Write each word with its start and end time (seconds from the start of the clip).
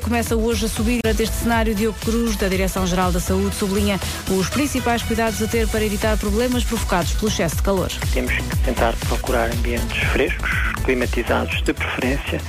Começa 0.00 0.34
hoje 0.34 0.66
a 0.66 0.68
subir 0.68 1.00
deste 1.02 1.34
cenário. 1.34 1.74
Diogo 1.74 1.96
Cruz, 2.00 2.36
da 2.36 2.48
Direção-Geral 2.48 3.12
da 3.12 3.20
Saúde, 3.20 3.54
sublinha 3.54 3.98
os 4.28 4.48
principais 4.48 5.02
cuidados 5.02 5.40
a 5.40 5.46
ter 5.46 5.68
para 5.68 5.84
evitar 5.84 6.16
problemas 6.18 6.64
provocados 6.64 7.12
pelo 7.12 7.28
excesso 7.28 7.56
de 7.56 7.62
calor. 7.62 7.88
Temos 8.12 8.32
que 8.32 8.56
tentar 8.64 8.94
procurar 9.08 9.52
ambientes 9.52 9.98
frescos, 10.10 10.50
climatizados 10.84 11.62
de 11.62 11.72
preferência, 11.72 12.40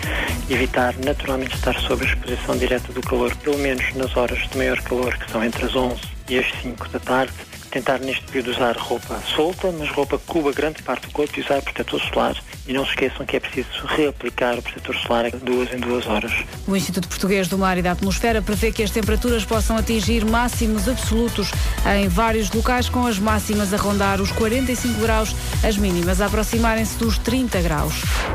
evitar 0.50 0.96
naturalmente 1.04 1.56
estar 1.56 1.80
sob 1.82 2.04
a 2.04 2.08
exposição 2.08 2.58
direta 2.58 2.92
do 2.92 3.02
calor, 3.02 3.36
pelo 3.36 3.58
menos 3.60 3.94
nas 3.96 4.16
horas 4.18 4.40
de 4.50 4.58
maior 4.58 4.82
calor, 4.82 5.16
que 5.18 5.32
são 5.32 5.44
entre 5.44 5.66
as 5.66 5.76
11 5.76 6.02
e 6.30 6.40
as 6.40 6.48
5 6.62 6.90
da 6.90 7.00
tarde 7.00 7.34
tentar 7.76 8.00
neste 8.00 8.24
período 8.24 8.52
usar 8.52 8.78
roupa 8.78 9.20
solta, 9.36 9.70
mas 9.78 9.90
roupa 9.90 10.18
que 10.18 10.26
cubra 10.26 10.54
grande 10.54 10.82
parte 10.82 11.08
do 11.08 11.12
corpo 11.12 11.38
e 11.38 11.42
usar 11.42 11.62
protetor 11.62 12.00
solar. 12.00 12.36
E 12.68 12.74
não 12.74 12.84
se 12.84 12.92
esqueçam 12.92 13.26
que 13.26 13.38
é 13.38 13.40
preciso 13.40 13.68
reaplicar 13.86 14.58
o 14.58 14.62
protetor 14.62 14.96
solar 14.96 15.30
de 15.30 15.38
duas 15.38 15.72
em 15.72 15.78
duas 15.78 16.08
horas. 16.08 16.32
O 16.68 16.76
Instituto 16.76 17.08
Português 17.08 17.48
do 17.48 17.58
Mar 17.58 17.78
e 17.78 17.82
da 17.82 17.92
Atmosfera 17.92 18.42
prevê 18.42 18.72
que 18.72 18.82
as 18.82 18.90
temperaturas 18.90 19.46
possam 19.46 19.78
atingir 19.78 20.26
máximos 20.26 20.90
absolutos 20.90 21.52
em 21.96 22.08
vários 22.08 22.52
locais, 22.52 22.90
com 22.90 23.06
as 23.06 23.20
máximas 23.20 23.74
a 23.74 23.78
rondar 23.78 24.20
os 24.20 24.32
45 24.32 25.00
graus, 25.00 25.36
as 25.64 25.78
mínimas 25.78 26.22
a 26.22 26.26
aproximarem-se 26.26 26.98
dos 26.98 27.20
30 27.20 27.62
graus. 27.62 27.94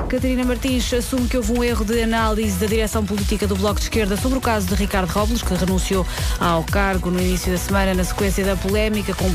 Catarina 0.09 0.45
Martins 0.45 0.93
assume 0.95 1.27
que 1.27 1.37
houve 1.37 1.53
um 1.53 1.65
erro 1.65 1.85
de 1.85 2.01
análise 2.03 2.59
da 2.59 2.67
direção 2.67 3.05
política 3.05 3.47
do 3.47 3.57
Bloco 3.57 3.81
de 3.81 3.87
Esquerda 3.87 4.17
sobre 4.17 4.39
o 4.39 4.41
caso 4.41 4.69
de 4.69 4.75
Ricardo 4.75 5.11
Robles, 5.11 5.43
que 5.43 5.55
renunciou 5.55 6.07
ao 6.39 6.63
cargo 6.63 7.11
no 7.11 7.21
início 7.21 7.51
da 7.51 7.59
semana 7.59 7.95
na 7.95 8.05
sequência 8.05 8.45
da 8.45 8.55
polémica 8.55 9.13
com 9.15 9.33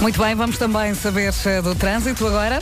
muito 0.00 0.22
bem, 0.22 0.34
vamos 0.34 0.56
também 0.56 0.94
saber 0.94 1.34
eh, 1.44 1.60
do 1.60 1.74
trânsito 1.74 2.26
agora. 2.26 2.60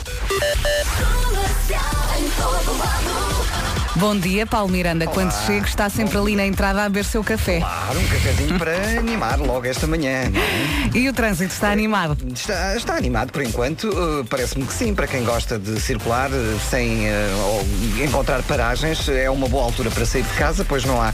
down 1.67 3.36
Bom 3.99 4.15
dia, 4.15 4.45
Paulo 4.45 4.69
Miranda. 4.69 5.05
Olá. 5.05 5.13
Quando 5.13 5.31
chego, 5.47 5.65
está 5.65 5.89
sempre 5.89 6.15
ali 6.19 6.35
na 6.35 6.45
entrada 6.45 6.83
a 6.83 6.89
beber 6.89 7.03
seu 7.03 7.23
café. 7.23 7.61
Claro, 7.61 7.99
um 7.99 8.07
cafezinho 8.07 8.59
para 8.59 8.99
animar 8.99 9.39
logo 9.39 9.65
esta 9.65 9.87
manhã. 9.87 10.09
é? 10.11 10.31
E 10.93 11.09
o 11.09 11.13
trânsito 11.13 11.51
está 11.51 11.71
animado? 11.71 12.15
Está, 12.31 12.75
está 12.75 12.95
animado 12.95 13.31
por 13.31 13.41
enquanto. 13.41 13.85
Uh, 13.89 14.23
Parece-me 14.25 14.67
que 14.67 14.73
sim, 14.73 14.93
para 14.93 15.07
quem 15.07 15.23
gosta 15.23 15.57
de 15.57 15.81
circular 15.81 16.29
uh, 16.29 16.59
sem 16.69 17.07
uh, 17.07 18.03
encontrar 18.03 18.43
paragens, 18.43 19.09
é 19.09 19.31
uma 19.31 19.47
boa 19.47 19.63
altura 19.63 19.89
para 19.89 20.05
sair 20.05 20.21
de 20.21 20.33
casa, 20.35 20.63
pois 20.63 20.85
não 20.85 21.01
há 21.01 21.11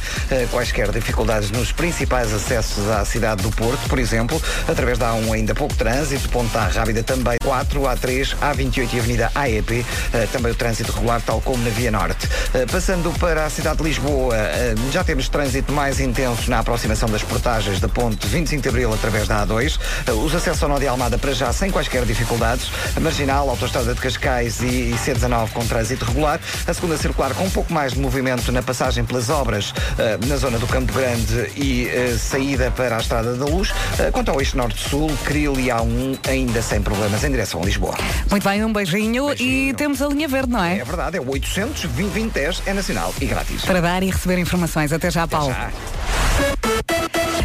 quaisquer 0.51 0.91
dificuldades 0.91 1.51
nos 1.51 1.71
principais 1.71 2.33
acessos 2.33 2.89
à 2.89 3.05
cidade 3.05 3.43
do 3.43 3.51
Porto, 3.51 3.87
por 3.87 3.97
exemplo, 3.97 4.41
através 4.67 4.97
da 4.97 5.13
A1 5.13 5.33
ainda 5.33 5.55
pouco 5.55 5.73
trânsito, 5.75 6.27
Ponta 6.29 6.59
Rábida 6.67 7.01
também, 7.01 7.37
4, 7.41 7.81
A3, 7.81 8.35
A28 8.41 8.93
e 8.93 8.99
Avenida 8.99 9.31
AEP, 9.33 9.85
também 10.33 10.51
o 10.51 10.55
trânsito 10.55 10.91
regular, 10.91 11.21
tal 11.21 11.39
como 11.39 11.63
na 11.63 11.69
Via 11.69 11.91
Norte. 11.91 12.27
Passando 12.73 13.13
para 13.19 13.45
a 13.45 13.51
cidade 13.51 13.77
de 13.77 13.83
Lisboa, 13.83 14.33
uh, 14.33 14.91
já 14.91 15.03
temos 15.03 15.29
trânsito 15.29 15.71
mais 15.71 15.99
intenso 15.99 16.49
na 16.49 16.57
aproximação 16.57 17.07
das 17.07 17.21
portagens 17.21 17.79
da 17.79 17.87
ponte 17.87 18.25
25 18.25 18.63
de 18.63 18.67
Abril 18.67 18.91
através 18.91 19.27
da 19.27 19.45
A2, 19.45 19.77
Uh, 20.09 20.11
os 20.13 20.33
acessos 20.33 20.63
ao 20.63 20.69
Nó 20.69 20.79
de 20.79 20.87
Almada 20.87 21.19
para 21.19 21.33
já 21.33 21.53
sem 21.53 21.69
quaisquer 21.69 22.03
dificuldades, 22.03 22.71
a 22.95 22.99
Marginal, 22.99 23.47
Autostrada 23.47 23.93
de 23.93 24.01
Cascais 24.01 24.59
e, 24.59 24.65
e 24.65 24.95
C19 24.95 25.51
com 25.51 25.63
trânsito 25.67 26.03
regular, 26.03 26.39
a 26.65 26.73
segunda 26.73 26.97
circular 26.97 27.35
com 27.35 27.43
um 27.43 27.49
pouco 27.51 27.71
mais 27.71 27.93
de 27.93 27.99
movimento 27.99 28.51
na 28.51 28.63
passagem 28.63 29.05
pelas 29.05 29.29
obras 29.29 29.69
uh, 29.69 30.25
na 30.27 30.35
zona 30.35 30.57
do 30.57 30.65
Campo 30.65 30.91
Grande 30.93 31.51
e 31.55 32.17
saída 32.17 32.71
para 32.71 32.97
a 32.97 32.99
Estrada 32.99 33.35
da 33.35 33.45
Luz. 33.45 33.71
Quanto 34.11 34.31
ao 34.31 34.39
eixo 34.39 34.57
norte-sul, 34.57 35.11
Cril 35.25 35.59
e 35.59 35.67
A1 35.67 36.27
ainda 36.27 36.59
sem 36.63 36.81
problemas 36.81 37.23
em 37.23 37.29
direção 37.29 37.61
a 37.61 37.65
Lisboa. 37.65 37.95
Muito 38.31 38.43
bem, 38.43 38.65
um 38.65 38.73
beijinho, 38.73 39.31
e 39.39 39.75
temos 39.77 40.01
a 40.01 40.07
linha 40.07 40.27
verde, 40.27 40.51
não 40.51 40.63
é? 40.63 40.79
É 40.79 40.83
verdade, 40.83 41.17
é 41.17 41.21
o 41.21 41.29
800 41.29 41.83
2010 41.83 42.62
é 42.65 42.73
nacional 42.73 43.13
e 43.19 43.25
grátis. 43.25 43.63
Para 43.63 43.81
dar 43.81 44.03
e 44.03 44.09
receber 44.09 44.37
informações. 44.37 44.91
Até 44.91 45.11
já, 45.11 45.27
Paulo. 45.27 45.51
já. 45.53 45.71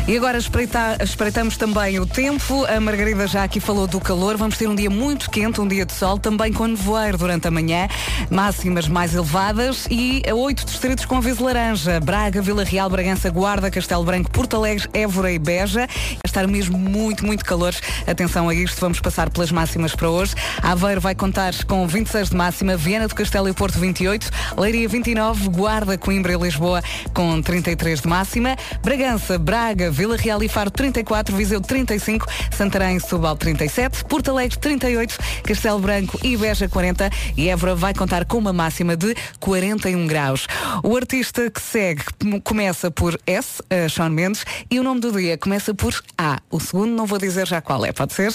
E 0.09 0.17
agora 0.17 0.39
espreita- 0.39 0.97
espreitamos 1.03 1.59
também 1.59 2.01
o 2.01 2.07
tempo. 2.07 2.65
A 2.65 2.81
Margarida 2.81 3.27
já 3.27 3.45
aqui 3.45 3.61
falou 3.61 3.87
do 3.87 4.01
calor. 4.01 4.39
Vamos 4.39 4.57
ter 4.57 4.67
um 4.67 4.75
dia 4.75 4.89
muito 4.89 5.31
quente, 5.31 5.61
um 5.61 5.69
dia 5.69 5.85
de 5.85 5.93
sol, 5.93 6.19
também 6.19 6.51
com 6.51 6.67
nevoeiro 6.67 7.19
durante 7.19 7.47
a 7.47 7.51
manhã. 7.51 7.87
Máximas 8.31 8.89
mais 8.89 9.13
elevadas 9.15 9.87
e 9.91 10.23
oito 10.33 10.65
distritos 10.65 11.05
com 11.05 11.17
aviso 11.19 11.45
laranja. 11.45 12.01
Braga, 12.01 12.41
Vila 12.41 12.65
Real, 12.65 12.89
Bragança, 12.89 13.29
Guarda, 13.29 13.71
Castelo 13.71 14.03
Branco, 14.03 14.31
Porto 14.31 14.57
Alegre, 14.57 14.89
Évora 14.95 15.31
e 15.31 15.39
Beja. 15.39 15.81
Vai 15.87 16.19
estar 16.25 16.47
mesmo 16.49 16.79
muito, 16.79 17.27
muito 17.27 17.45
calor. 17.45 17.75
Atenção 18.07 18.49
a 18.49 18.55
isto, 18.55 18.81
vamos 18.81 19.01
passar 19.01 19.29
pelas 19.29 19.53
máximas 19.53 19.95
para 19.95 20.09
hoje. 20.09 20.35
Aveiro 20.63 21.03
vai 21.03 21.15
contar 21.15 21.53
com 21.67 21.87
26 21.87 22.31
de 22.31 22.37
máxima, 22.37 22.79
Viana 22.79 23.09
do 23.09 23.15
Castelo 23.15 23.47
e 23.47 23.53
Porto 23.53 23.79
28, 23.79 24.31
Leiria 24.57 24.89
29, 24.89 25.51
Guarda, 25.51 25.99
Coimbra 25.99 26.33
e 26.33 26.37
Lisboa 26.39 26.83
com 27.13 27.43
33 27.43 28.01
de 28.01 28.09
máxima, 28.09 28.57
Bragança, 28.83 29.37
Braga, 29.39 29.98
Vila 29.99 30.17
Real 30.17 30.41
e 30.45 30.49
Faro 30.49 30.71
34, 30.71 31.37
Viseu 31.37 31.61
35, 31.61 32.25
Santarém, 32.57 33.01
Setúbal 33.01 33.37
37, 33.37 34.05
Porto 34.05 34.31
Alegre 34.31 34.57
38, 34.57 35.19
Castelo 35.43 35.81
Branco 35.81 36.17
e 36.23 36.37
Beja 36.37 36.69
40 36.69 37.11
e 37.37 37.49
Évora 37.49 37.75
vai 37.75 37.93
contar 37.93 38.25
com 38.25 38.39
uma 38.39 38.53
máxima 38.53 38.97
de 38.97 39.17
41 39.41 40.07
graus. 40.07 40.47
O 40.85 40.97
artista 40.97 41.51
que 41.51 41.61
segue 41.61 42.05
começa 42.45 42.93
por 42.93 43.19
S, 43.27 43.61
eh, 43.69 43.89
Sean 43.89 44.11
Mendes, 44.11 44.45
e 44.71 44.79
o 44.79 44.85
nome 44.85 45.01
do 45.01 45.11
dia 45.11 45.37
começa 45.37 45.75
por 45.75 45.93
A. 46.17 46.39
O 46.49 46.61
segundo 46.61 46.93
não 46.93 47.05
vou 47.05 47.19
dizer 47.19 47.49
já 47.49 47.61
qual 47.61 47.85
é, 47.85 47.91
pode 47.91 48.13
ser? 48.13 48.33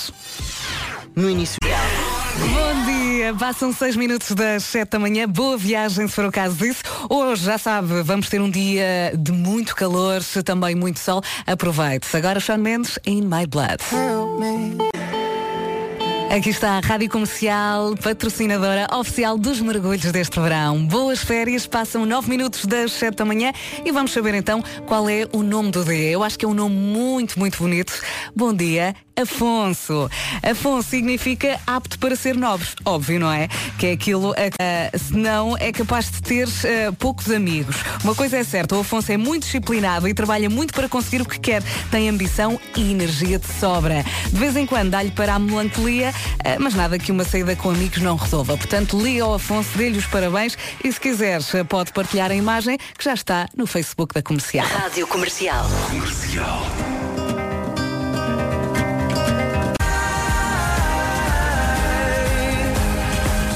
No 1.15 1.29
início. 1.29 1.59
Bom 1.61 2.85
dia, 2.85 3.02
passam 3.37 3.71
seis 3.71 3.95
minutos 3.95 4.31
das 4.31 4.63
sete 4.63 4.91
da 4.91 4.99
manhã, 4.99 5.27
boa 5.27 5.57
viagem 5.57 6.07
se 6.07 6.13
for 6.13 6.25
o 6.25 6.31
caso 6.31 6.55
disso. 6.55 6.81
Hoje, 7.09 7.45
já 7.45 7.57
sabe, 7.57 8.01
vamos 8.01 8.29
ter 8.29 8.41
um 8.41 8.49
dia 8.49 9.13
de 9.17 9.31
muito 9.31 9.75
calor, 9.75 10.21
também 10.43 10.75
muito 10.75 10.99
sol. 10.99 11.21
Aproveite. 11.45 12.07
Agora 12.15 12.39
Sean 12.39 12.57
Mendes, 12.57 12.97
In 13.05 13.21
My 13.21 13.45
Blood. 13.47 13.83
Aqui 16.35 16.49
está 16.49 16.71
a 16.71 16.79
Rádio 16.79 17.09
Comercial, 17.11 17.95
patrocinadora 17.95 18.87
oficial 18.91 19.37
dos 19.37 19.61
mergulhos 19.61 20.11
deste 20.11 20.39
verão. 20.39 20.83
Boas 20.83 21.19
férias, 21.19 21.67
passam 21.67 22.07
nove 22.07 22.27
minutos 22.27 22.65
das 22.65 22.91
sete 22.93 23.17
da 23.17 23.25
manhã 23.25 23.53
e 23.85 23.91
vamos 23.91 24.11
saber 24.11 24.33
então 24.33 24.63
qual 24.87 25.07
é 25.07 25.27
o 25.31 25.43
nome 25.43 25.69
do 25.69 25.85
dia. 25.85 26.09
Eu 26.09 26.23
acho 26.23 26.39
que 26.39 26.43
é 26.43 26.47
um 26.47 26.55
nome 26.55 26.75
muito, 26.75 27.37
muito 27.37 27.59
bonito. 27.59 27.93
Bom 28.35 28.51
dia, 28.51 28.95
Afonso. 29.15 30.09
Afonso 30.41 30.89
significa 30.89 31.59
apto 31.67 31.99
para 31.99 32.15
ser 32.15 32.35
nobre. 32.35 32.67
Óbvio, 32.83 33.19
não 33.19 33.31
é? 33.31 33.47
Que 33.77 33.87
é 33.87 33.91
aquilo, 33.91 34.31
uh, 34.31 34.97
senão 34.97 35.55
é 35.57 35.71
capaz 35.71 36.09
de 36.09 36.21
ter 36.21 36.47
uh, 36.47 36.93
poucos 36.97 37.29
amigos. 37.29 37.75
Uma 38.03 38.15
coisa 38.15 38.37
é 38.37 38.43
certa, 38.43 38.75
o 38.75 38.79
Afonso 38.79 39.11
é 39.11 39.17
muito 39.17 39.43
disciplinado 39.43 40.07
e 40.07 40.13
trabalha 40.13 40.49
muito 40.49 40.73
para 40.73 40.89
conseguir 40.89 41.21
o 41.21 41.25
que 41.25 41.39
quer. 41.39 41.63
Tem 41.91 42.09
ambição 42.09 42.59
e 42.75 42.91
energia 42.91 43.37
de 43.37 43.47
sobra. 43.47 44.03
De 44.29 44.37
vez 44.37 44.55
em 44.55 44.65
quando 44.65 44.89
dá-lhe 44.89 45.11
para 45.11 45.35
a 45.35 45.39
melancolia, 45.39 46.09
uh, 46.09 46.59
mas 46.59 46.73
nada 46.73 46.97
que 46.97 47.11
uma 47.11 47.23
saída 47.23 47.55
com 47.55 47.69
amigos 47.69 48.01
não 48.01 48.15
resolva. 48.15 48.57
Portanto, 48.57 48.99
liga 48.99 49.23
ao 49.23 49.35
Afonso, 49.35 49.77
dê-lhe 49.77 49.97
os 49.97 50.07
parabéns 50.07 50.57
e 50.83 50.91
se 50.91 50.99
quiseres 50.99 51.53
uh, 51.53 51.63
pode 51.63 51.93
partilhar 51.93 52.31
a 52.31 52.35
imagem 52.35 52.77
que 52.97 53.03
já 53.03 53.13
está 53.13 53.47
no 53.55 53.67
Facebook 53.67 54.13
da 54.13 54.21
Comercial. 54.21 54.65
Rádio 54.67 55.05
Comercial. 55.07 55.65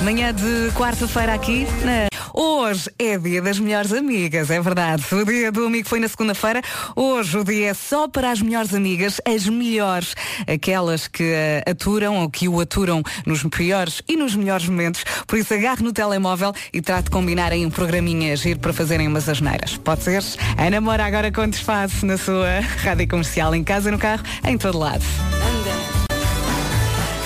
Manhã 0.08 0.34
de 0.34 0.72
quarta-feira 0.74 1.34
aqui 1.34 1.68
na... 1.84 2.08
Hoje 2.34 2.90
é 2.98 3.18
dia 3.18 3.42
das 3.42 3.60
melhores 3.60 3.92
amigas, 3.92 4.50
é 4.50 4.62
verdade. 4.62 5.04
O 5.14 5.26
dia 5.26 5.52
do 5.52 5.66
amigo 5.66 5.86
foi 5.86 6.00
na 6.00 6.08
segunda-feira. 6.08 6.62
Hoje 6.96 7.38
o 7.38 7.44
dia 7.44 7.72
é 7.72 7.74
só 7.74 8.08
para 8.08 8.32
as 8.32 8.42
melhores 8.42 8.74
amigas, 8.74 9.20
as 9.26 9.46
melhores, 9.50 10.16
aquelas 10.48 11.10
que 11.10 11.24
eh, 11.24 11.62
aturam 11.70 12.20
ou 12.20 12.30
que 12.30 12.48
o 12.48 12.58
aturam 12.62 13.04
nos 13.26 13.44
piores 13.44 14.02
e 14.08 14.16
nos 14.16 14.34
melhores 14.34 14.70
momentos. 14.70 15.04
Por 15.28 15.38
isso 15.38 15.54
agarre 15.54 15.84
no 15.84 15.92
telemóvel 15.92 16.54
e 16.72 16.82
trate 16.82 17.04
de 17.04 17.10
combinar 17.10 17.52
aí 17.52 17.66
um 17.66 17.70
programinha 17.70 18.34
giro 18.38 18.62
para 18.62 18.72
fazerem 18.72 19.10
umas 19.10 19.28
asneiras. 19.28 19.76
Pode 19.76 20.04
ser? 20.04 20.24
A 20.56 20.70
namora 20.70 21.04
agora 21.04 21.30
com 21.34 21.50
desfase 21.50 22.06
na 22.06 22.18
sua 22.18 22.62
rádio 22.82 23.10
comercial, 23.10 23.54
em 23.54 23.62
casa, 23.62 23.92
no 23.92 24.00
carro, 24.00 24.24
em 24.46 24.58
todo 24.58 24.78
lado. 24.78 25.04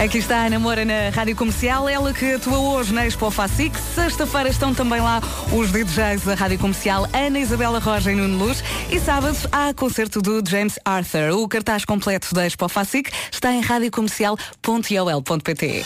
Aqui 0.04 0.18
está 0.18 0.46
a 0.46 0.50
Namora 0.50 0.84
na 0.84 1.10
Rádio 1.14 1.36
Comercial, 1.36 1.88
ela 1.88 2.12
que 2.12 2.34
atua 2.34 2.58
hoje 2.58 2.92
na 2.92 3.06
Expo 3.06 3.30
Facic. 3.30 3.78
Sexta-feira 3.94 4.50
estão 4.50 4.74
também 4.74 5.00
lá 5.00 5.22
os 5.54 5.72
DJs 5.72 6.24
da 6.24 6.34
Rádio 6.34 6.58
Comercial, 6.58 7.08
Ana 7.14 7.38
Isabela 7.38 7.78
Roja 7.78 8.12
e 8.12 8.16
Nuno 8.16 8.36
Luz. 8.36 8.64
E 8.90 9.00
sábado 9.00 9.38
há 9.52 9.72
concerto 9.76 10.20
do 10.20 10.42
James 10.50 10.80
Arthur. 10.84 11.38
O 11.38 11.48
cartaz 11.48 11.86
completo 11.86 12.34
da 12.34 12.48
Expo 12.48 12.68
Facic 12.68 13.12
está 13.32 13.54
em 13.54 13.62
radiocomercial.iol.pt. 13.62 15.86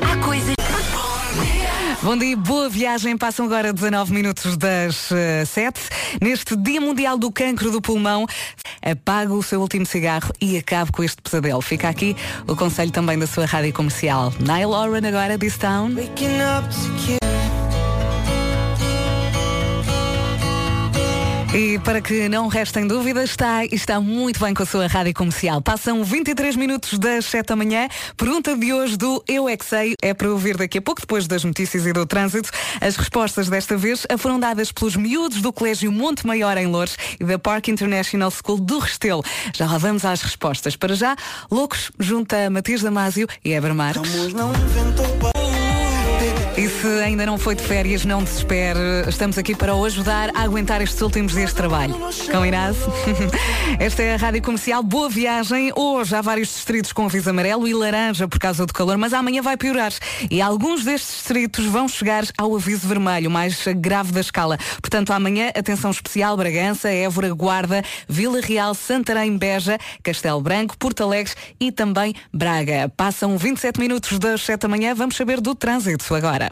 Há 0.00 0.16
coisas. 0.24 0.54
Bom 2.02 2.16
dia, 2.16 2.36
boa 2.36 2.68
viagem. 2.68 3.16
Passam 3.16 3.46
agora 3.46 3.72
19 3.72 4.12
minutos 4.12 4.56
das 4.56 5.12
eh, 5.12 5.44
7. 5.44 5.80
Neste 6.20 6.56
Dia 6.56 6.80
Mundial 6.80 7.16
do 7.16 7.30
Cancro 7.30 7.70
do 7.70 7.80
Pulmão, 7.80 8.26
apague 8.82 9.30
o 9.30 9.40
seu 9.40 9.60
último 9.60 9.86
cigarro 9.86 10.32
e 10.40 10.58
acabe 10.58 10.90
com 10.90 11.04
este 11.04 11.22
pesadelo. 11.22 11.62
Fica 11.62 11.88
aqui 11.88 12.16
o 12.48 12.56
conselho 12.56 12.90
também 12.90 13.16
da 13.16 13.26
sua 13.28 13.46
rádio 13.46 13.72
comercial. 13.72 14.32
Nile 14.40 14.64
Oren 14.66 15.06
agora, 15.06 15.38
This 15.38 15.56
Town. 15.56 15.90
E 21.54 21.78
para 21.80 22.00
que 22.00 22.30
não 22.30 22.48
restem 22.48 22.86
dúvidas, 22.86 23.28
está, 23.28 23.62
está 23.66 24.00
muito 24.00 24.40
bem 24.40 24.54
com 24.54 24.62
a 24.62 24.66
sua 24.66 24.86
rádio 24.86 25.12
comercial. 25.12 25.60
Passam 25.60 26.02
23 26.02 26.56
minutos 26.56 26.98
das 26.98 27.26
7 27.26 27.48
da 27.48 27.56
manhã. 27.56 27.88
Pergunta 28.16 28.56
de 28.56 28.72
hoje 28.72 28.96
do 28.96 29.22
Eu 29.28 29.46
é 29.46 29.54
que 29.54 29.64
Sei 29.66 29.94
é 30.00 30.14
para 30.14 30.30
ouvir 30.30 30.56
daqui 30.56 30.78
a 30.78 30.82
pouco, 30.82 31.02
depois 31.02 31.26
das 31.26 31.44
notícias 31.44 31.84
e 31.84 31.92
do 31.92 32.06
trânsito. 32.06 32.50
As 32.80 32.96
respostas 32.96 33.50
desta 33.50 33.76
vez 33.76 34.06
foram 34.16 34.40
dadas 34.40 34.72
pelos 34.72 34.96
miúdos 34.96 35.42
do 35.42 35.52
Colégio 35.52 35.92
Monte 35.92 36.26
Maior 36.26 36.56
em 36.56 36.66
Lourdes 36.66 36.96
e 37.20 37.24
da 37.24 37.38
Park 37.38 37.68
International 37.68 38.30
School 38.30 38.58
do 38.58 38.78
Restelo. 38.78 39.22
Já 39.54 39.66
lá 39.66 39.76
vamos 39.76 40.06
às 40.06 40.22
respostas. 40.22 40.74
Para 40.74 40.94
já, 40.94 41.14
Loucos 41.50 41.92
junta 42.00 42.48
Matias 42.48 42.80
Damasio 42.80 43.28
e 43.44 43.52
Eber 43.52 43.74
Marques. 43.74 44.10
E 46.54 46.68
se 46.68 46.86
ainda 47.02 47.24
não 47.24 47.38
foi 47.38 47.54
de 47.54 47.62
férias, 47.62 48.04
não 48.04 48.22
desespere. 48.22 48.78
Estamos 49.08 49.38
aqui 49.38 49.54
para 49.54 49.74
o 49.74 49.84
ajudar 49.86 50.30
a 50.34 50.42
aguentar 50.42 50.82
estes 50.82 51.00
últimos 51.00 51.32
dias 51.32 51.48
de 51.48 51.56
trabalho. 51.56 51.94
Combinado? 52.30 52.76
Esta 53.80 54.02
é 54.02 54.14
a 54.14 54.16
Rádio 54.18 54.42
Comercial. 54.42 54.82
Boa 54.82 55.08
viagem. 55.08 55.72
Hoje 55.74 56.14
há 56.14 56.20
vários 56.20 56.48
distritos 56.48 56.92
com 56.92 57.06
aviso 57.06 57.30
amarelo 57.30 57.66
e 57.66 57.72
laranja 57.72 58.28
por 58.28 58.38
causa 58.38 58.66
do 58.66 58.72
calor, 58.72 58.98
mas 58.98 59.14
amanhã 59.14 59.40
vai 59.40 59.56
piorar. 59.56 59.92
E 60.30 60.42
alguns 60.42 60.84
destes 60.84 61.16
distritos 61.16 61.64
vão 61.64 61.88
chegar 61.88 62.24
ao 62.36 62.54
aviso 62.54 62.86
vermelho, 62.86 63.30
mais 63.30 63.64
grave 63.76 64.12
da 64.12 64.20
escala. 64.20 64.58
Portanto, 64.82 65.10
amanhã, 65.10 65.48
atenção 65.56 65.90
especial, 65.90 66.36
Bragança, 66.36 66.90
Évora, 66.90 67.32
Guarda, 67.32 67.82
Vila 68.06 68.42
Real, 68.42 68.74
Santarém, 68.74 69.38
Beja, 69.38 69.78
Castelo 70.02 70.42
Branco, 70.42 70.76
Porto 70.76 71.02
Alegre 71.02 71.32
e 71.58 71.72
também 71.72 72.14
Braga. 72.32 72.92
Passam 72.94 73.38
27 73.38 73.80
minutos 73.80 74.18
das 74.18 74.42
7 74.42 74.60
da 74.60 74.68
manhã. 74.68 74.94
Vamos 74.94 75.16
saber 75.16 75.40
do 75.40 75.54
trânsito 75.54 76.14
agora. 76.14 76.51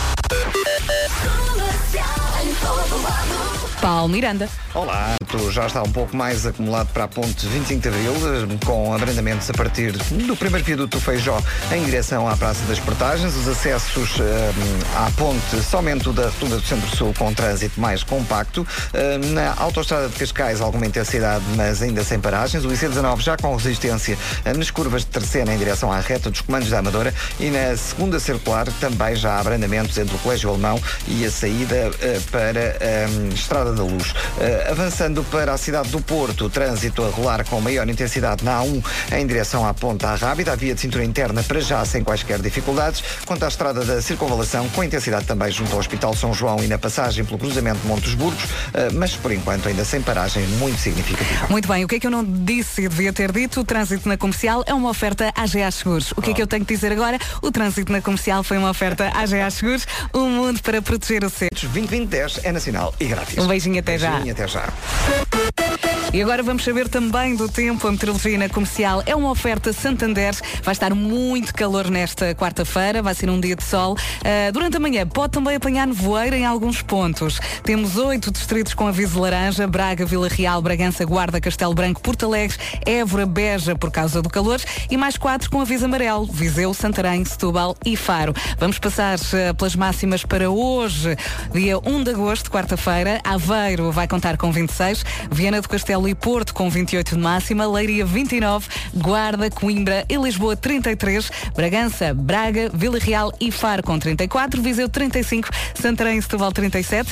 Paulo 3.81 4.07
Miranda. 4.07 4.47
Olá, 4.75 5.15
já 5.49 5.65
está 5.65 5.81
um 5.81 5.91
pouco 5.91 6.15
mais 6.15 6.45
acumulado 6.45 6.87
para 6.93 7.05
a 7.05 7.07
ponte 7.07 7.47
25 7.47 7.81
de 7.81 7.87
Abril, 7.89 8.13
eh, 8.13 8.65
com 8.65 8.93
abrandamentos 8.93 9.49
a 9.49 9.53
partir 9.53 9.91
do 9.91 10.35
primeiro 10.37 10.63
viaduto 10.63 10.97
do 10.97 11.03
Feijó 11.03 11.41
em 11.71 11.83
direção 11.83 12.27
à 12.27 12.37
Praça 12.37 12.63
das 12.65 12.79
Portagens. 12.79 13.35
Os 13.35 13.47
acessos 13.47 14.19
eh, 14.19 14.51
à 14.95 15.09
ponte, 15.11 15.61
somente 15.63 16.07
o 16.07 16.13
da 16.13 16.25
Rotunda 16.25 16.57
do 16.57 16.63
Centro-Sul, 16.63 17.13
com 17.17 17.33
trânsito 17.33 17.81
mais 17.81 18.03
compacto. 18.03 18.65
Eh, 18.93 19.17
na 19.17 19.55
autoestrada 19.57 20.07
de 20.09 20.15
Cascais, 20.15 20.61
alguma 20.61 20.85
intensidade, 20.85 21.43
mas 21.57 21.81
ainda 21.81 22.03
sem 22.03 22.19
paragens. 22.19 22.63
O 22.63 22.69
IC19 22.69 23.19
já 23.19 23.35
com 23.35 23.55
resistência 23.55 24.15
nas 24.55 24.69
curvas 24.69 25.01
de 25.01 25.07
terceira 25.07 25.51
em 25.51 25.57
direção 25.57 25.91
à 25.91 25.99
reta 25.99 26.29
dos 26.29 26.41
comandos 26.41 26.69
da 26.69 26.79
Amadora. 26.79 27.13
E 27.39 27.49
na 27.49 27.75
segunda 27.75 28.19
circular 28.19 28.67
também 28.79 29.15
já 29.15 29.33
há 29.33 29.39
abrandamentos 29.39 29.97
entre 29.97 30.15
o 30.15 30.19
Colégio 30.19 30.51
Alemão 30.51 30.79
e 31.07 31.25
a 31.25 31.31
saída 31.31 31.91
para 32.31 32.77
eh, 32.79 33.07
Estrada 33.33 33.70
da 33.73 33.83
Luz. 33.83 34.13
Eh, 34.39 34.67
avançando 34.69 35.23
para 35.25 35.53
a 35.53 35.57
cidade 35.57 35.89
do 35.89 36.01
Porto, 36.01 36.45
o 36.45 36.49
trânsito 36.49 37.03
a 37.03 37.09
rolar 37.09 37.45
com 37.45 37.59
maior 37.61 37.87
intensidade 37.89 38.43
na 38.43 38.61
A1 38.61 38.83
em 39.17 39.27
direção 39.27 39.65
à 39.65 39.73
Ponta 39.73 40.13
Rábida, 40.15 40.53
a 40.53 40.55
via 40.55 40.73
de 40.73 40.81
cintura 40.81 41.03
interna 41.03 41.43
para 41.43 41.59
já 41.59 41.83
sem 41.85 42.03
quaisquer 42.03 42.39
dificuldades, 42.39 43.03
quanto 43.25 43.43
à 43.43 43.47
estrada 43.47 43.83
da 43.83 44.01
circunvalação, 44.01 44.67
com 44.69 44.83
intensidade 44.83 45.25
também 45.25 45.51
junto 45.51 45.73
ao 45.73 45.79
Hospital 45.79 46.15
São 46.15 46.33
João 46.33 46.63
e 46.63 46.67
na 46.67 46.77
passagem 46.77 47.23
pelo 47.25 47.39
cruzamento 47.39 47.79
de 47.79 47.87
Montes 47.87 48.13
Burgos, 48.13 48.43
eh, 48.73 48.89
mas 48.93 49.15
por 49.15 49.31
enquanto 49.31 49.67
ainda 49.67 49.85
sem 49.85 50.01
paragem 50.01 50.45
muito 50.59 50.79
significativa. 50.79 51.47
Muito 51.49 51.67
bem, 51.67 51.83
o 51.83 51.87
que 51.87 51.95
é 51.95 51.99
que 51.99 52.07
eu 52.07 52.11
não 52.11 52.23
disse 52.23 52.83
e 52.83 52.87
devia 52.87 53.13
ter 53.13 53.31
dito? 53.31 53.61
O 53.61 53.63
trânsito 53.63 54.07
na 54.07 54.17
comercial 54.17 54.63
é 54.65 54.73
uma 54.73 54.89
oferta 54.89 55.31
AGA 55.35 55.69
Seguros. 55.71 56.11
O 56.15 56.21
que 56.21 56.31
é 56.31 56.33
que 56.33 56.41
eu 56.41 56.47
tenho 56.47 56.65
que 56.65 56.73
dizer 56.73 56.91
agora? 56.91 57.17
O 57.41 57.51
trânsito 57.51 57.91
na 57.91 58.01
comercial 58.01 58.43
foi 58.43 58.57
uma 58.57 58.69
oferta 58.69 59.11
AGA 59.13 59.49
Seguros, 59.49 59.85
um 60.13 60.29
mundo 60.29 60.61
para 60.61 60.81
proteger 60.81 61.23
o 61.23 61.29
seu. 61.29 61.49
2020 61.51 62.11
é 62.43 62.51
nacional 62.51 62.93
e 62.99 63.05
grátis. 63.05 63.37
Um 63.37 63.47
beijinho 63.61 63.79
até 63.79 63.97
já. 63.97 64.11
Beijinho 64.11 64.33
até 64.33 64.47
já. 64.47 65.70
E 66.13 66.21
agora 66.21 66.43
vamos 66.43 66.65
saber 66.65 66.89
também 66.89 67.37
do 67.37 67.47
tempo. 67.47 67.87
A 67.87 67.91
meteorologia 67.91 68.49
comercial 68.49 69.01
é 69.05 69.15
uma 69.15 69.31
oferta 69.31 69.71
Santander. 69.71 70.35
Vai 70.61 70.73
estar 70.73 70.93
muito 70.93 71.53
calor 71.53 71.89
nesta 71.89 72.35
quarta-feira, 72.35 73.01
vai 73.01 73.15
ser 73.15 73.29
um 73.29 73.39
dia 73.39 73.55
de 73.55 73.63
sol. 73.63 73.95
Ah, 74.21 74.51
durante 74.51 74.75
a 74.75 74.79
manhã 74.79 75.07
pode 75.07 75.31
também 75.31 75.55
apanhar 75.55 75.87
nevoeiro 75.87 76.35
em 76.35 76.45
alguns 76.45 76.81
pontos. 76.81 77.39
Temos 77.63 77.95
oito 77.95 78.29
distritos 78.29 78.73
com 78.73 78.87
aviso 78.87 79.21
laranja: 79.21 79.65
Braga, 79.67 80.05
Vila 80.05 80.27
Real, 80.27 80.61
Bragança, 80.61 81.05
Guarda, 81.05 81.39
Castelo 81.39 81.73
Branco, 81.73 82.01
Porto 82.01 82.25
Alegre, 82.25 82.57
Évora, 82.85 83.25
Beja 83.25 83.73
por 83.73 83.89
causa 83.89 84.21
do 84.21 84.29
calor 84.29 84.59
e 84.89 84.97
mais 84.97 85.15
quatro 85.15 85.49
com 85.49 85.61
aviso 85.61 85.85
amarelo: 85.85 86.25
Viseu, 86.25 86.73
Santarém, 86.73 87.23
Setúbal 87.23 87.73
e 87.85 87.95
Faro. 87.95 88.33
Vamos 88.59 88.77
passar 88.79 89.17
ah, 89.17 89.53
pelas 89.53 89.77
máximas 89.77 90.25
para 90.25 90.51
hoje, 90.51 91.15
dia 91.53 91.79
1 91.79 92.03
de 92.03 92.11
agosto, 92.11 92.51
quarta-feira. 92.51 93.21
Aveiro 93.23 93.93
vai 93.93 94.09
contar 94.09 94.35
com 94.35 94.51
26, 94.51 95.05
Viana 95.31 95.61
do 95.61 95.69
Castelo 95.69 96.00
e 96.07 96.15
Porto 96.15 96.53
com 96.53 96.69
28 96.69 97.15
de 97.15 97.21
máxima, 97.21 97.65
Leiria 97.69 98.05
29, 98.05 98.67
Guarda, 98.95 99.49
Coimbra 99.49 100.05
e 100.09 100.15
Lisboa 100.17 100.55
33, 100.55 101.31
Bragança, 101.55 102.13
Braga, 102.13 102.69
Vila 102.73 102.99
Real 102.99 103.31
e 103.39 103.51
Faro 103.51 103.83
com 103.83 103.97
34, 103.97 104.61
Viseu 104.61 104.87
35, 104.87 105.49
Santarém 105.73 106.21
Setúbal 106.21 106.51
37, 106.51 107.11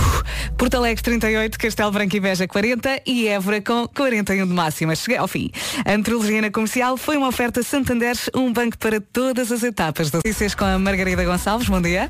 Porto 0.56 0.74
Alegre 0.76 1.02
38, 1.02 1.58
Castelo 1.58 1.90
Branco 1.90 2.16
e 2.16 2.20
Beja 2.20 2.48
40 2.48 3.02
e 3.06 3.28
Évora 3.28 3.60
com 3.60 3.86
41 3.88 4.46
de 4.46 4.52
máxima. 4.52 4.94
Cheguei 4.94 5.18
ao 5.18 5.28
fim. 5.28 5.50
A 5.84 6.40
na 6.40 6.50
comercial 6.50 6.96
foi 6.96 7.16
uma 7.16 7.28
oferta 7.28 7.62
Santander, 7.62 8.16
um 8.34 8.52
banco 8.52 8.78
para 8.78 9.00
todas 9.00 9.52
as 9.52 9.62
etapas. 9.62 10.10
Notícias 10.10 10.54
com 10.54 10.64
a 10.64 10.78
Margarida 10.78 11.24
Gonçalves. 11.24 11.68
Bom 11.68 11.80
dia. 11.80 12.08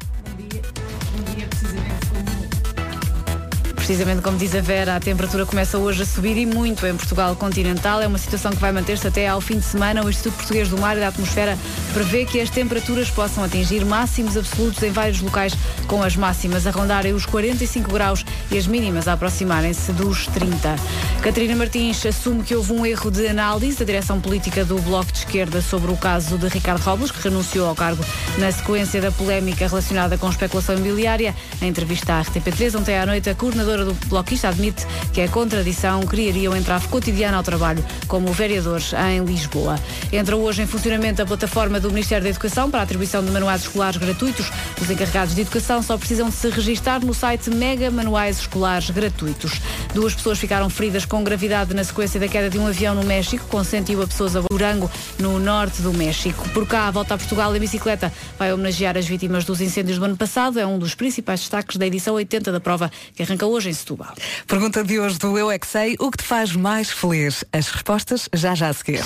Precisamente 3.87 4.21
como 4.21 4.37
diz 4.37 4.53
a 4.53 4.61
Vera, 4.61 4.97
a 4.97 5.01
temperatura 5.01 5.47
começa 5.47 5.79
hoje 5.79 6.03
a 6.03 6.05
subir 6.05 6.37
e 6.37 6.45
muito 6.45 6.85
em 6.85 6.97
Portugal 6.97 7.37
continental. 7.37 8.03
É 8.03 8.07
uma 8.09 8.19
situação 8.19 8.51
que 8.51 8.59
vai 8.59 8.73
manter-se 8.73 9.07
até 9.07 9.29
ao 9.29 9.41
fim 9.41 9.61
de 9.61 9.65
semana. 9.65 10.05
O 10.05 10.11
Instituto 10.11 10.39
Português 10.39 10.69
do 10.69 10.77
Mar 10.77 10.97
e 10.97 11.01
da 11.01 11.07
Atmosfera 11.07 11.57
prevê 11.95 12.25
que 12.25 12.41
as 12.41 12.51
temperaturas 12.51 13.09
possam 13.11 13.45
atingir 13.45 13.85
máximos 13.85 14.37
absolutos 14.37 14.83
em 14.83 14.91
vários 14.91 15.21
locais, 15.21 15.55
com 15.87 16.03
as 16.03 16.17
máximas 16.17 16.67
a 16.67 16.73
rondarem 16.73 17.13
os 17.13 17.27
45 17.27 17.93
graus 17.93 18.27
e 18.51 18.59
as 18.59 18.67
mínimas 18.67 19.07
a 19.07 19.13
aproximarem-se 19.13 19.93
dos 19.93 20.27
30. 20.27 20.75
Catarina 21.23 21.55
Martins 21.55 22.05
assume 22.05 22.43
que 22.43 22.57
houve 22.57 22.73
um 22.73 22.85
erro 22.85 23.09
de 23.09 23.29
análise 23.29 23.79
da 23.79 23.85
direção 23.85 24.21
política 24.21 24.65
do 24.65 24.81
Bloco 24.81 25.13
de 25.13 25.19
Esquerda 25.19 25.63
sobre 25.63 25.93
o 25.93 25.97
caso 25.97 26.37
de 26.39 26.49
Ricardo 26.49 26.83
Robles, 26.83 27.13
que 27.13 27.23
renunciou 27.23 27.69
ao 27.69 27.77
cargo 27.77 28.05
na 28.39 28.51
sequência 28.51 29.01
da 29.01 29.13
polémica 29.13 29.69
relacionada 29.69 30.19
com 30.19 30.29
especulação 30.29 30.75
imobiliária. 30.75 31.33
Em 31.63 31.69
entrevista 31.69 32.15
à 32.15 32.25
RTP3, 32.25 32.81
ontem 32.81 32.99
à 32.99 33.07
noite, 33.07 33.31
a 33.31 33.35
coordenadora 33.35 33.76
do 33.85 33.95
bloquista 34.09 34.49
admite 34.49 34.87
que 35.13 35.21
a 35.21 35.29
contradição 35.29 36.01
criaria 36.03 36.51
um 36.51 36.57
entrave 36.57 36.89
cotidiano 36.89 37.37
ao 37.37 37.43
trabalho, 37.43 37.85
como 38.07 38.33
vereadores 38.33 38.93
em 38.93 39.25
Lisboa. 39.25 39.79
Entra 40.13 40.37
hoje 40.37 40.63
em 40.63 40.67
funcionamento 40.67 41.23
a 41.23 41.27
plataforma 41.27 41.81
do 41.81 41.91
Ministério 41.91 42.25
da 42.25 42.31
Educação 42.31 42.71
para 42.71 42.81
a 42.81 42.83
atribuição 42.85 43.25
de 43.25 43.31
manuais 43.31 43.63
escolares 43.63 43.97
gratuitos. 43.97 44.51
Os 44.81 44.91
encarregados 44.91 45.35
de 45.35 45.41
educação 45.41 45.83
só 45.83 45.97
precisam 45.97 46.29
de 46.29 46.35
se 46.35 46.49
registar 46.49 47.05
no 47.05 47.15
site 47.15 47.51
Mega 47.51 47.91
Manuais 47.91 48.41
Escolares 48.41 48.91
Gratuitos. 48.91 49.61
Duas 49.95 50.15
pessoas 50.15 50.39
ficaram 50.39 50.69
feridas 50.69 51.05
com 51.05 51.23
gravidade 51.25 51.75
na 51.75 51.85
sequência 51.85 52.21
da 52.21 52.29
queda 52.29 52.51
de 52.51 52.59
um 52.59 52.67
avião 52.67 52.95
no 52.95 53.05
México, 53.05 53.45
com 53.49 53.63
101 53.63 54.07
pessoas 54.07 54.37
a 54.37 54.43
Durango, 54.51 54.91
no 55.19 55.39
norte 55.39 55.83
do 55.83 55.93
México. 55.93 56.49
Por 56.51 56.67
cá, 56.67 56.89
a 56.89 56.91
volta 56.91 57.15
a 57.15 57.19
Portugal 57.19 57.55
em 57.55 57.61
bicicleta 57.61 58.13
vai 58.39 58.53
homenagear 58.53 58.97
as 58.97 59.07
vítimas 59.07 59.45
dos 59.45 59.61
incêndios 59.61 59.99
do 59.99 60.05
ano 60.05 60.17
passado. 60.17 60.59
É 60.59 60.67
um 60.67 60.79
dos 60.79 60.95
principais 60.95 61.41
destaques 61.41 61.77
da 61.77 61.87
edição 61.87 62.15
80 62.15 62.53
da 62.53 62.61
prova, 62.61 62.91
que 63.15 63.23
arranca 63.23 63.47
hoje 63.47 63.66
em 63.67 63.73
Setúbal. 63.73 64.15
Pergunta 64.47 64.83
de 64.83 64.99
hoje 64.99 65.19
do 65.19 65.37
Eu 65.39 65.51
é 65.51 65.59
que 65.59 65.67
Sei, 65.67 65.97
o 65.99 66.11
que 66.11 66.19
te 66.19 66.25
faz 66.25 66.55
mais 66.55 66.91
feliz? 66.91 67.45
As 67.53 67.69
respostas 67.69 68.29
já 68.33 68.55
já 68.55 68.69
a 68.69 68.73
seguir. 68.73 69.03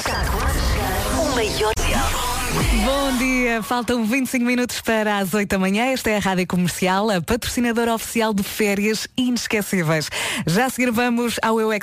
Bom 2.85 3.17
dia, 3.19 3.63
faltam 3.63 4.05
25 4.05 4.45
minutos 4.45 4.81
para 4.81 5.19
as 5.19 5.33
8 5.33 5.49
da 5.49 5.59
manhã. 5.59 5.87
Esta 5.87 6.11
é 6.11 6.17
a 6.17 6.21
Rádio 6.21 6.47
Comercial, 6.47 7.11
a 7.11 7.21
patrocinadora 7.21 7.95
oficial 7.95 8.35
de 8.35 8.43
férias 8.43 9.07
inesquecíveis. 9.17 10.09
Já 10.47 10.67
a 10.67 10.71
seguir 10.71 10.91
vamos 10.91 11.37
ao 11.43 11.61
Eu 11.61 11.73
é. 11.73 11.79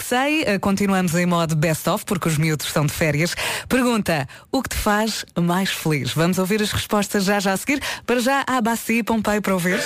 Eh, 0.45 0.59
Continuamos 0.59 1.15
em 1.15 1.25
modo 1.25 1.55
best-of, 1.55 2.05
porque 2.05 2.27
os 2.27 2.37
miúdos 2.37 2.67
estão 2.67 2.85
de 2.85 2.93
férias. 2.93 3.35
Pergunta, 3.67 4.27
o 4.51 4.61
que 4.61 4.69
te 4.69 4.75
faz 4.75 5.25
mais 5.39 5.69
feliz? 5.69 6.13
Vamos 6.13 6.37
ouvir 6.37 6.61
as 6.61 6.71
respostas 6.71 7.23
já 7.23 7.39
já 7.39 7.53
a 7.53 7.57
seguir. 7.57 7.81
Para 8.05 8.19
já, 8.19 8.43
a 8.45 8.61
Baci 8.61 9.01
Pompei 9.03 9.41
para 9.41 9.53
ouvir. 9.53 9.79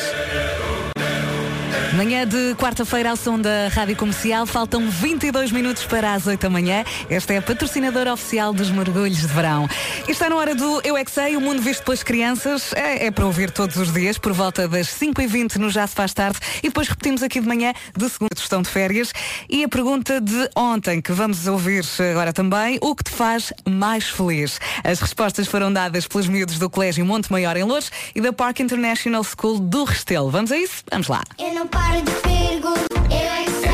Manhã 1.95 2.25
de 2.27 2.55
quarta-feira 2.55 3.09
ao 3.09 3.15
som 3.15 3.39
da 3.39 3.67
Rádio 3.67 3.95
Comercial, 3.95 4.45
faltam 4.45 4.89
22 4.89 5.51
minutos 5.51 5.85
para 5.85 6.13
as 6.13 6.25
8 6.25 6.39
da 6.39 6.49
manhã. 6.49 6.83
Esta 7.09 7.33
é 7.33 7.37
a 7.37 7.41
patrocinadora 7.41 8.13
oficial 8.13 8.53
dos 8.53 8.71
mergulhos 8.71 9.17
de 9.17 9.27
verão. 9.27 9.67
E 10.07 10.11
está 10.11 10.29
na 10.29 10.35
hora 10.35 10.55
do 10.55 10.81
Eu 10.83 10.97
é 10.97 11.03
que 11.03 11.11
Sei, 11.11 11.35
o 11.35 11.41
mundo 11.41 11.61
visto 11.61 11.83
pelas 11.83 12.03
crianças. 12.03 12.71
É, 12.73 13.07
é 13.07 13.11
para 13.11 13.25
ouvir 13.25 13.51
todos 13.51 13.75
os 13.75 13.91
dias, 13.91 14.17
por 14.17 14.31
volta 14.31 14.67
das 14.67 14.87
5h20 14.87 15.57
no 15.57 15.69
Já 15.69 15.85
se 15.85 15.93
faz 15.93 16.13
tarde. 16.13 16.39
E 16.63 16.67
depois 16.67 16.87
repetimos 16.87 17.21
aqui 17.21 17.39
de 17.41 17.47
manhã, 17.47 17.73
de 17.95 18.09
segunda, 18.09 18.35
estão 18.37 18.61
de 18.61 18.69
férias. 18.69 19.11
E 19.49 19.63
a 19.63 19.67
pergunta 19.67 20.21
de 20.21 20.49
ontem, 20.55 21.01
que 21.01 21.11
vamos 21.11 21.45
ouvir 21.47 21.83
agora 22.11 22.31
também, 22.31 22.77
o 22.81 22.95
que 22.95 23.03
te 23.03 23.11
faz 23.11 23.51
mais 23.69 24.07
feliz? 24.09 24.59
As 24.83 24.99
respostas 24.99 25.47
foram 25.47 25.71
dadas 25.71 26.07
pelos 26.07 26.27
miúdos 26.27 26.57
do 26.57 26.69
Colégio 26.69 27.05
Monte 27.05 27.31
Maior 27.31 27.57
em 27.57 27.63
Lourdes 27.63 27.91
e 28.15 28.21
da 28.21 28.31
Park 28.31 28.61
International 28.61 29.23
School 29.23 29.59
do 29.59 29.83
Restelo. 29.83 30.31
Vamos 30.31 30.51
a 30.51 30.57
isso? 30.57 30.83
Vamos 30.89 31.07
lá. 31.07 31.23
Eu 31.37 31.53
não 31.61 31.67
paro 31.67 32.01
de 32.01 32.11
perguntar. 32.11 32.81
Eu 33.11 33.31
é 33.31 33.43
que 33.43 33.51
sei, 33.51 33.69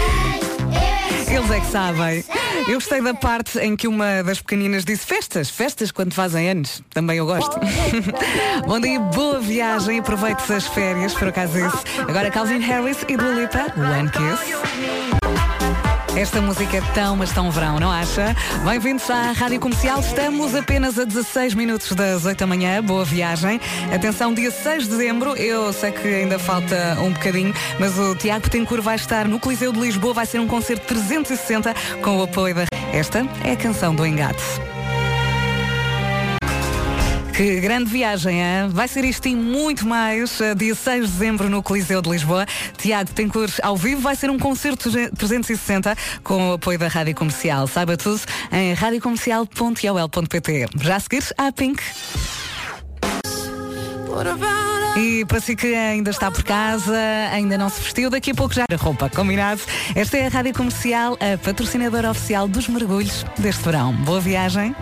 eu 0.61 0.77
é 0.77 1.25
que. 1.25 1.31
Eles 1.31 1.51
é 1.51 1.59
que 1.61 1.67
sabem. 1.67 2.23
Eu 2.67 2.73
gostei 2.73 3.01
da 3.01 3.13
parte 3.13 3.59
em 3.59 3.77
que 3.77 3.87
uma 3.87 4.21
das 4.23 4.41
pequeninas 4.41 4.83
disse 4.83 5.05
festas, 5.05 5.49
festas 5.49 5.89
quando 5.89 6.13
fazem 6.13 6.49
anos. 6.49 6.81
Também 6.89 7.17
eu 7.17 7.25
gosto. 7.25 7.57
Bom 8.67 8.79
dia, 8.81 8.99
boa 8.99 9.39
viagem, 9.39 9.99
aproveite 9.99 10.51
as 10.51 10.67
férias, 10.67 11.13
por 11.13 11.29
acaso 11.29 11.57
é 11.57 11.67
isso. 11.67 11.83
Agora 12.01 12.29
Calvin 12.29 12.59
Harris 12.59 12.97
e 13.07 13.15
Dua 13.15 13.29
One 13.29 14.09
Kiss. 14.09 15.06
Esta 16.17 16.41
música 16.41 16.77
é 16.77 16.81
tão, 16.95 17.15
mas 17.15 17.31
tão 17.31 17.51
verão, 17.51 17.79
não 17.79 17.91
acha? 17.91 18.35
Bem-vindos 18.65 19.07
à 19.07 19.33
Rádio 19.33 19.59
Comercial. 19.59 19.99
Estamos 19.99 20.55
apenas 20.55 20.97
a 20.97 21.03
16 21.03 21.53
minutos 21.53 21.91
das 21.91 22.25
8 22.25 22.39
da 22.39 22.47
manhã. 22.47 22.81
Boa 22.81 23.05
viagem. 23.05 23.61
Atenção, 23.93 24.33
dia 24.33 24.49
6 24.49 24.85
de 24.85 24.89
dezembro. 24.89 25.37
Eu 25.37 25.71
sei 25.71 25.91
que 25.91 26.07
ainda 26.07 26.39
falta 26.39 26.97
um 26.99 27.13
bocadinho, 27.13 27.53
mas 27.79 27.99
o 27.99 28.15
Tiago 28.15 28.41
Petencourt 28.41 28.81
vai 28.81 28.95
estar 28.95 29.27
no 29.27 29.39
Coliseu 29.39 29.71
de 29.71 29.79
Lisboa. 29.79 30.11
Vai 30.11 30.25
ser 30.25 30.39
um 30.39 30.47
concerto 30.47 30.87
360 30.87 31.75
com 32.01 32.17
o 32.17 32.23
apoio 32.23 32.55
da... 32.55 32.65
Esta 32.91 33.19
é 33.43 33.51
a 33.51 33.55
canção 33.55 33.93
do 33.93 34.03
Engate. 34.03 34.41
Que 37.37 37.59
grande 37.59 37.91
viagem, 37.91 38.41
hein? 38.41 38.67
Vai 38.69 38.87
ser 38.87 39.05
isto 39.05 39.27
e 39.27 39.35
muito 39.35 39.85
mais. 39.87 40.41
eh, 40.41 40.55
Dia 40.55 40.73
6 40.73 41.05
de 41.05 41.11
dezembro 41.11 41.47
no 41.47 41.61
Coliseu 41.61 42.01
de 42.01 42.09
Lisboa. 42.09 42.47
Tiago 42.77 43.11
Tencourt 43.11 43.59
ao 43.61 43.77
vivo. 43.77 44.01
Vai 44.01 44.15
ser 44.15 44.31
um 44.31 44.39
concerto 44.39 44.89
360 44.91 45.95
com 46.23 46.49
o 46.49 46.53
apoio 46.53 46.79
da 46.79 46.87
Rádio 46.87 47.13
Comercial. 47.13 47.67
Saiba 47.67 47.95
tudo 47.95 48.19
em 48.51 48.73
radiocomercial.ol.pt. 48.73 50.65
Já 50.81 50.95
a 50.95 50.99
seguir, 50.99 51.23
a 51.37 51.51
Pink. 51.51 51.79
E 54.97 55.23
para 55.25 55.39
si 55.39 55.55
que 55.55 55.75
ainda 55.75 56.09
está 56.09 56.31
por 56.31 56.43
casa, 56.43 56.97
ainda 57.31 57.55
não 57.55 57.69
se 57.69 57.81
vestiu, 57.81 58.09
daqui 58.09 58.31
a 58.31 58.33
pouco 58.35 58.55
já 58.55 58.63
a 58.71 58.75
roupa, 58.75 59.11
combinado? 59.11 59.61
Esta 59.93 60.17
é 60.17 60.25
a 60.25 60.29
Rádio 60.29 60.55
Comercial, 60.55 61.15
a 61.21 61.37
patrocinadora 61.37 62.09
oficial 62.09 62.47
dos 62.47 62.67
mergulhos 62.67 63.23
deste 63.37 63.61
verão. 63.63 63.93
Boa 63.93 64.19
viagem. 64.19 64.75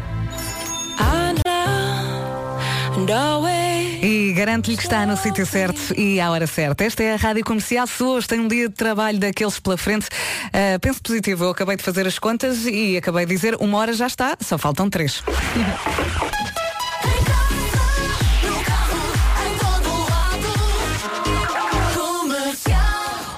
E 4.01 4.33
garanto-lhe 4.33 4.77
que 4.77 4.83
está 4.83 5.05
no 5.05 5.17
sítio 5.17 5.45
certo 5.45 5.93
e 5.99 6.21
à 6.21 6.31
hora 6.31 6.47
certa. 6.47 6.85
Esta 6.85 7.03
é 7.03 7.13
a 7.13 7.17
Rádio 7.17 7.43
Comercial. 7.43 7.85
Se 7.87 8.01
hoje 8.01 8.25
tem 8.25 8.39
um 8.39 8.47
dia 8.47 8.69
de 8.69 8.75
trabalho 8.75 9.19
daqueles 9.19 9.59
pela 9.59 9.77
frente, 9.77 10.07
ah, 10.53 10.79
penso 10.79 11.01
positivo. 11.01 11.43
Eu 11.43 11.49
acabei 11.49 11.75
de 11.75 11.83
fazer 11.83 12.07
as 12.07 12.17
contas 12.17 12.65
e 12.65 12.95
acabei 12.95 13.25
de 13.25 13.35
dizer 13.35 13.57
uma 13.59 13.77
hora 13.79 13.91
já 13.91 14.07
está, 14.07 14.37
só 14.39 14.57
faltam 14.57 14.89
três. 14.89 15.21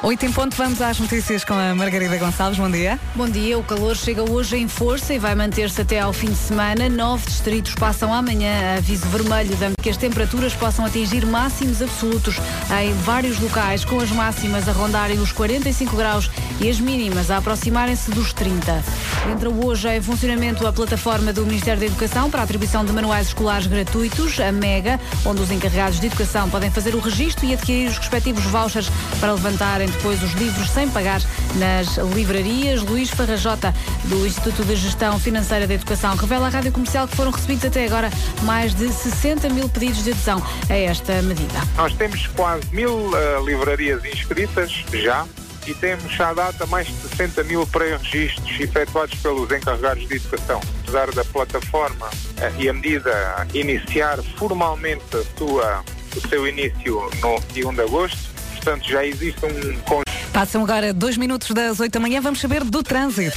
Oito 0.08 0.26
em 0.26 0.32
ponto, 0.32 0.56
vamos 0.56 0.82
às 0.82 0.98
notícias 0.98 1.44
com 1.44 1.54
a 1.54 1.76
Margarida 1.76 2.16
Gonçalves. 2.16 2.58
Bom 2.58 2.72
dia. 2.72 2.98
Bom 3.14 3.28
dia, 3.28 3.60
o 3.60 3.64
calor 3.64 3.94
chega 3.94 4.24
hoje 4.24 4.56
em 4.56 4.66
força 4.66 5.14
e 5.14 5.20
vai 5.20 5.36
manter-se 5.36 5.82
até 5.82 6.00
ao 6.00 6.14
fim 6.14 6.28
de 6.28 6.38
semana. 6.38 6.88
Nove 6.88 7.26
distritos 7.26 7.76
passam 7.76 8.14
amanhã 8.14 8.54
a 8.72 8.78
aviso 8.78 9.06
vermelho, 9.08 9.54
dando 9.58 9.76
que 9.82 9.90
as 9.90 9.98
temperaturas 9.98 10.54
possam 10.54 10.86
atingir 10.86 11.26
máximos 11.26 11.82
absolutos 11.82 12.38
em 12.82 12.94
vários 13.04 13.38
locais, 13.38 13.84
com 13.84 14.00
as 14.00 14.10
máximas 14.10 14.70
a 14.70 14.72
rondarem 14.72 15.20
os 15.20 15.34
45 15.34 15.98
graus 15.98 16.32
e 16.62 16.70
as 16.70 16.80
mínimas 16.80 17.30
a 17.30 17.40
aproximarem-se 17.40 18.10
dos 18.12 18.32
30. 18.32 18.82
Entra 19.30 19.50
hoje 19.50 19.90
em 19.90 20.02
funcionamento 20.02 20.66
a 20.66 20.72
plataforma 20.72 21.34
do 21.34 21.46
Ministério 21.46 21.82
da 21.82 21.86
Educação 21.86 22.30
para 22.30 22.40
a 22.40 22.44
atribuição 22.46 22.86
de 22.86 22.94
manuais 22.94 23.28
escolares 23.28 23.68
gratuitos, 23.68 24.40
a 24.40 24.54
MEGA, 24.54 25.02
onde 25.26 25.42
os 25.42 25.52
encarregados 25.52 26.00
de 26.00 26.08
educação 26.08 26.50
podem 26.50 26.72
fazer 26.72 26.96
o 26.96 27.00
registro 27.02 27.46
e 27.46 27.54
adquirir 27.54 27.90
os 27.90 27.98
respectivos 27.98 28.46
vouchers 28.46 28.90
para 29.20 29.34
levantarem 29.34 29.97
depois 29.98 30.22
os 30.22 30.34
livros 30.34 30.70
sem 30.70 30.88
pagar 30.90 31.22
nas 31.56 31.98
livrarias. 32.14 32.82
Luís 32.84 33.10
Farrajota, 33.10 33.74
do 34.06 34.26
Instituto 34.26 34.64
de 34.64 34.76
Gestão 34.76 35.20
Financeira 35.20 35.68
da 35.68 35.74
Educação, 35.74 36.16
revela 36.16 36.48
à 36.48 36.50
Rádio 36.50 36.72
Comercial 36.72 37.08
que 37.08 37.16
foram 37.16 37.32
recebidos 37.32 37.66
até 37.66 37.86
agora 37.86 38.10
mais 38.44 38.74
de 38.76 38.92
60 38.92 39.50
mil 39.50 39.68
pedidos 39.68 40.04
de 40.04 40.12
adesão 40.12 40.42
a 40.70 40.76
esta 40.76 41.22
medida. 41.24 41.60
Nós 41.76 41.94
temos 41.96 42.28
quase 42.28 42.64
mil 42.72 43.12
eh, 43.16 43.42
livrarias 43.44 44.06
inscritas 44.06 44.72
já 44.94 45.26
e 45.66 45.74
temos 45.74 46.20
à 46.22 46.34
data 46.34 46.66
mais 46.68 46.88
de 46.88 46.94
60 46.94 47.44
mil 47.46 47.66
pré-registros 47.68 48.60
efetuados 48.60 49.18
pelos 49.20 49.52
encarregados 49.52 50.08
de 50.08 50.16
educação. 50.16 50.62
Apesar 50.84 51.12
da 51.12 51.26
plataforma 51.26 52.10
eh, 52.40 52.52
e 52.60 52.70
a 52.70 52.74
medida 52.74 53.48
iniciar 53.54 54.22
formalmente 54.38 55.04
a 55.14 55.24
sua, 55.38 55.84
o 56.16 56.28
seu 56.28 56.48
início 56.48 57.10
no 57.22 57.70
1 57.70 57.74
de 57.74 57.82
agosto, 57.82 58.37
portanto 58.68 58.90
já 58.90 59.06
existe 59.06 59.46
um 59.46 59.80
conjunto 59.82 60.08
Passam 60.34 60.62
agora 60.62 60.94
dois 60.94 61.16
minutos 61.18 61.50
das 61.52 61.80
oito 61.80 61.94
da 61.94 62.00
manhã. 62.00 62.22
Vamos 62.22 62.40
saber 62.40 62.64
do 62.64 62.84
trânsito. 62.84 63.36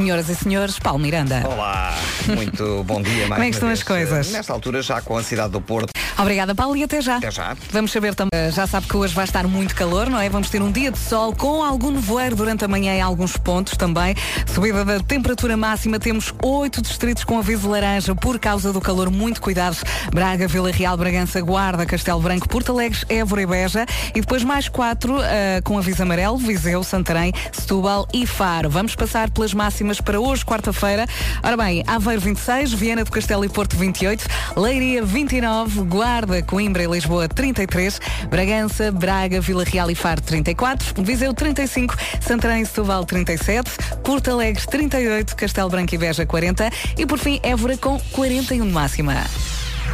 Senhoras 0.00 0.30
e 0.30 0.34
senhores, 0.34 0.78
Paulo 0.78 0.98
Miranda. 0.98 1.42
Olá, 1.46 1.94
muito 2.34 2.82
bom 2.84 3.02
dia 3.02 3.28
mais 3.28 3.34
Como 3.34 3.42
é 3.42 3.46
que 3.50 3.54
estão 3.54 3.68
as 3.68 3.80
vez. 3.80 3.82
coisas? 3.82 4.32
Nesta 4.32 4.50
altura 4.50 4.80
já 4.80 5.02
com 5.02 5.14
a 5.18 5.22
cidade 5.22 5.52
do 5.52 5.60
Porto. 5.60 5.92
Obrigada, 6.16 6.54
Paulo, 6.54 6.76
e 6.76 6.82
até 6.82 7.00
já. 7.00 7.16
Até 7.16 7.30
já. 7.30 7.56
Vamos 7.70 7.92
saber 7.92 8.14
também, 8.14 8.50
já 8.50 8.66
sabe 8.66 8.86
que 8.86 8.96
hoje 8.96 9.14
vai 9.14 9.24
estar 9.24 9.46
muito 9.46 9.74
calor, 9.74 10.08
não 10.10 10.18
é? 10.18 10.28
Vamos 10.28 10.50
ter 10.50 10.60
um 10.60 10.70
dia 10.70 10.90
de 10.90 10.98
sol 10.98 11.34
com 11.34 11.62
algum 11.62 11.90
nevoeiro 11.90 12.36
durante 12.36 12.64
a 12.64 12.68
manhã 12.68 12.94
em 12.94 13.00
alguns 13.00 13.36
pontos 13.36 13.76
também. 13.76 14.14
Subida 14.46 14.84
da 14.84 15.00
temperatura 15.00 15.56
máxima, 15.56 15.98
temos 15.98 16.32
oito 16.42 16.82
distritos 16.82 17.24
com 17.24 17.38
aviso 17.38 17.68
laranja 17.68 18.14
por 18.14 18.38
causa 18.38 18.72
do 18.72 18.80
calor. 18.80 19.10
Muito 19.10 19.40
cuidado. 19.40 19.76
Braga, 20.12 20.46
Vila 20.46 20.70
Real, 20.70 20.96
Bragança, 20.96 21.40
Guarda, 21.40 21.86
Castelo 21.86 22.20
Branco, 22.20 22.48
Porto 22.48 22.72
Alegre, 22.72 22.98
Évora 23.08 23.42
e 23.42 23.46
Beja. 23.46 23.86
E 24.14 24.20
depois 24.20 24.44
mais 24.44 24.68
quatro 24.68 25.18
ah, 25.20 25.60
com 25.64 25.78
aviso 25.78 26.02
amarelo, 26.02 26.36
Viseu, 26.36 26.82
Santarém, 26.82 27.32
Setúbal 27.52 28.06
e 28.12 28.26
Faro. 28.26 28.68
Vamos 28.68 28.94
passar 28.94 29.30
pelas 29.30 29.54
máximas 29.54 29.89
para 29.98 30.20
hoje, 30.20 30.44
quarta-feira. 30.44 31.06
Ora 31.42 31.56
bem, 31.56 31.82
Aveiro 31.86 32.20
26, 32.20 32.74
Viana 32.74 33.02
do 33.02 33.10
Castelo 33.10 33.44
e 33.46 33.48
Porto 33.48 33.76
28, 33.76 34.22
Leiria 34.56 35.02
29, 35.02 35.84
Guarda, 35.84 36.42
Coimbra 36.42 36.82
e 36.82 36.86
Lisboa 36.86 37.26
33, 37.26 37.98
Bragança, 38.28 38.92
Braga, 38.92 39.40
Vila 39.40 39.64
Real 39.64 39.90
e 39.90 39.94
Faro 39.94 40.20
34, 40.20 41.02
Viseu 41.02 41.32
35, 41.32 41.96
Santarém 42.20 42.62
e 42.62 42.66
Setúbal 42.66 43.06
37, 43.06 43.70
Porto 44.04 44.30
Alegre 44.30 44.62
38, 44.66 45.34
Castelo 45.34 45.70
Branco 45.70 45.94
e 45.94 45.98
Beja 45.98 46.26
40 46.26 46.70
e 46.98 47.06
por 47.06 47.18
fim 47.18 47.40
Évora 47.42 47.78
com 47.78 47.98
41 48.12 48.66
de 48.66 48.72
máxima. 48.72 49.14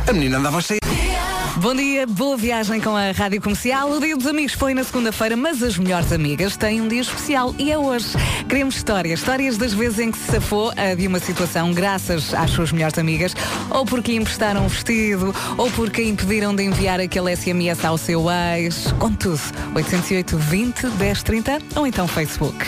A 0.09 0.13
menina 0.13 0.39
andava 0.39 0.61
cheia. 0.61 0.86
Bom 1.59 1.75
dia, 1.75 2.07
boa 2.07 2.37
viagem 2.37 2.83
com 2.83 2.95
a 2.95 3.13
Rádio 3.13 3.41
Comercial. 3.41 3.91
O 3.91 3.99
Dia 3.99 4.15
dos 4.15 4.27
Amigos 4.27 4.53
foi 4.53 4.75
na 4.75 4.85
segunda-feira, 4.85 5.37
mas 5.37 5.63
as 5.63 5.79
melhores 5.79 6.13
amigas 6.13 6.55
têm 6.55 6.83
um 6.83 6.89
dia 6.89 7.01
especial 7.01 7.55
e 7.59 7.73
é 7.73 7.79
hoje. 7.79 8.09
Queremos 8.47 8.77
histórias, 8.77 9.21
histórias 9.21 9.57
das 9.57 9.73
vezes 9.73 9.99
em 9.99 10.11
que 10.11 10.19
se 10.19 10.33
safou 10.33 10.71
de 10.97 11.07
uma 11.07 11.19
situação 11.19 11.73
graças 11.73 12.35
às 12.35 12.51
suas 12.51 12.73
melhores 12.73 12.99
amigas, 12.99 13.35
ou 13.71 13.87
porque 13.87 14.13
lhe 14.13 14.19
emprestaram 14.19 14.67
um 14.67 14.69
vestido, 14.69 15.35
ou 15.57 15.71
porque 15.71 16.03
impediram 16.03 16.55
de 16.55 16.63
enviar 16.63 17.01
aquele 17.01 17.35
SMS 17.35 17.83
ao 17.87 17.97
seu 17.97 18.27
ex. 18.31 18.93
Com 18.99 19.15
tudo, 19.15 19.41
808 19.75 20.37
20 20.37 20.87
10 20.89 21.23
30 21.23 21.59
ou 21.75 21.87
então 21.87 22.07
Facebook. 22.07 22.67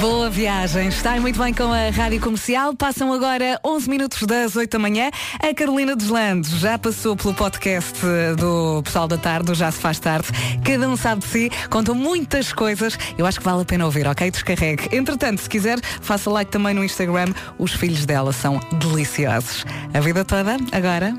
Boa 0.00 0.30
viagem, 0.30 0.88
está 0.88 1.20
muito 1.20 1.38
bem 1.38 1.52
com 1.52 1.70
a 1.70 1.90
Rádio 1.90 2.22
Comercial. 2.22 2.74
Passam 2.74 3.12
agora 3.12 3.60
11 3.62 3.90
minutos 3.90 4.22
das 4.22 4.56
8 4.56 4.70
da 4.70 4.78
manhã. 4.78 5.10
A 5.38 5.54
Carolina 5.54 5.94
Deslandes 5.94 6.52
já 6.52 6.78
passou 6.78 7.14
pelo 7.14 7.34
podcast 7.34 8.00
eh, 8.02 8.34
do 8.34 8.82
Pessoal 8.82 9.06
da 9.06 9.18
Tarde, 9.18 9.52
Já 9.52 9.70
Se 9.70 9.78
Faz 9.78 9.98
Tarde. 9.98 10.28
Cada 10.64 10.88
um 10.88 10.96
sabe 10.96 11.20
de 11.20 11.26
si, 11.26 11.50
contam 11.68 11.94
muitas 11.94 12.50
coisas. 12.50 12.98
Eu 13.18 13.26
acho 13.26 13.40
que 13.40 13.44
vale 13.44 13.60
a 13.60 13.64
pena 13.66 13.84
ouvir, 13.84 14.06
ok? 14.06 14.30
Descarregue. 14.30 14.88
Entretanto, 14.90 15.42
se 15.42 15.50
quiser, 15.50 15.78
faça 16.00 16.30
like 16.30 16.50
também 16.50 16.72
no 16.72 16.82
Instagram. 16.82 17.34
Os 17.58 17.74
filhos 17.74 18.06
dela 18.06 18.32
são 18.32 18.58
deliciosos. 18.78 19.66
A 19.92 20.00
vida 20.00 20.24
toda, 20.24 20.56
agora. 20.72 21.14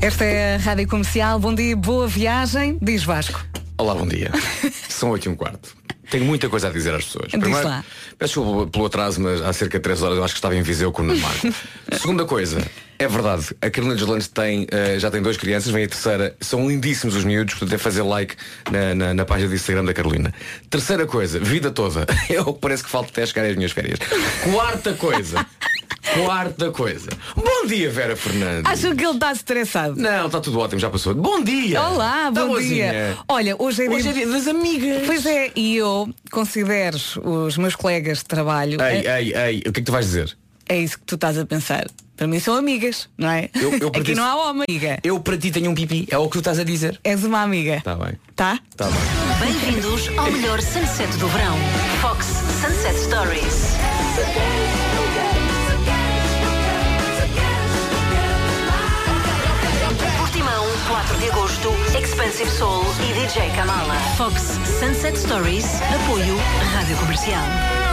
Esta 0.00 0.24
é 0.24 0.56
a 0.56 0.58
Rádio 0.58 0.88
Comercial. 0.88 1.38
Bom 1.38 1.54
dia, 1.54 1.76
boa 1.76 2.08
viagem. 2.08 2.78
Diz 2.82 3.04
Vasco. 3.04 3.46
Olá, 3.78 3.94
bom 3.94 4.08
dia. 4.08 4.32
São 4.88 5.10
8 5.10 5.26
e 5.26 5.28
um 5.28 5.36
quarto. 5.36 5.81
Tenho 6.12 6.26
muita 6.26 6.46
coisa 6.50 6.68
a 6.68 6.70
dizer 6.70 6.94
às 6.94 7.06
pessoas. 7.06 7.32
Lá. 7.32 7.82
peço 8.18 8.34
desculpa 8.34 8.70
pelo 8.70 8.84
atraso, 8.84 9.18
mas 9.18 9.40
há 9.40 9.50
cerca 9.50 9.78
de 9.78 9.82
3 9.82 10.02
horas 10.02 10.18
eu 10.18 10.22
acho 10.24 10.34
que 10.34 10.38
estava 10.38 10.54
em 10.54 10.60
Viseu 10.60 10.92
com 10.92 11.00
o 11.00 11.06
Marco. 11.06 11.48
Segunda 11.98 12.26
coisa, 12.26 12.62
é 12.98 13.08
verdade, 13.08 13.46
a 13.62 13.70
Carolina 13.70 13.96
Deslandes 13.96 14.28
tem, 14.28 14.66
eh, 14.70 14.98
já 14.98 15.10
tem 15.10 15.22
duas 15.22 15.38
crianças, 15.38 15.72
vem 15.72 15.84
a 15.84 15.88
terceira, 15.88 16.36
são 16.38 16.68
lindíssimos 16.68 17.16
os 17.16 17.24
miúdos, 17.24 17.54
portanto 17.54 17.74
é 17.74 17.78
fazer 17.78 18.02
like 18.02 18.36
na, 18.70 18.94
na, 18.94 19.14
na 19.14 19.24
página 19.24 19.48
do 19.48 19.54
Instagram 19.54 19.86
da 19.86 19.94
Carolina. 19.94 20.34
Terceira 20.68 21.06
coisa, 21.06 21.40
vida 21.40 21.70
toda. 21.70 22.04
É 22.28 22.44
que 22.44 22.52
parece 22.60 22.84
que 22.84 22.90
falta 22.90 23.08
até 23.08 23.24
chegar 23.24 23.46
às 23.46 23.56
minhas 23.56 23.72
férias. 23.72 23.98
Quarta 24.52 24.92
coisa. 24.92 25.46
Quarta 26.14 26.70
coisa. 26.70 27.08
Bom 27.34 27.66
dia, 27.66 27.90
Vera 27.90 28.14
Fernandes. 28.14 28.70
Acho 28.70 28.94
que 28.94 29.04
ele 29.04 29.14
está 29.14 29.32
estressado. 29.32 29.96
Não, 29.96 30.26
está 30.26 30.40
tudo 30.40 30.58
ótimo, 30.60 30.78
já 30.78 30.90
passou. 30.90 31.14
Bom 31.14 31.42
dia! 31.42 31.80
Olá, 31.80 32.30
Tá 32.32 32.42
bom 32.42 32.48
boazinha? 32.48 32.90
dia. 32.92 33.16
Olha, 33.28 33.56
hoje 33.58 33.86
é 33.86 33.88
Hoje 33.90 34.08
é 34.08 34.12
dia... 34.12 34.26
das 34.26 34.46
amigas. 34.46 35.02
Pois 35.06 35.24
é, 35.24 35.50
e 35.56 35.76
eu 35.76 36.08
considero 36.30 36.98
os 37.24 37.56
meus 37.56 37.74
colegas 37.74 38.18
de 38.18 38.24
trabalho 38.26 38.78
Ei, 38.82 39.06
ei, 39.08 39.34
ei, 39.34 39.58
o 39.60 39.62
que 39.62 39.68
é 39.68 39.72
que 39.72 39.82
tu 39.82 39.92
vais 39.92 40.04
dizer? 40.06 40.36
é 40.68 40.78
isso 40.78 40.98
que 40.98 41.04
tu 41.04 41.14
estás 41.16 41.36
a 41.38 41.44
pensar. 41.46 41.86
Para 42.16 42.26
mim 42.26 42.38
são 42.38 42.54
amigas, 42.56 43.08
não 43.18 43.30
é? 43.30 43.48
Eu- 43.54 43.70
eu 43.72 43.76
Aqui 43.88 43.90
pertenço- 43.90 44.20
não 44.20 44.24
há 44.26 44.50
homem. 44.50 44.64
Amiga. 44.68 44.98
Eu 45.02 45.18
para 45.18 45.36
ti 45.36 45.50
tenho 45.50 45.70
um 45.70 45.74
pipi, 45.74 46.06
é 46.10 46.16
o 46.18 46.26
que 46.26 46.32
tu 46.32 46.38
estás 46.38 46.58
a 46.58 46.64
dizer. 46.64 46.98
És 47.02 47.24
uma 47.24 47.40
amiga. 47.42 47.76
Está 47.76 47.94
bem. 47.96 48.12
Tá? 48.36 48.58
Está 48.70 48.84
bem. 48.86 49.00
Bem-vindos 49.40 50.08
ao 50.18 50.30
melhor 50.30 50.60
sunset 50.60 51.10
do 51.18 51.26
verão. 51.28 51.56
Fox 52.00 52.26
Sunset 52.60 52.98
Stories. 53.02 53.72
4 61.02 61.18
de 61.18 61.30
agosto, 61.30 61.70
Expensive 61.98 62.48
Soul 62.50 62.84
e 63.00 63.12
DJ 63.12 63.50
Kamala. 63.56 63.94
Fox 64.16 64.58
Sunset 64.78 65.16
Stories, 65.16 65.80
apoio 65.82 66.36
Rádio 66.72 66.96
Comercial. 66.98 67.91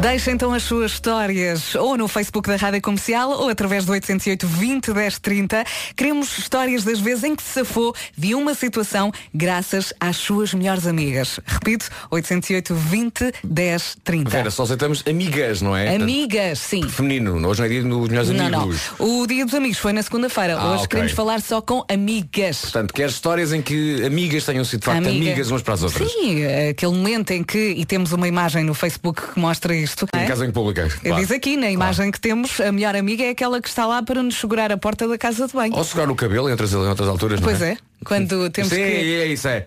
Deixa 0.00 0.30
então 0.30 0.52
as 0.52 0.62
suas 0.62 0.92
histórias 0.92 1.74
ou 1.74 1.96
no 1.96 2.06
Facebook 2.06 2.48
da 2.48 2.56
Rádio 2.56 2.80
Comercial 2.82 3.30
ou 3.30 3.48
através 3.48 3.84
do 3.86 3.92
808 3.92 4.46
20 4.46 4.92
10 4.92 5.18
30. 5.18 5.64
Queremos 5.96 6.38
histórias 6.38 6.84
das 6.84 7.00
vezes 7.00 7.24
em 7.24 7.34
que 7.34 7.42
se 7.42 7.48
safou 7.54 7.94
de 8.16 8.34
uma 8.34 8.54
situação 8.54 9.10
graças 9.34 9.92
às 9.98 10.16
suas 10.16 10.52
melhores 10.54 10.86
amigas. 10.86 11.40
Repito, 11.46 11.88
808 12.10 12.74
20 12.74 13.32
10 13.42 13.96
30. 14.04 14.30
Vera, 14.30 14.50
só 14.50 14.62
aceitamos 14.64 15.02
amigas, 15.08 15.62
não 15.62 15.74
é? 15.76 15.96
Amigas, 15.96 16.58
sim. 16.58 16.86
Feminino, 16.88 17.46
hoje 17.48 17.60
não 17.60 17.66
é 17.66 17.68
dia 17.68 17.82
dos 17.82 18.08
melhores 18.08 18.30
Não, 18.30 18.48
não. 18.50 18.60
amigos. 18.62 18.80
O 18.98 19.26
dia 19.26 19.44
dos 19.44 19.54
amigos 19.54 19.78
foi 19.78 19.92
na 19.92 20.02
segunda-feira. 20.02 20.56
Ah, 20.58 20.66
Hoje 20.72 20.76
ok. 20.84 20.88
queremos 20.88 21.12
falar 21.12 21.40
só 21.40 21.60
com 21.60 21.84
amigas. 21.90 22.60
Portanto, 22.60 22.92
quer 22.92 23.08
histórias 23.08 23.52
em 23.52 23.62
que 23.62 24.04
amigas 24.04 24.44
tenham 24.44 24.64
sido 24.64 24.80
de 24.80 24.86
facto 24.86 24.98
Amiga. 24.98 25.24
amigas 25.30 25.50
umas 25.50 25.62
para 25.62 25.74
as 25.74 25.82
outras. 25.82 26.10
Sim, 26.12 26.44
aquele 26.70 26.92
momento 26.92 27.30
em 27.32 27.42
que, 27.42 27.58
e 27.76 27.84
temos 27.84 28.12
uma 28.12 28.28
imagem 28.28 28.62
no 28.62 28.74
Facebook 28.74 29.32
que 29.32 29.40
mostra 29.40 29.74
isto. 29.86 30.06
Em 30.14 30.20
é? 30.20 30.26
casa 30.26 30.44
em 30.44 30.50
pública. 30.50 30.88
claro. 30.88 31.20
Diz 31.20 31.30
aqui, 31.30 31.56
na 31.56 31.70
imagem 31.70 32.10
que 32.10 32.20
temos, 32.20 32.60
a 32.60 32.70
melhor 32.70 32.94
amiga 32.94 33.24
é 33.24 33.30
aquela 33.30 33.60
que 33.60 33.68
está 33.68 33.86
lá 33.86 34.02
para 34.02 34.22
nos 34.22 34.36
segurar 34.36 34.70
a 34.70 34.76
porta 34.76 35.08
da 35.08 35.16
casa 35.16 35.46
de 35.46 35.52
banho. 35.52 35.74
Ou 35.74 35.84
segurar 35.84 36.10
o 36.10 36.14
cabelo 36.14 36.48
em 36.48 36.52
outras, 36.52 36.72
em 36.72 36.76
outras 36.76 37.08
alturas, 37.08 37.40
Pois 37.40 37.60
não 37.60 37.66
é? 37.66 37.70
é, 37.72 37.76
quando 38.04 38.50
temos 38.50 38.70
Sim, 38.70 38.76
que. 38.76 38.82
é 38.82 39.26
isso, 39.26 39.48
é. 39.48 39.66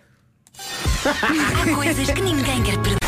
Há 1.06 1.76
coisas 1.76 2.12
que 2.12 2.22
ninguém 2.22 2.62
quer 2.64 2.78
perder. 2.78 3.00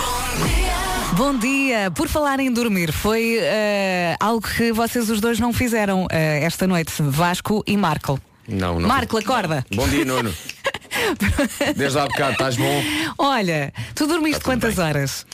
Bom 1.14 1.38
dia! 1.38 1.92
Por 1.92 2.08
falar 2.08 2.40
em 2.40 2.52
dormir, 2.52 2.92
foi 2.92 3.38
eh, 3.42 4.16
algo 4.20 4.42
que 4.42 4.72
vocês 4.72 5.10
os 5.10 5.20
dois 5.20 5.40
não 5.40 5.52
fizeram 5.52 6.08
eh, 6.10 6.44
esta 6.44 6.66
noite, 6.66 6.94
Vasco 7.00 7.64
e 7.68 7.76
Marco. 7.76 8.20
Não, 8.48 8.80
não. 8.80 8.88
Marco, 8.88 9.18
acorda! 9.18 9.66
Bom 9.76 9.88
dia, 9.88 10.06
Nuno. 10.06 10.34
Desde 11.76 12.00
há 12.00 12.06
bocado, 12.06 12.32
estás 12.34 12.58
bom? 12.58 12.84
Olha, 13.18 13.74
tu 13.96 14.08
dormiste 14.08 14.44
quantas 14.44 14.78
horas? 14.78 15.26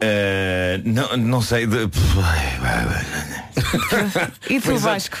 Eh, 0.00 0.80
não, 0.84 1.16
não 1.16 1.42
sei. 1.42 1.66
De... 1.66 1.88
E 4.48 4.60
tu, 4.60 4.72
é. 4.72 4.78
Vasco? 4.78 5.18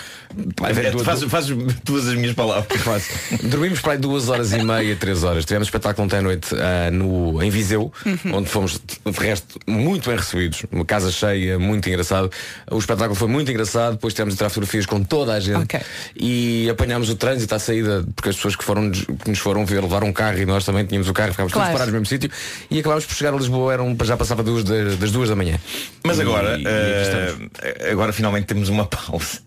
Tu- 0.54 1.04
fazes, 1.04 1.30
fazes 1.30 1.56
tuas 1.84 2.06
as 2.08 2.14
minhas 2.14 2.34
palavras. 2.34 2.66
Quase. 2.84 3.06
Dormimos 3.44 3.80
para 3.80 3.92
aí 3.92 3.98
duas 3.98 4.28
horas 4.28 4.52
e 4.52 4.62
meia, 4.62 4.94
três 4.96 5.24
horas. 5.24 5.44
Tivemos 5.44 5.68
espetáculo 5.68 6.04
ontem 6.06 6.16
à 6.18 6.22
noite 6.22 6.54
ah, 6.54 6.90
no, 6.90 7.42
em 7.42 7.50
Viseu, 7.50 7.92
Uhum. 8.04 8.36
onde 8.36 8.48
fomos, 8.48 8.78
de 9.04 9.18
resto, 9.18 9.58
muito 9.66 10.08
bem 10.08 10.18
recebidos. 10.18 10.64
Uma 10.70 10.84
casa 10.84 11.10
cheia, 11.10 11.58
muito 11.58 11.88
engraçado. 11.88 12.30
O 12.70 12.78
espetáculo 12.78 13.14
foi 13.14 13.28
muito 13.28 13.50
engraçado. 13.50 13.92
Depois 13.94 14.12
tivemos 14.14 14.34
a 14.34 14.36
tirar 14.36 14.48
fotografias 14.50 14.86
com 14.86 15.02
toda 15.02 15.32
a 15.32 15.40
gente. 15.40 15.62
Ok. 15.62 15.80
E 16.14 16.68
apanhámos 16.70 17.08
o 17.08 17.14
trânsito 17.16 17.54
à 17.54 17.58
saída, 17.58 18.04
porque 18.14 18.28
as 18.28 18.36
pessoas 18.36 18.56
que, 18.56 18.64
foram, 18.64 18.90
que 18.90 19.30
nos 19.30 19.38
foram 19.38 19.64
ver 19.64 19.80
levaram 19.82 20.06
um 20.08 20.12
carro 20.12 20.38
e 20.38 20.46
nós 20.46 20.64
também 20.64 20.84
tínhamos 20.84 21.08
o 21.08 21.12
carro, 21.12 21.30
ficámos 21.32 21.52
Claro. 21.52 21.68
todos 21.68 21.72
parados 21.78 21.92
no 21.94 22.00
mesmo 22.00 22.06
sítio. 22.06 22.30
E 22.70 22.78
acabámos 22.80 23.06
por 23.06 23.14
chegar 23.14 23.32
a 23.32 23.36
Lisboa, 23.36 23.72
eram, 23.72 23.96
já 24.04 24.16
passava 24.16 24.42
duas, 24.42 24.64
das, 24.64 24.96
das 24.96 25.10
duas 25.10 25.28
da 25.28 25.36
manhã. 25.36 25.58
Mas 26.04 26.18
E- 26.18 26.22
agora, 26.22 26.58
e 26.58 27.02
estamos. 27.02 27.50
agora 27.90 28.12
finalmente 28.12 28.46
temos 28.46 28.68
uma 28.68 28.84
pausa. 28.86 29.40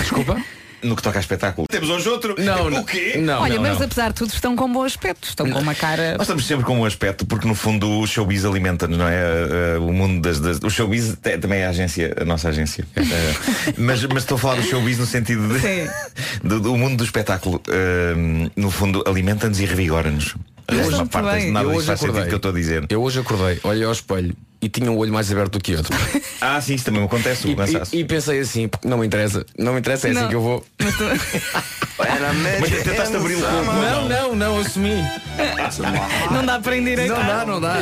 Desculpa? 0.00 0.40
No 0.84 0.96
que 0.96 1.02
toca 1.04 1.16
a 1.16 1.20
espetáculo. 1.20 1.68
Temos 1.70 1.88
hoje 1.88 2.08
outro. 2.08 2.34
Não, 2.40 2.66
o 2.80 2.84
quê? 2.84 3.14
Não, 3.16 3.40
Olha, 3.42 3.54
não, 3.54 3.62
mas 3.62 3.78
não. 3.78 3.86
apesar 3.86 4.08
de 4.08 4.14
tudo 4.16 4.30
estão 4.34 4.56
com 4.56 4.68
bom 4.72 4.82
aspecto, 4.82 5.28
estão 5.28 5.48
com 5.48 5.60
uma 5.60 5.76
cara. 5.76 6.14
Nós 6.14 6.22
estamos 6.22 6.44
sempre 6.44 6.64
com 6.64 6.76
um 6.80 6.84
aspecto, 6.84 7.24
porque 7.24 7.46
no 7.46 7.54
fundo 7.54 7.88
o 8.00 8.04
showbiz 8.04 8.44
alimenta-nos, 8.44 8.98
não 8.98 9.06
é? 9.06 9.14
Eh, 9.14 9.78
o 9.78 9.92
mundo 9.92 10.20
das, 10.20 10.40
das- 10.40 10.58
O 10.60 10.68
showbiz 10.68 11.16
é- 11.22 11.38
também 11.38 11.60
é 11.60 11.66
a 11.66 11.70
agência, 11.70 12.12
a 12.20 12.24
nossa 12.24 12.48
agência. 12.48 12.84
Eh, 12.96 13.02
mas, 13.78 14.02
mas 14.06 14.24
estou 14.24 14.34
a 14.34 14.38
falar 14.40 14.56
do 14.56 14.64
showbiz 14.64 14.98
no 14.98 15.06
sentido 15.06 15.46
de. 15.54 15.60
Sim. 15.60 15.88
do, 16.42 16.58
do 16.58 16.76
mundo 16.76 16.96
do 16.96 17.04
espetáculo. 17.04 17.62
Eh, 17.68 18.50
no 18.56 18.68
fundo, 18.68 19.04
alimenta-nos 19.06 19.60
e 19.60 19.64
revigora-nos. 19.66 20.34
Bastante 20.76 20.94
Uma 20.94 21.06
parte 21.06 21.40
bem. 21.42 21.50
nada 21.52 21.66
Eu 21.66 21.70
hoje 21.76 21.86
sentido 21.86 22.04
acordei. 22.04 22.24
que 22.28 22.32
eu 22.34 22.36
estou 22.36 22.50
a 22.50 22.54
dizer. 22.54 22.86
Eu 22.88 23.02
hoje 23.02 23.20
acordei, 23.20 23.60
olhei 23.62 23.84
ao 23.84 23.92
espelho 23.92 24.34
e 24.60 24.68
tinha 24.68 24.90
um 24.90 24.96
olho 24.98 25.12
mais 25.12 25.30
aberto 25.32 25.52
do 25.52 25.60
que 25.60 25.74
outro. 25.76 25.94
Ah, 26.44 26.60
sim, 26.60 26.74
isso 26.74 26.84
também 26.84 27.00
me 27.00 27.06
acontece, 27.06 27.46
o 27.46 27.50
E, 27.50 27.54
cansaço. 27.54 27.94
e- 27.94 28.00
e 28.00 28.04
pensei 28.04 28.40
assim, 28.40 28.66
porque 28.66 28.88
não 28.88 28.98
me 28.98 29.06
interessa, 29.06 29.46
não 29.56 29.74
me 29.74 29.78
interessa, 29.78 30.08
é 30.08 30.12
Não. 30.12 30.22
assim 30.22 30.28
que 30.30 30.34
eu 30.34 30.40
vou. 30.40 30.66
Mas 30.82 30.96
tu- 30.96 31.04
Mas 32.60 32.82
tentaste 32.82 33.16
abrir 33.16 33.34
o 33.36 33.40
corpo. 33.40 33.72
Não, 33.72 34.08
não, 34.08 34.34
não, 34.34 34.58
assumi. 34.58 34.96
Não 36.32 36.44
dá 36.44 36.58
para 36.58 36.76
endireitar. 36.76 37.16
Não 37.16 37.26
dá, 37.26 37.44
não 37.46 37.60
dá. 37.60 37.74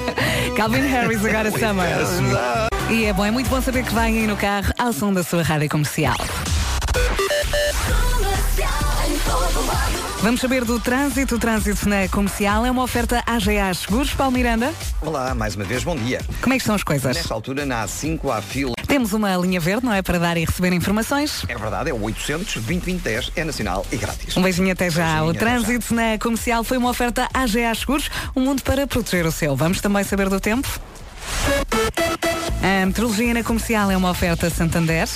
Calvin 0.56 0.86
Harris 0.86 1.22
agora 1.22 1.50
Summer. 1.50 1.88
E 2.90 3.04
é 3.04 3.12
bom, 3.12 3.26
é 3.26 3.30
muito 3.30 3.50
bom 3.50 3.60
saber 3.60 3.84
que 3.84 3.92
vêm 3.94 4.20
aí 4.20 4.26
no 4.26 4.36
carro 4.38 4.72
ao 4.78 4.90
som 4.94 5.12
da 5.12 5.22
sua 5.22 5.42
rádio 5.42 5.68
comercial. 5.68 6.16
Vamos 10.20 10.40
saber 10.40 10.64
do 10.64 10.80
trânsito. 10.80 11.36
O 11.36 11.38
trânsito 11.38 11.88
na 11.88 12.08
comercial 12.08 12.66
é 12.66 12.70
uma 12.70 12.82
oferta 12.82 13.22
AGA 13.24 13.72
Seguros. 13.72 14.12
Paulo 14.12 14.32
Miranda, 14.32 14.74
Olá, 15.00 15.34
mais 15.34 15.54
uma 15.54 15.64
vez, 15.64 15.84
bom 15.84 15.96
dia. 15.96 16.20
como 16.42 16.52
é 16.52 16.56
que 16.56 16.62
estão 16.62 16.74
as 16.74 16.82
coisas? 16.82 17.16
Nesta 17.16 17.32
altura, 17.32 17.64
na 17.64 17.84
A5, 17.84 18.30
há 18.30 18.42
fila. 18.42 18.74
Temos 18.86 19.12
uma 19.12 19.36
linha 19.36 19.60
verde, 19.60 19.84
não 19.84 19.92
é? 19.92 20.02
Para 20.02 20.18
dar 20.18 20.36
e 20.36 20.44
receber 20.44 20.72
informações. 20.72 21.44
É 21.46 21.56
verdade, 21.56 21.90
é 21.90 21.92
o 21.94 22.02
800 22.02 22.54
2010 22.54 23.32
é 23.36 23.44
nacional 23.44 23.86
e 23.92 23.96
grátis. 23.96 24.36
Um 24.36 24.42
beijinho 24.42 24.72
até 24.72 24.90
já. 24.90 25.04
Beijinho, 25.04 25.26
o 25.26 25.30
até 25.30 25.38
trânsito 25.38 25.94
na 25.94 26.18
comercial 26.18 26.64
foi 26.64 26.78
uma 26.78 26.90
oferta 26.90 27.28
AGA 27.32 27.74
Seguros, 27.74 28.10
um 28.34 28.40
mundo 28.40 28.62
para 28.62 28.86
proteger 28.86 29.24
o 29.24 29.32
seu. 29.32 29.54
Vamos 29.54 29.80
também 29.80 30.02
saber 30.02 30.28
do 30.28 30.40
tempo? 30.40 30.68
A 32.62 32.86
meteorologia 32.86 33.34
na 33.34 33.44
comercial 33.44 33.90
é 33.90 33.96
uma 33.96 34.10
oferta 34.10 34.50
Santander. 34.50 35.08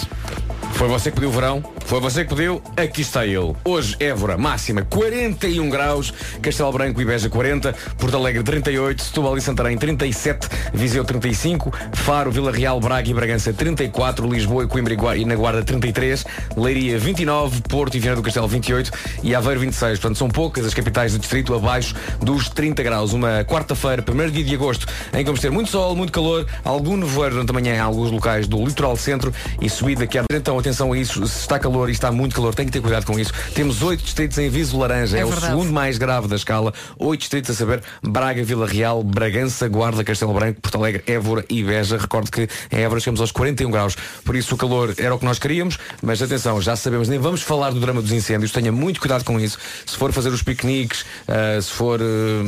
Foi 0.74 0.88
você 0.88 1.10
que 1.10 1.16
pediu 1.16 1.28
o 1.28 1.32
verão, 1.32 1.62
foi 1.92 2.00
você 2.00 2.24
que 2.24 2.34
pediu, 2.34 2.62
aqui 2.74 3.02
está 3.02 3.26
ele. 3.26 3.54
Hoje, 3.66 3.94
Évora, 4.00 4.38
máxima 4.38 4.80
41 4.80 5.68
graus, 5.68 6.10
Castelo 6.40 6.72
Branco 6.72 7.02
e 7.02 7.04
Beja 7.04 7.28
40, 7.28 7.74
Porto 7.98 8.16
Alegre 8.16 8.42
38, 8.42 9.02
Setúbal 9.02 9.36
e 9.36 9.42
Santarém 9.42 9.76
37, 9.76 10.48
Viseu 10.72 11.04
35, 11.04 11.70
Faro, 11.92 12.30
Vila 12.30 12.50
Real, 12.50 12.80
Braga 12.80 13.10
e 13.10 13.12
Bragança 13.12 13.52
34, 13.52 14.26
Lisboa, 14.26 14.66
Coimbra 14.66 14.94
e 14.94 14.96
Gua- 14.96 15.16
e 15.18 15.26
na 15.26 15.34
Guarda 15.36 15.62
33, 15.62 16.24
Leiria 16.56 16.98
29, 16.98 17.60
Porto 17.68 17.94
e 17.94 18.00
Viana 18.00 18.16
do 18.16 18.22
Castelo 18.22 18.48
28 18.48 18.90
e 19.22 19.34
Aveiro 19.34 19.60
26. 19.60 19.98
Portanto, 19.98 20.16
são 20.16 20.30
poucas 20.30 20.64
as 20.64 20.72
capitais 20.72 21.12
do 21.12 21.18
distrito 21.18 21.54
abaixo 21.54 21.94
dos 22.22 22.48
30 22.48 22.82
graus. 22.82 23.12
Uma 23.12 23.44
quarta-feira, 23.44 24.00
primeiro 24.00 24.32
dia 24.32 24.42
de 24.42 24.54
agosto, 24.54 24.86
em 25.12 25.18
que 25.18 25.24
vamos 25.24 25.40
ter 25.42 25.50
muito 25.50 25.68
sol, 25.70 25.94
muito 25.94 26.10
calor, 26.10 26.46
algum 26.64 26.96
nevoeiro 26.96 27.34
durante 27.34 27.50
a 27.50 27.52
manhã 27.52 27.74
em 27.74 27.80
alguns 27.80 28.10
locais 28.10 28.48
do 28.48 28.64
litoral 28.64 28.96
centro 28.96 29.30
e 29.60 29.68
subida 29.68 30.06
que 30.06 30.16
há. 30.18 30.24
Então, 30.32 30.58
atenção 30.58 30.90
a 30.94 30.96
isso, 30.96 31.26
se 31.26 31.40
está 31.40 31.58
calor 31.58 31.81
e 31.88 31.92
está 31.92 32.10
muito 32.12 32.34
calor, 32.34 32.54
tem 32.54 32.66
que 32.66 32.72
ter 32.72 32.80
cuidado 32.80 33.04
com 33.04 33.18
isso. 33.18 33.32
Temos 33.54 33.82
oito 33.82 34.02
distritos 34.02 34.38
em 34.38 34.46
aviso 34.46 34.78
laranja, 34.78 35.16
É 35.16 35.20
é, 35.20 35.24
o 35.24 35.40
segundo 35.40 35.72
mais 35.72 35.98
grave 35.98 36.28
da 36.28 36.36
escala. 36.36 36.72
Oito 36.98 37.20
distritos 37.20 37.50
a 37.50 37.54
saber, 37.54 37.82
Braga, 38.02 38.42
Vila 38.44 38.66
Real, 38.66 39.02
Bragança, 39.02 39.68
Guarda, 39.68 40.04
Castelo 40.04 40.32
Branco, 40.32 40.60
Porto 40.60 40.76
Alegre, 40.76 41.02
Évora 41.06 41.44
e 41.48 41.62
Beja. 41.62 41.96
Recordo 41.96 42.30
que 42.30 42.48
em 42.70 42.80
Évora 42.80 43.00
chegamos 43.00 43.20
aos 43.20 43.32
41 43.32 43.70
graus, 43.70 43.96
por 44.24 44.36
isso 44.36 44.54
o 44.54 44.58
calor 44.58 44.94
era 44.98 45.14
o 45.14 45.18
que 45.18 45.24
nós 45.24 45.38
queríamos, 45.38 45.78
mas 46.02 46.22
atenção, 46.22 46.60
já 46.60 46.76
sabemos, 46.76 47.08
nem 47.08 47.18
vamos 47.18 47.42
falar 47.42 47.70
do 47.70 47.80
drama 47.80 48.02
dos 48.02 48.12
incêndios, 48.12 48.52
tenha 48.52 48.72
muito 48.72 49.00
cuidado 49.00 49.24
com 49.24 49.38
isso. 49.38 49.58
Se 49.86 49.96
for 49.96 50.12
fazer 50.12 50.30
os 50.30 50.42
piqueniques, 50.42 51.04
ah, 51.28 51.60
se 51.60 51.70
for 51.70 52.00
ah, 52.00 52.04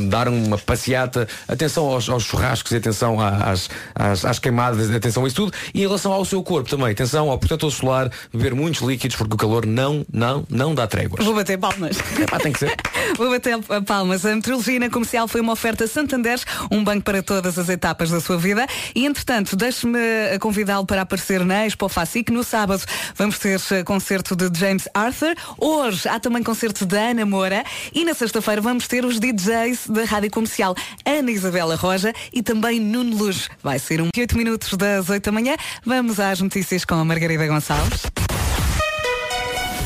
dar 0.09 0.27
uma 0.27 0.57
passeata, 0.57 1.27
atenção 1.47 1.85
aos, 1.85 2.09
aos 2.09 2.23
churrascos 2.23 2.71
e 2.71 2.77
atenção 2.77 3.19
às, 3.19 3.69
às, 3.93 4.25
às 4.25 4.39
queimadas, 4.39 4.89
atenção 4.91 5.23
a 5.23 5.27
isso 5.27 5.35
tudo. 5.35 5.53
E 5.73 5.79
em 5.79 5.87
relação 5.87 6.11
ao 6.11 6.25
seu 6.25 6.41
corpo 6.43 6.69
também, 6.69 6.91
atenção 6.91 7.29
ao 7.29 7.37
protetor 7.37 7.71
solar, 7.71 8.11
beber 8.33 8.53
muitos 8.53 8.81
líquidos, 8.81 9.14
porque 9.17 9.35
o 9.35 9.37
calor 9.37 9.65
não, 9.65 10.05
não, 10.11 10.45
não 10.49 10.75
dá 10.75 10.87
tréguas. 10.87 11.23
Vou 11.25 11.35
bater 11.35 11.57
palmas. 11.57 11.97
Epá, 12.19 12.39
tem 12.39 12.51
que 12.51 12.59
ser. 12.59 12.75
Vou 13.17 13.29
bater 13.29 13.57
palmas. 13.85 14.25
A 14.25 14.35
meteorologia 14.35 14.79
na 14.79 14.89
comercial 14.89 15.27
foi 15.27 15.41
uma 15.41 15.53
oferta 15.53 15.87
Santander, 15.87 16.39
um 16.71 16.83
banco 16.83 17.03
para 17.03 17.21
todas 17.21 17.57
as 17.57 17.69
etapas 17.69 18.09
da 18.09 18.19
sua 18.19 18.37
vida. 18.37 18.65
E, 18.93 19.05
entretanto, 19.05 19.55
deixe-me 19.55 19.99
convidá-lo 20.39 20.85
para 20.85 21.01
aparecer 21.01 21.45
na 21.45 21.65
Expo 21.65 21.87
Facic. 21.87 22.31
No 22.31 22.43
sábado 22.43 22.83
vamos 23.15 23.39
ter 23.39 23.61
eh, 23.71 23.83
concerto 23.83 24.35
de 24.35 24.49
James 24.57 24.87
Arthur. 24.93 25.35
Hoje 25.57 26.07
há 26.07 26.19
também 26.19 26.43
concerto 26.43 26.85
da 26.85 27.09
Ana 27.09 27.25
Moura. 27.25 27.63
E 27.93 28.03
na 28.03 28.13
sexta-feira 28.13 28.61
vamos 28.61 28.87
ter 28.87 29.05
os 29.05 29.19
DJs 29.19 29.87
da 29.89 30.03
Rádio 30.03 30.31
Comercial, 30.31 30.75
Ana 31.05 31.31
Isabela 31.31 31.75
Roja 31.75 32.13
e 32.33 32.41
também 32.41 32.79
Nuno 32.79 33.15
Luz. 33.15 33.49
Vai 33.63 33.79
ser 33.79 34.01
um 34.01 34.09
8 34.17 34.37
minutos 34.37 34.73
das 34.73 35.09
8 35.09 35.23
da 35.23 35.31
manhã. 35.31 35.55
Vamos 35.85 36.19
às 36.19 36.41
notícias 36.41 36.85
com 36.85 36.95
a 36.95 37.05
Margarida 37.05 37.47
Gonçalves. 37.47 38.03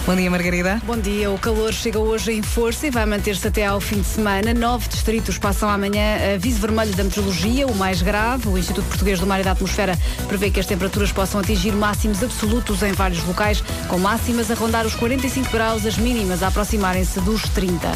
Bom 0.09 0.15
dia, 0.15 0.31
Margarida. 0.31 0.81
Bom 0.87 0.97
dia. 0.97 1.29
O 1.29 1.37
calor 1.37 1.71
chega 1.71 1.99
hoje 1.99 2.31
em 2.31 2.41
força 2.41 2.87
e 2.87 2.89
vai 2.89 3.05
manter-se 3.05 3.47
até 3.47 3.67
ao 3.67 3.79
fim 3.79 4.01
de 4.01 4.07
semana. 4.07 4.55
Nove 4.55 4.89
distritos 4.89 5.37
passam 5.37 5.69
amanhã 5.69 6.33
aviso 6.33 6.59
vermelho 6.59 6.91
da 6.95 7.03
meteorologia, 7.03 7.67
o 7.67 7.75
mais 7.75 8.01
grave. 8.01 8.47
O 8.47 8.57
Instituto 8.57 8.87
Português 8.87 9.19
do 9.19 9.27
Mar 9.27 9.39
e 9.39 9.43
da 9.43 9.51
Atmosfera 9.51 9.95
prevê 10.27 10.49
que 10.49 10.59
as 10.59 10.65
temperaturas 10.65 11.11
possam 11.11 11.39
atingir 11.39 11.73
máximos 11.73 12.23
absolutos 12.23 12.81
em 12.81 12.91
vários 12.91 13.23
locais, 13.23 13.61
com 13.87 13.99
máximas 13.99 14.49
a 14.49 14.55
rondar 14.55 14.83
os 14.83 14.95
45 14.95 15.51
graus, 15.51 15.85
as 15.85 15.95
mínimas 15.95 16.41
a 16.41 16.47
aproximarem-se 16.47 17.19
dos 17.21 17.43
30. 17.49 17.91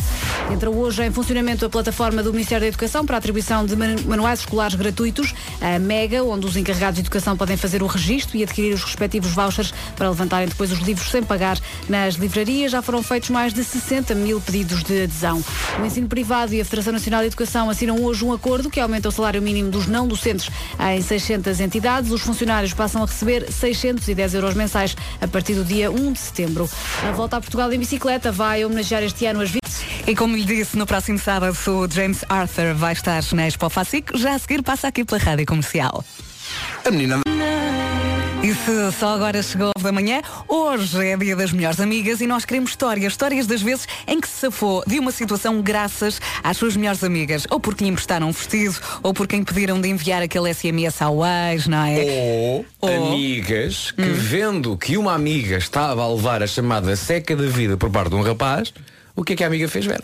Entra 0.52 0.69
hoje 0.69 1.04
em 1.04 1.12
funcionamento 1.12 1.65
a 1.65 1.69
plataforma 1.69 2.21
do 2.21 2.32
Ministério 2.32 2.62
da 2.62 2.67
Educação 2.67 3.08
para 3.08 3.15
a 3.15 3.17
atribuição 3.17 3.65
de 3.65 3.76
man- 3.76 3.95
manuais 4.06 4.41
escolares 4.41 4.76
gratuitos, 4.76 5.34
a 5.60 5.80
Mega, 5.80 6.23
onde 6.23 6.45
os 6.45 6.56
encarregados 6.56 6.93
de 6.97 7.02
educação 7.02 7.36
podem 7.36 7.58
fazer 7.58 7.82
o 7.82 7.88
registro 7.88 8.38
e 8.38 8.43
adquirir 8.43 8.76
os 8.76 8.84
respectivos 8.84 9.32
vouchers 9.32 9.73
para 9.95 10.08
levantarem 10.12 10.47
depois 10.47 10.71
os 10.71 10.78
livros 10.78 11.10
sem 11.10 11.23
pagar 11.23 11.58
nas 12.03 12.15
livrarias. 12.15 12.71
Já 12.71 12.81
foram 12.81 13.01
feitos 13.01 13.29
mais 13.29 13.53
de 13.53 13.63
60 13.63 14.13
mil 14.15 14.41
pedidos 14.41 14.83
de 14.83 15.03
adesão. 15.03 15.43
O 15.81 15.85
ensino 15.85 16.07
privado 16.07 16.53
e 16.53 16.59
a 16.59 16.65
Federação 16.65 16.91
Nacional 16.91 17.21
de 17.21 17.27
Educação 17.27 17.69
assinam 17.69 18.03
hoje 18.03 18.25
um 18.25 18.33
acordo 18.33 18.69
que 18.69 18.79
aumenta 18.79 19.07
o 19.07 19.11
salário 19.11 19.41
mínimo 19.41 19.71
dos 19.71 19.87
não 19.87 20.05
docentes 20.07 20.49
em 20.79 21.01
600 21.01 21.59
entidades. 21.61 22.11
Os 22.11 22.21
funcionários 22.21 22.73
passam 22.73 23.03
a 23.03 23.05
receber 23.05 23.49
610 23.49 24.33
euros 24.33 24.53
mensais 24.53 24.95
a 25.21 25.27
partir 25.27 25.53
do 25.53 25.63
dia 25.63 25.89
1 25.89 26.11
de 26.11 26.19
setembro. 26.19 26.69
A 27.07 27.11
volta 27.11 27.37
a 27.37 27.41
Portugal 27.41 27.71
em 27.71 27.79
bicicleta 27.79 28.31
vai 28.31 28.65
homenagear 28.65 29.03
este 29.03 29.25
ano 29.25 29.41
as 29.41 29.49
vítimas. 29.49 29.81
E 30.05 30.13
como 30.13 30.35
lhe 30.35 30.43
disse, 30.43 30.77
no 30.77 30.85
próximo 30.85 31.17
sábado 31.17 31.57
o 31.67 31.89
James 31.89 32.25
Arthur 32.27 32.75
vai 32.75 32.91
estar 32.91 33.23
na 33.31 33.47
Expo 33.47 33.69
Facic. 33.69 34.17
Já 34.17 34.35
a 34.35 34.39
seguir 34.39 34.61
passa 34.61 34.89
aqui 34.89 35.05
pela 35.05 35.21
Rádio 35.21 35.45
Comercial. 35.45 36.03
A 36.83 36.91
menina. 36.91 37.21
E 38.43 38.53
se 38.53 38.91
só 38.99 39.15
agora 39.15 39.41
chegou 39.41 39.71
da 39.82 39.89
manhã, 39.89 40.21
hoje 40.49 41.08
é 41.08 41.15
dia 41.15 41.34
das 41.34 41.53
melhores 41.53 41.79
amigas 41.79 42.19
e 42.19 42.27
nós 42.27 42.43
queremos 42.43 42.71
histórias, 42.71 43.13
histórias 43.13 43.47
das 43.47 43.62
vezes 43.62 43.88
em 44.06 44.19
que 44.19 44.27
se 44.27 44.36
safou 44.41 44.84
de 44.86 44.99
uma 44.99 45.13
situação 45.13 45.62
graças 45.62 46.19
às 46.43 46.58
suas 46.58 46.75
melhores 46.75 47.06
amigas, 47.06 47.47
ou 47.49 47.58
porque 47.58 47.86
lhe 47.86 47.89
emprestaram 47.89 48.27
um 48.27 48.32
vestido, 48.34 48.75
ou 49.01 49.13
porque 49.13 49.38
impediram 49.38 49.79
de 49.79 49.88
enviar 49.88 50.21
aquele 50.21 50.53
SMS 50.53 51.01
ao 51.01 51.19
ex, 51.25 51.67
não 51.67 51.86
é? 51.86 51.95
Ou 52.01 52.65
Ou- 52.82 53.08
amigas 53.13 53.91
que 53.91 54.01
vendo 54.10 54.77
que 54.77 54.97
uma 54.97 55.13
amiga 55.13 55.56
estava 55.56 56.03
a 56.03 56.08
levar 56.13 56.43
a 56.43 56.47
chamada 56.47 56.97
seca 56.97 57.38
da 57.38 57.47
vida 57.47 57.77
por 57.77 57.89
parte 57.89 58.10
de 58.10 58.15
um 58.15 58.21
rapaz, 58.23 58.73
o 59.15 59.23
que 59.23 59.34
é 59.34 59.36
que 59.38 59.43
a 59.45 59.47
amiga 59.47 59.69
fez, 59.69 59.86
Vera? 59.86 60.03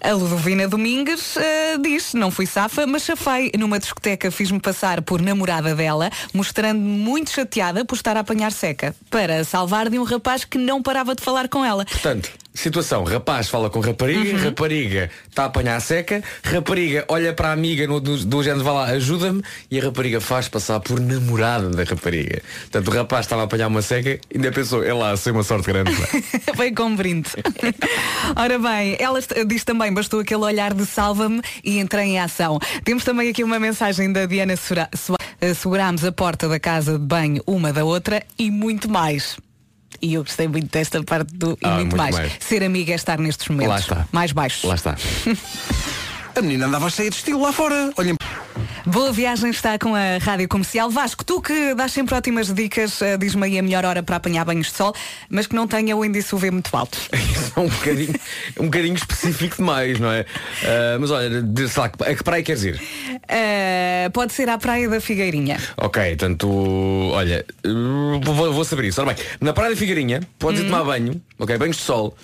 A 0.00 0.12
Ludovina 0.12 0.68
Domingues 0.68 1.36
eh, 1.36 1.78
diz, 1.78 2.14
não 2.14 2.30
fui 2.30 2.46
safa, 2.46 2.86
mas 2.86 3.04
chafei 3.04 3.50
numa 3.58 3.78
discoteca, 3.78 4.30
fiz-me 4.30 4.60
passar 4.60 5.02
por 5.02 5.20
namorada 5.20 5.74
dela, 5.74 6.10
mostrando-me 6.32 6.98
muito 6.98 7.30
chateada 7.30 7.84
por 7.84 7.94
estar 7.94 8.16
a 8.16 8.20
apanhar 8.20 8.52
seca, 8.52 8.94
para 9.10 9.42
salvar 9.44 9.88
de 9.88 9.98
um 9.98 10.04
rapaz 10.04 10.44
que 10.44 10.58
não 10.58 10.82
parava 10.82 11.14
de 11.14 11.22
falar 11.22 11.48
com 11.48 11.64
ela. 11.64 11.84
Portanto, 11.84 12.30
situação, 12.56 13.04
rapaz 13.04 13.48
fala 13.48 13.68
com 13.70 13.80
rapariga, 13.80 14.36
rapariga 14.38 15.10
está 15.28 15.44
a 15.44 15.46
apanhar 15.46 15.76
a 15.76 15.80
seca, 15.80 16.22
rapariga 16.42 17.04
olha 17.08 17.32
para 17.32 17.48
a 17.48 17.52
amiga 17.52 17.86
no, 17.86 18.00
do, 18.00 18.16
do 18.24 18.42
género, 18.42 18.64
vai 18.64 18.74
lá, 18.74 18.84
ajuda-me, 18.86 19.42
e 19.70 19.78
a 19.78 19.84
rapariga 19.84 20.20
faz 20.20 20.48
passar 20.48 20.80
por 20.80 20.98
namorada 21.00 21.68
da 21.70 21.84
rapariga. 21.84 22.40
Portanto, 22.62 22.88
o 22.88 22.90
rapaz 22.90 23.26
estava 23.26 23.42
a 23.42 23.44
apanhar 23.44 23.68
uma 23.68 23.82
seca 23.82 24.10
e 24.10 24.36
ainda 24.36 24.50
pensou, 24.52 24.82
é 24.82 24.92
lá, 24.92 25.16
sei 25.16 25.32
uma 25.32 25.42
sorte 25.42 25.66
grande. 25.66 25.92
pá." 25.94 26.54
Foi 26.54 26.72
com 26.74 26.84
um 26.84 26.96
brinde. 26.96 27.28
Ora 28.36 28.58
bem, 28.58 28.96
ela 28.98 29.20
diz 29.46 29.64
também, 29.64 29.92
bastou 29.92 30.20
aquele 30.20 30.42
olhar 30.42 30.72
de 30.74 30.86
salva-me 30.86 31.40
e 31.64 31.78
entrei 31.78 32.06
em 32.06 32.18
ação. 32.18 32.58
Temos 32.84 33.04
também 33.04 33.28
aqui 33.30 33.44
uma 33.44 33.58
mensagem 33.58 34.12
da 34.12 34.26
Diana 34.26 34.56
Sura- 34.56 34.88
Soa- 34.94 35.16
eh, 35.40 35.54
Segurámos 35.54 36.04
a 36.04 36.12
porta 36.12 36.48
da 36.48 36.58
casa 36.58 36.92
de 36.98 37.04
banho 37.04 37.42
uma 37.46 37.72
da 37.72 37.84
outra 37.84 38.22
e 38.38 38.50
muito 38.50 38.88
mais. 38.88 39.36
E 40.02 40.14
eu 40.14 40.22
gostei 40.24 40.48
muito 40.48 40.70
desta 40.70 41.02
parte 41.02 41.34
do 41.34 41.52
e 41.52 41.66
Ah, 41.66 41.68
muito, 41.74 41.80
muito 41.88 41.96
mais. 41.96 42.14
mais. 42.16 42.32
Ser 42.40 42.62
amiga 42.62 42.92
é 42.92 42.94
estar 42.96 43.18
nestes 43.18 43.48
momentos. 43.48 43.70
Lá 43.72 43.78
está. 43.80 44.08
Mais 44.12 44.32
baixos. 44.32 44.64
lá 44.64 44.74
está. 44.74 44.96
A 46.36 46.42
menina 46.42 46.66
andava 46.66 46.90
cheia 46.90 47.08
de 47.08 47.16
estilo 47.16 47.40
lá 47.40 47.50
fora. 47.52 47.92
Olhem. 47.96 48.14
Boa 48.86 49.10
viagem 49.10 49.50
está 49.50 49.76
com 49.80 49.96
a 49.96 50.16
Rádio 50.18 50.46
Comercial. 50.46 50.88
Vasco, 50.88 51.24
tu 51.24 51.40
que 51.42 51.74
dás 51.74 51.90
sempre 51.90 52.14
ótimas 52.14 52.54
dicas, 52.54 53.02
eh, 53.02 53.16
diz-me 53.16 53.44
aí 53.44 53.58
a 53.58 53.62
melhor 53.62 53.84
hora 53.84 54.00
para 54.00 54.14
apanhar 54.14 54.44
banhos 54.44 54.68
de 54.68 54.74
sol, 54.74 54.94
mas 55.28 55.48
que 55.48 55.56
não 55.56 55.66
tenha 55.66 55.96
o 55.96 56.04
índice 56.04 56.32
UV 56.32 56.52
muito 56.52 56.74
alto. 56.76 56.96
Isso 57.12 57.52
é 57.58 57.60
um 57.60 57.68
bocadinho, 57.68 58.14
um 58.60 58.64
bocadinho 58.66 58.94
específico 58.94 59.56
demais, 59.56 59.98
não 59.98 60.12
é? 60.12 60.24
Ah, 60.62 60.98
mas 61.00 61.10
olha, 61.10 61.28
sei 61.56 61.82
lá, 61.82 61.86
a 61.86 62.14
que 62.14 62.22
praia 62.22 62.44
queres 62.44 62.62
ir? 62.62 62.80
Eh, 63.26 64.08
pode 64.12 64.32
ser 64.32 64.48
à 64.48 64.56
Praia 64.56 64.88
da 64.88 65.00
Figueirinha. 65.00 65.58
Ok, 65.76 66.14
tanto, 66.14 66.48
olha, 66.48 67.44
uh, 67.66 68.20
vou, 68.22 68.52
vou 68.52 68.64
saber 68.64 68.84
isso. 68.84 69.00
Ora 69.00 69.14
bem, 69.14 69.24
na 69.40 69.52
Praia 69.52 69.70
da 69.70 69.76
Figueirinha, 69.76 70.20
podes 70.38 70.60
ir 70.60 70.66
tomar 70.66 70.84
banho, 70.84 71.20
ok, 71.40 71.58
banhos 71.58 71.78
de 71.78 71.82
sol, 71.82 72.16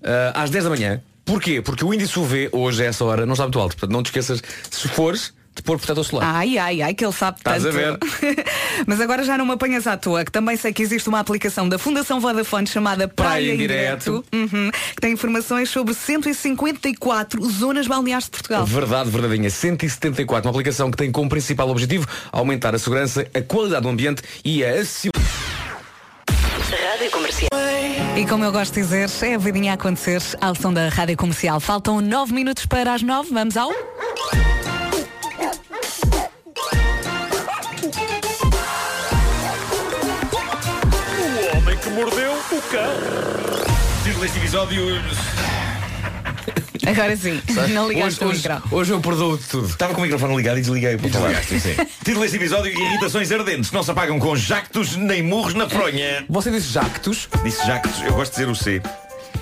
uh, 0.00 0.32
às 0.32 0.48
10 0.48 0.64
da 0.64 0.70
manhã. 0.70 1.02
Porquê? 1.26 1.60
Porque 1.60 1.84
o 1.84 1.92
índice 1.92 2.18
UV 2.18 2.48
hoje 2.52 2.84
a 2.84 2.86
essa 2.86 3.04
hora 3.04 3.26
não 3.26 3.34
está 3.34 3.44
muito 3.44 3.60
alto. 3.60 3.76
Portanto, 3.76 3.92
não 3.92 4.02
te 4.02 4.06
esqueças, 4.06 4.42
se 4.70 4.88
fores, 4.88 5.34
de 5.56 5.62
pôr 5.62 5.78
protetor 5.78 6.04
solar. 6.04 6.36
Ai, 6.36 6.58
ai, 6.58 6.82
ai, 6.82 6.94
que 6.94 7.04
ele 7.04 7.12
sabe 7.12 7.38
Estás 7.38 7.62
tanto. 7.62 7.76
a 7.76 7.78
ver? 7.80 8.44
Mas 8.86 9.00
agora 9.00 9.24
já 9.24 9.36
não 9.38 9.46
me 9.46 9.52
apanhas 9.52 9.86
à 9.86 9.96
toa, 9.96 10.24
que 10.24 10.30
também 10.30 10.56
sei 10.56 10.72
que 10.72 10.82
existe 10.82 11.08
uma 11.08 11.18
aplicação 11.20 11.68
da 11.68 11.78
Fundação 11.78 12.20
Vodafone 12.20 12.66
chamada 12.66 13.08
Praia, 13.08 13.30
Praia 13.30 13.54
em 13.54 13.56
Direto. 13.56 14.24
uhum, 14.32 14.70
que 14.94 15.00
tem 15.00 15.12
informações 15.12 15.70
sobre 15.70 15.94
154 15.94 17.42
zonas 17.50 17.86
balneares 17.86 18.24
de 18.26 18.30
Portugal. 18.30 18.64
Verdade, 18.66 19.10
verdadeinha. 19.10 19.50
174, 19.50 20.46
uma 20.48 20.50
aplicação 20.50 20.90
que 20.90 20.96
tem 20.96 21.10
como 21.10 21.28
principal 21.28 21.68
objetivo 21.70 22.06
aumentar 22.30 22.74
a 22.74 22.78
segurança, 22.78 23.26
a 23.34 23.40
qualidade 23.40 23.82
do 23.82 23.88
ambiente 23.88 24.22
e 24.44 24.64
a 24.64 24.70
acessibilidade. 24.70 25.16
Rádio 26.92 27.10
Comercial. 27.10 27.48
E 28.16 28.26
como 28.26 28.44
eu 28.44 28.52
gosto 28.52 28.74
de 28.74 28.80
dizer, 28.82 29.10
é 29.22 29.34
a 29.34 29.38
vidinha 29.38 29.72
a 29.72 29.74
acontecer 29.74 30.22
ao 30.40 30.54
som 30.54 30.72
da 30.72 30.88
Rádio 30.88 31.16
Comercial. 31.16 31.60
Faltam 31.60 32.00
9 32.00 32.32
minutos 32.32 32.66
para 32.66 32.94
as 32.94 33.02
9, 33.02 33.30
vamos 33.32 33.56
ao... 33.56 33.70
cão. 42.76 44.04
Título 44.04 44.22
deste 44.22 44.38
episódio. 44.38 44.84
Agora 46.86 47.16
sim, 47.16 47.42
não 47.72 47.88
ligaste 47.88 48.22
o 48.22 48.28
hoje, 48.28 48.48
micro. 48.48 48.62
hoje 48.70 48.92
eu 48.92 49.00
perdoo 49.00 49.38
tudo. 49.38 49.66
Estava 49.66 49.92
com 49.92 50.00
o 50.00 50.04
microfone 50.04 50.36
ligado 50.36 50.58
e 50.58 50.60
desliguei 50.60 50.96
para 50.96 51.08
falar. 51.08 51.34
Título 51.40 52.20
deste 52.20 52.36
episódio: 52.36 52.70
Irritações 52.70 53.32
ardentes 53.32 53.70
que 53.70 53.74
não 53.74 53.82
se 53.82 53.90
apagam 53.90 54.18
com 54.20 54.36
jactos 54.36 54.94
nem 54.96 55.22
murros 55.22 55.54
na 55.54 55.68
fronha. 55.68 56.24
Você 56.28 56.50
disse 56.50 56.72
jactos? 56.72 57.28
Disse 57.42 57.66
jactos, 57.66 58.02
eu 58.02 58.12
gosto 58.12 58.32
de 58.32 58.38
dizer 58.38 58.50
o 58.50 58.54
C. 58.54 58.82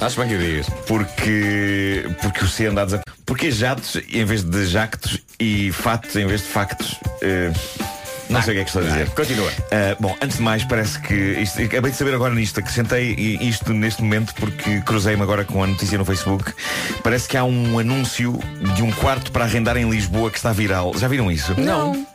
Acho 0.00 0.20
bem 0.20 0.28
que 0.28 0.38
digas. 0.38 0.66
Porque, 0.86 2.08
porque 2.20 2.44
o 2.44 2.48
C 2.48 2.66
anda 2.66 2.82
a 2.82 2.84
desap... 2.84 3.02
Porque 3.26 3.50
jatos 3.50 3.96
em 4.10 4.24
vez 4.24 4.42
de 4.42 4.66
jactos 4.66 5.18
e 5.38 5.70
fatos 5.72 6.14
em 6.16 6.26
vez 6.26 6.40
de 6.42 6.46
factos. 6.48 6.96
eh, 7.22 7.52
não 8.28 8.42
sei 8.42 8.52
o 8.52 8.56
que 8.56 8.60
é 8.60 8.64
que 8.64 8.70
estou 8.70 8.82
a 8.82 8.84
dizer. 8.86 9.10
Continua. 9.10 9.48
Uh, 9.48 9.96
bom, 10.00 10.16
antes 10.20 10.36
de 10.38 10.42
mais, 10.42 10.64
parece 10.64 10.98
que. 11.00 11.14
Isto, 11.14 11.62
acabei 11.62 11.90
de 11.90 11.96
saber 11.96 12.14
agora 12.14 12.34
nisto, 12.34 12.58
acrescentei 12.60 13.14
isto 13.40 13.72
neste 13.72 14.02
momento 14.02 14.34
porque 14.34 14.80
cruzei-me 14.82 15.22
agora 15.22 15.44
com 15.44 15.62
a 15.62 15.66
notícia 15.66 15.98
no 15.98 16.04
Facebook. 16.04 16.52
Parece 17.02 17.28
que 17.28 17.36
há 17.36 17.44
um 17.44 17.78
anúncio 17.78 18.38
de 18.74 18.82
um 18.82 18.90
quarto 18.92 19.30
para 19.30 19.44
arrendar 19.44 19.76
em 19.76 19.88
Lisboa 19.88 20.30
que 20.30 20.36
está 20.36 20.52
viral. 20.52 20.92
Já 20.96 21.08
viram 21.08 21.30
isso? 21.30 21.58
Não. 21.58 22.06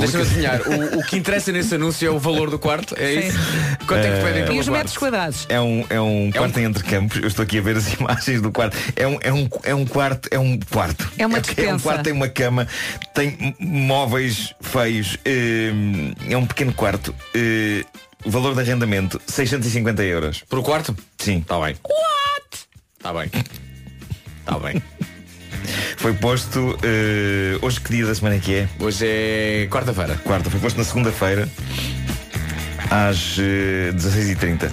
Deixa-me 0.00 0.22
adivinhar. 0.24 0.60
O, 0.62 0.98
o 1.00 1.04
que 1.04 1.16
interessa 1.16 1.52
nesse 1.52 1.74
anúncio 1.74 2.06
é 2.06 2.10
o 2.10 2.18
valor 2.18 2.50
do 2.50 2.58
quarto? 2.58 2.94
É 2.98 3.20
Sim. 3.22 3.28
isso? 3.28 3.38
Quanto 3.86 4.04
é 4.06 4.16
que 4.18 4.24
pedem 4.24 4.42
E 4.42 4.46
pelo 4.46 4.58
os 4.60 4.66
quarto? 4.66 4.78
metros 4.78 4.96
quadrados? 4.96 5.46
É 5.48 5.60
um, 5.60 5.84
é 5.90 6.00
um 6.00 6.30
quarto 6.32 6.58
em 6.60 6.64
entrecampos. 6.64 7.18
Eu 7.20 7.28
estou 7.28 7.42
aqui 7.42 7.58
a 7.58 7.62
ver 7.62 7.76
as 7.76 7.92
imagens 7.94 8.40
do 8.40 8.50
quarto. 8.52 8.76
É 8.96 9.06
um, 9.06 9.18
é 9.20 9.32
um, 9.32 9.48
é 9.62 9.74
um 9.74 9.84
quarto. 9.86 10.28
É 10.30 10.38
um 10.38 10.58
quarto. 10.70 11.10
É 11.18 11.26
uma 11.26 11.36
É 11.36 11.38
um 11.38 11.42
despensa. 11.42 11.82
quarto, 11.82 12.02
tem 12.04 12.12
uma 12.12 12.28
cama, 12.28 12.66
tem 13.14 13.54
móveis 13.60 14.54
feios. 14.60 15.16
hum, 15.74 16.12
É 16.28 16.36
um 16.36 16.46
pequeno 16.46 16.72
quarto. 16.72 17.14
eh, 17.34 17.84
O 18.24 18.30
valor 18.30 18.54
de 18.54 18.60
arrendamento, 18.60 19.20
650 19.26 20.02
euros. 20.04 20.42
Por 20.48 20.62
quarto? 20.62 20.96
Sim. 21.18 21.38
Está 21.38 21.60
bem. 21.60 21.76
What? 21.84 22.66
Está 22.98 23.12
bem. 23.12 23.30
Está 24.40 24.58
bem. 24.58 24.82
Foi 25.96 26.12
posto 26.14 26.78
eh, 26.82 27.58
hoje 27.62 27.80
que 27.80 27.90
dia 27.90 28.06
da 28.06 28.14
semana 28.14 28.36
é 28.36 28.38
que 28.38 28.54
é? 28.54 28.68
Hoje 28.78 29.04
é 29.06 29.68
quarta-feira. 29.70 30.16
Quarta, 30.24 30.50
foi 30.50 30.60
posto 30.60 30.76
na 30.78 30.84
segunda-feira 30.84 31.48
às 32.90 33.36
eh, 33.38 33.92
16h30 33.92 34.70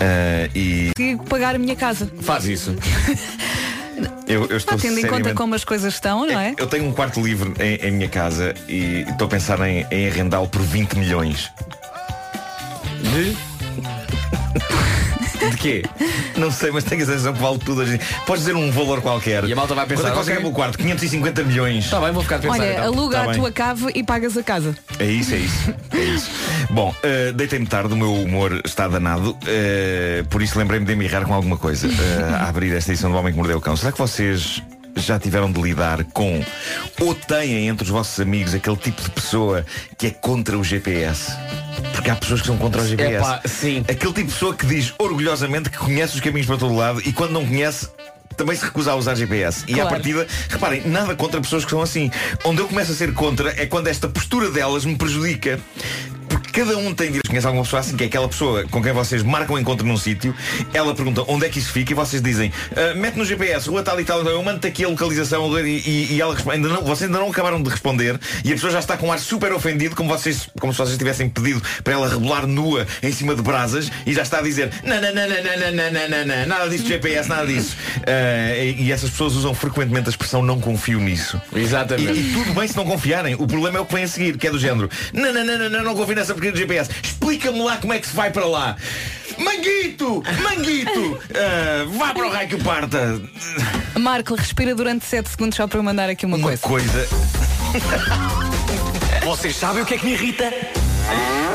Eh, 0.00 0.50
e 0.54 0.92
Consigo 0.96 1.24
pagar 1.26 1.54
a 1.54 1.58
minha 1.58 1.76
casa. 1.76 2.10
Faz 2.22 2.44
isso. 2.46 2.74
eu, 4.26 4.46
eu 4.46 4.56
estou 4.56 4.76
Ah, 4.76 4.80
tendo 4.80 4.92
em 4.98 5.02
conta 5.02 5.08
seriamente- 5.08 5.34
como 5.34 5.54
as 5.54 5.64
coisas 5.64 5.92
estão, 5.94 6.26
não 6.26 6.38
é? 6.40 6.54
Eu 6.56 6.66
tenho 6.66 6.84
um 6.86 6.92
quarto 6.92 7.20
livre 7.20 7.52
em, 7.60 7.86
em 7.86 7.90
minha 7.90 8.08
casa 8.08 8.54
e 8.68 9.04
estou 9.08 9.26
a 9.26 9.30
pensar 9.30 9.60
em, 9.68 9.86
em 9.90 10.08
arrendá-lo 10.08 10.48
por 10.48 10.62
20 10.62 10.94
milhões. 10.94 11.50
De? 13.02 13.36
De 15.60 15.82
quê? 15.82 15.82
Não 16.38 16.50
sei, 16.50 16.70
mas 16.70 16.84
tenho 16.84 17.02
a 17.02 17.06
sensação 17.06 17.34
que 17.34 17.40
vale 17.40 17.58
tudo 17.58 17.82
hoje. 17.82 18.00
Podes 18.26 18.44
dizer 18.44 18.56
um 18.56 18.70
valor 18.70 19.02
qualquer. 19.02 19.44
E 19.44 19.52
a 19.52 19.56
malta 19.56 19.74
vai 19.74 19.86
pensar, 19.86 20.10
Quanto 20.12 20.22
é 20.22 20.24
que 20.24 20.32
acaba 20.32 20.48
o 20.48 20.52
quarto? 20.52 20.78
550 20.78 21.44
milhões. 21.44 21.84
Está 21.84 22.00
bem, 22.00 22.12
vou 22.12 22.22
ficar 22.22 22.36
a 22.36 22.38
pensar 22.38 22.54
Olha, 22.54 22.72
então. 22.72 22.84
aluga 22.84 23.16
Tá 23.16 23.22
a 23.22 23.26
bem. 23.26 23.34
tua 23.36 23.52
cave 23.52 23.86
e 23.94 24.02
pagas 24.02 24.36
a 24.38 24.42
casa. 24.42 24.74
É 24.98 25.04
isso, 25.04 25.34
é 25.34 25.38
isso. 25.38 25.74
É 25.92 25.98
isso. 25.98 26.30
Bom, 26.70 26.94
eh, 27.02 27.32
deitei-me 27.32 27.66
tarde, 27.66 27.92
o 27.92 27.96
meu 27.96 28.14
humor 28.14 28.60
está 28.64 28.88
danado, 28.88 29.36
eh, 29.46 30.24
por 30.30 30.40
isso 30.40 30.58
lembrei-me 30.58 30.86
de 30.86 30.92
embirrar 30.94 31.24
com 31.26 31.34
alguma 31.34 31.58
coisa 31.58 31.88
eh, 31.88 32.34
a 32.40 32.48
abrir 32.48 32.72
esta 32.74 32.90
edição 32.92 33.10
do 33.10 33.16
Homem 33.18 33.32
que 33.32 33.38
Mordeu 33.38 33.58
o 33.58 33.60
Cão. 33.60 33.76
Será 33.76 33.92
que 33.92 33.98
vocês 33.98 34.62
já 34.96 35.18
tiveram 35.18 35.50
de 35.50 35.60
lidar 35.60 36.04
com 36.12 36.42
ou 37.00 37.14
têm 37.14 37.68
entre 37.68 37.84
os 37.84 37.90
vossos 37.90 38.18
amigos 38.20 38.54
aquele 38.54 38.76
tipo 38.76 39.02
de 39.02 39.10
pessoa 39.10 39.64
que 39.98 40.08
é 40.08 40.10
contra 40.10 40.58
o 40.58 40.64
GPS? 40.64 41.32
Porque 41.92 42.10
há 42.10 42.16
pessoas 42.16 42.40
que 42.40 42.46
são 42.46 42.56
contra 42.56 42.82
o 42.82 42.86
GPS. 42.86 43.14
Epá, 43.16 43.40
sim. 43.46 43.80
Aquele 43.88 44.12
tipo 44.12 44.26
de 44.28 44.32
pessoa 44.32 44.54
que 44.54 44.66
diz 44.66 44.92
orgulhosamente 44.98 45.70
que 45.70 45.78
conhece 45.78 46.14
os 46.14 46.20
caminhos 46.20 46.46
para 46.46 46.56
todo 46.56 46.74
lado 46.74 47.00
e 47.04 47.12
quando 47.12 47.32
não 47.32 47.44
conhece 47.46 47.88
também 48.36 48.56
se 48.56 48.64
recusa 48.64 48.92
a 48.92 48.94
usar 48.96 49.14
GPS. 49.16 49.64
E 49.68 49.72
à 49.74 49.76
Claro. 49.76 49.90
partida, 49.90 50.26
reparem, 50.48 50.82
nada 50.86 51.14
contra 51.14 51.40
pessoas 51.42 51.62
que 51.64 51.70
são 51.70 51.82
assim. 51.82 52.10
Onde 52.44 52.60
eu 52.62 52.68
começo 52.68 52.92
a 52.92 52.94
ser 52.94 53.12
contra 53.12 53.50
é 53.60 53.66
quando 53.66 53.88
esta 53.88 54.08
postura 54.08 54.50
delas 54.50 54.84
me 54.86 54.96
prejudica. 54.96 55.60
Porque 56.30 56.60
cada 56.60 56.78
um 56.78 56.94
tem 56.94 57.08
direito. 57.08 57.28
Conhece 57.28 57.46
alguma 57.46 57.64
pessoa 57.64 57.80
assim, 57.80 57.96
que 57.96 58.04
é 58.04 58.06
aquela 58.06 58.28
pessoa 58.28 58.64
com 58.70 58.82
quem 58.82 58.92
vocês 58.92 59.22
marcam 59.22 59.56
um 59.56 59.58
encontro 59.58 59.86
num 59.86 59.96
sítio, 59.96 60.34
ela 60.72 60.94
pergunta 60.94 61.22
onde 61.28 61.44
é 61.46 61.48
que 61.48 61.58
isso 61.58 61.72
fica 61.72 61.92
e 61.92 61.94
vocês 61.94 62.22
dizem, 62.22 62.52
"Ah, 62.76 62.94
mete 62.94 63.16
no 63.16 63.24
GPS, 63.24 63.68
rua 63.68 63.82
tal 63.82 64.00
e 64.00 64.04
tal, 64.04 64.20
então 64.22 64.32
eu 64.32 64.42
mando-te 64.42 64.66
aqui 64.68 64.84
a 64.84 64.88
localização 64.88 65.58
e, 65.60 65.78
e- 65.78 66.12
e 66.14 66.20
ela 66.20 66.34
responde, 66.34 66.56
ainda 66.56 66.68
não, 66.68 66.82
vocês 66.82 67.08
ainda 67.10 67.18
não 67.20 67.30
acabaram 67.30 67.62
de 67.62 67.68
responder 67.68 68.18
e 68.44 68.48
a 68.50 68.54
pessoa 68.54 68.72
já 68.72 68.78
está 68.78 68.96
com 68.96 69.08
um 69.08 69.12
ar 69.12 69.18
super 69.18 69.52
ofendido, 69.52 69.94
como, 69.96 70.08
vocês, 70.08 70.48
como 70.60 70.72
se 70.72 70.78
vocês 70.78 70.96
tivessem 70.96 71.28
pedido 71.28 71.62
para 71.84 71.94
ela 71.94 72.08
rebolar 72.08 72.46
nua 72.46 72.86
em 73.02 73.12
cima 73.12 73.34
de 73.34 73.42
brasas 73.42 73.90
e 74.06 74.12
já 74.12 74.22
está 74.22 74.38
a 74.38 74.42
dizer, 74.42 74.70
não, 74.84 75.00
não, 75.00 75.12
não, 75.14 75.28
não, 75.28 75.36
não, 75.36 75.92
não, 75.92 76.08
não, 76.08 76.26
não, 76.26 76.46
nada 76.46 76.68
disso 76.68 76.86
GPS, 76.86 77.28
nada 77.28 77.46
disso. 77.46 77.76
Ah, 78.06 78.56
e, 78.56 78.82
e 78.84 78.92
essas 78.92 79.10
pessoas 79.10 79.34
usam 79.34 79.54
frequentemente 79.54 80.06
a 80.08 80.10
expressão 80.10 80.42
não 80.42 80.60
confio 80.60 81.00
nisso. 81.00 81.40
Exatamente. 81.54 82.18
E, 82.18 82.30
e 82.30 82.32
tudo 82.32 82.52
bem 82.54 82.66
se 82.68 82.76
não 82.76 82.84
confiarem. 82.84 83.34
O 83.34 83.46
problema 83.46 83.78
é 83.78 83.80
o 83.80 83.86
que 83.86 83.94
vem 83.94 84.04
a 84.04 84.08
seguir, 84.08 84.36
que 84.36 84.46
é 84.46 84.50
do 84.50 84.58
género. 84.58 84.88
Não, 85.12 85.32
não, 85.32 85.44
não, 85.44 85.58
não, 85.58 85.70
não, 85.70 85.84
não 85.84 85.94
confio 85.94 86.14
nessa 86.20 86.32
porcaria 86.34 86.52
do 86.52 86.58
GPS. 86.58 86.90
Explica-me 87.02 87.60
lá 87.62 87.76
como 87.78 87.92
é 87.92 87.98
que 87.98 88.06
se 88.06 88.14
vai 88.14 88.30
para 88.30 88.46
lá. 88.46 88.76
Manguito! 89.38 90.22
Manguito! 90.42 91.18
Ah, 91.32 91.86
vá 91.96 92.12
para 92.12 92.26
o 92.26 92.30
raio 92.30 92.48
que 92.48 92.54
o 92.56 92.62
parta! 92.62 93.20
Marco, 93.98 94.34
respira 94.34 94.74
durante 94.74 95.04
7 95.06 95.28
segundos 95.30 95.56
só 95.56 95.66
para 95.66 95.78
eu 95.78 95.82
mandar 95.82 96.10
aqui 96.10 96.26
uma, 96.26 96.36
Uma 96.36 96.48
coisa. 96.48 96.62
coisa. 96.62 97.08
Vocês 99.24 99.56
sabem 99.56 99.82
o 99.82 99.86
que 99.86 99.94
é 99.94 99.98
que 99.98 100.04
me 100.06 100.12
irrita? 100.12 100.44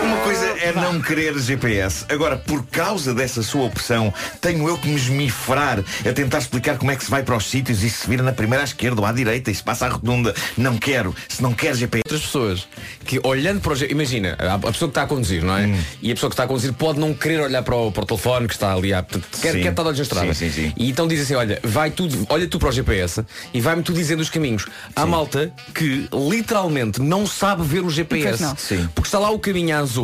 Uma 0.06 0.18
coisa 0.18 0.46
é 0.60 0.72
não 0.74 1.02
querer 1.02 1.38
GPS. 1.38 2.06
Agora, 2.10 2.38
por 2.38 2.64
causa 2.68 3.14
dessa 3.14 3.42
sua 3.42 3.64
opção, 3.66 4.14
tenho 4.40 4.68
eu 4.68 4.78
que 4.78 4.88
me 4.88 4.96
esmifrar 4.96 5.80
a 5.80 6.14
tentar 6.14 6.38
explicar 6.40 6.78
como 6.78 6.92
é 6.92 6.96
que 6.96 7.04
se 7.04 7.10
vai 7.10 7.24
para 7.24 7.36
os 7.36 7.46
sítios 7.50 7.84
e 7.84 7.90
se 7.90 8.08
vira 8.08 8.22
na 8.22 8.32
primeira 8.32 8.64
à 8.64 8.66
esquerda 8.66 9.02
ou 9.02 9.08
à 9.08 9.12
direita 9.12 9.50
e 9.50 9.56
se 9.56 9.64
passa 9.64 9.86
à 9.88 9.90
rotunda. 9.90 10.34
Não 10.58 10.78
quero. 10.78 11.16
Se 11.28 11.42
não 11.42 11.54
quer 11.54 11.76
GPS. 11.76 12.04
Outras 12.06 12.22
pessoas 12.22 12.68
que 13.04 13.20
olhando 13.24 13.62
para 13.62 13.74
o 13.74 13.76
G- 13.76 13.88
imagina, 13.90 14.36
a 14.40 14.54
a 14.56 14.60
pessoa 14.60 14.74
que 14.90 14.92
está 14.92 15.04
a 15.04 15.08
conduzir, 15.08 15.44
não 15.44 15.58
é? 15.58 15.66
Hum. 15.66 15.78
E 16.02 16.12
a 16.12 16.14
pessoa 16.16 16.30
que 16.30 16.34
está 16.34 16.44
a 16.44 16.48
conduzir 16.48 16.74
pode 16.74 17.00
não 17.00 17.14
querer 17.14 17.42
olhar 17.42 17.64
para 17.64 17.76
o, 17.76 17.92
para 17.92 18.04
o 18.04 18.06
telefone 18.06 18.48
que 18.48 18.54
está 18.54 18.74
ali 18.74 18.94
à, 18.94 19.02
portanto, 19.02 19.28
quer, 19.42 19.54
Sim. 19.54 19.62
quer 19.62 19.70
estar 19.70 19.82
de 19.84 19.88
olhos 19.90 20.00
na 20.00 20.04
estrada. 20.04 20.34
Sim, 20.34 20.50
sim, 20.50 20.64
sim. 20.64 20.74
E 20.78 20.90
então 20.90 21.08
diz 21.08 21.22
assim, 21.22 21.36
olha, 21.36 21.60
vai 21.64 21.90
tudo, 21.92 22.26
olha 22.30 22.48
tu 22.48 22.60
para 22.60 22.70
o 22.70 22.72
GPS 22.72 23.24
e 23.54 23.60
vai-me 23.62 23.82
tu 23.84 23.92
dizendo 23.94 24.20
os 24.22 24.30
caminhos. 24.30 24.66
Há 24.96 25.06
malta 25.06 25.52
que 25.74 26.08
literalmente 26.14 27.02
não 27.02 27.26
sabe 27.26 27.64
ver 27.64 27.84
o 27.84 27.90
GPS. 27.90 28.28
Pois 28.30 28.40
não. 28.42 28.56
Sim. 28.58 28.90
Porque 28.94 29.08
está 29.08 29.20
lá 29.20 29.30
o 29.32 29.40
caminho 29.40 29.76
azul 29.78 29.95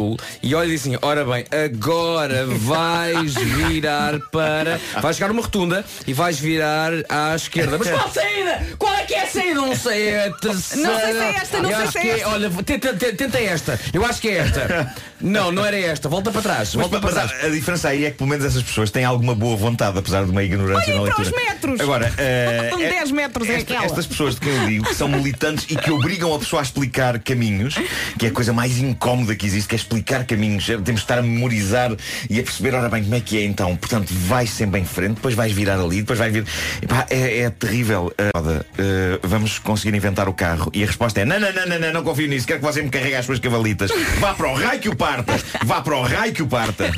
e 0.42 0.56
olha 0.56 0.68
e 0.68 0.72
diz 0.72 0.82
assim, 0.82 0.98
ora 1.02 1.26
bem, 1.26 1.46
agora 1.66 2.46
vais 2.46 3.34
virar 3.34 4.20
para. 4.32 4.80
Vais 5.02 5.16
chegar 5.18 5.30
numa 5.30 5.42
rotunda 5.42 5.84
e 6.08 6.14
vais 6.14 6.40
virar 6.40 6.92
à 7.10 7.36
esquerda. 7.36 7.78
Mas 7.78 7.90
qual 7.90 8.10
saída? 8.12 8.68
Qual 8.78 8.94
é 8.94 9.04
que 9.04 9.14
é 9.14 9.24
a 9.24 9.28
saída? 9.28 9.56
Não 9.56 9.76
sei, 9.76 10.10
é 10.10 10.28
a 10.28 10.32
terceira. 10.32 10.88
Não 10.90 11.00
sei 11.00 11.12
se 11.14 11.20
é 11.20 11.32
esta, 11.36 11.62
não 11.62 11.70
Eu 11.72 11.78
sei 11.78 11.88
se 11.92 11.98
é 11.98 12.02
que 12.02 12.10
esta. 12.10 12.30
Olha, 12.30 12.50
tenta, 12.50 12.94
tenta, 12.94 13.14
tenta 13.16 13.40
esta. 13.40 13.80
Eu 13.94 14.06
acho 14.06 14.22
que 14.22 14.30
é 14.30 14.38
esta. 14.38 14.96
Não, 15.20 15.52
não 15.52 15.66
era 15.66 15.78
esta. 15.80 16.10
Volta 16.10 16.32
para 16.32 16.42
trás. 16.42 16.74
Mas, 16.76 16.88
Volta 16.88 17.00
para 17.00 17.16
mas 17.16 17.30
trás. 17.32 17.44
a, 17.44 17.48
a 17.48 17.50
diferença 17.50 17.90
aí 17.90 18.06
é 18.06 18.12
que 18.12 18.18
pelo 18.18 18.30
menos 18.30 18.46
essas 18.46 18.64
pessoas 18.64 18.90
têm 18.92 19.04
alguma 19.06 19.36
boa 19.36 19.56
vontade, 19.56 19.98
apesar 20.00 20.24
de 20.26 20.32
uma 20.32 20.44
ignorância 20.44 20.94
Olhem 20.94 21.06
na 21.06 21.12
para 21.14 21.22
os 21.22 21.28
leitura. 21.32 21.54
metros. 21.54 21.80
Agora, 21.82 22.14
eh, 22.18 22.68
São 22.70 22.80
é- 22.82 22.90
10 22.90 23.12
metros, 23.12 23.50
é 23.50 23.54
esta- 23.56 23.74
aquela. 23.74 23.86
Estas 23.86 24.08
pessoas 24.08 24.36
de 24.36 24.42
quem 24.42 24.56
eu 24.56 24.66
digo 24.68 24.86
que 24.86 24.96
são 24.96 25.08
militantes 25.08 25.66
e 25.70 25.76
que 25.76 25.92
obrigam 25.92 26.34
a 26.34 26.40
pessoa 26.40 26.62
a 26.62 26.64
explicar 26.64 27.20
caminhos, 27.20 27.76
que 28.18 28.26
é 28.26 28.30
a 28.30 28.32
coisa 28.32 28.52
mais 28.54 28.78
incómoda 28.78 29.36
que 29.36 29.46
existe, 29.46 29.68
que 29.68 29.76
é 29.76 29.78
explicar 29.82 30.26
caminhos. 30.26 30.66
Temos 30.66 30.84
de 30.86 30.92
estar 30.94 31.20
a 31.20 31.22
memorizar 31.22 31.92
e 32.30 32.40
a 32.40 32.44
perceber, 32.44 32.74
ora 32.76 32.90
bem, 32.90 33.04
como 33.04 33.16
é 33.16 33.20
que 33.20 33.38
é 33.38 33.44
então. 33.44 33.76
Portanto, 33.76 34.08
vais 34.12 34.50
sempre 34.50 34.80
em 34.80 34.86
frente, 34.86 35.16
depois 35.16 35.36
vais 35.36 35.52
virar 35.52 35.80
ali, 35.80 35.98
depois 35.98 36.18
vais 36.20 36.32
vir. 36.34 36.46
Epá, 36.82 37.06
é, 37.10 37.40
é 37.42 37.50
terrível. 37.50 38.12
Eh, 38.18 38.30
Roda, 38.36 38.66
eh, 38.78 39.20
vamos 39.24 39.60
conseguir 39.60 39.96
inventar 39.96 40.28
o 40.30 40.34
carro. 40.34 40.70
E 40.74 40.84
a 40.84 40.88
resposta 40.88 41.22
é: 41.22 41.26
não, 41.26 41.40
não, 41.40 41.52
não, 41.54 41.66
não, 41.68 41.80
não, 41.80 41.94
não 41.94 42.04
confio 42.04 42.28
nisso, 42.28 42.48
quero 42.48 42.60
que 42.60 42.66
você 42.66 42.82
me 42.82 42.90
carregue 42.90 43.16
as 43.16 43.26
suas 43.26 43.40
cavalitas. 43.40 43.92
Vá 44.20 44.34
para 44.34 44.48
o 44.50 44.56
raio 44.56 44.80
que 44.80 44.90
o 44.90 44.96
parta! 44.96 45.34
Vá 45.66 45.82
para 45.82 45.96
o 45.98 46.02
raio 46.04 46.34
que 46.34 46.42
o 46.44 46.48
parta! 46.48 46.92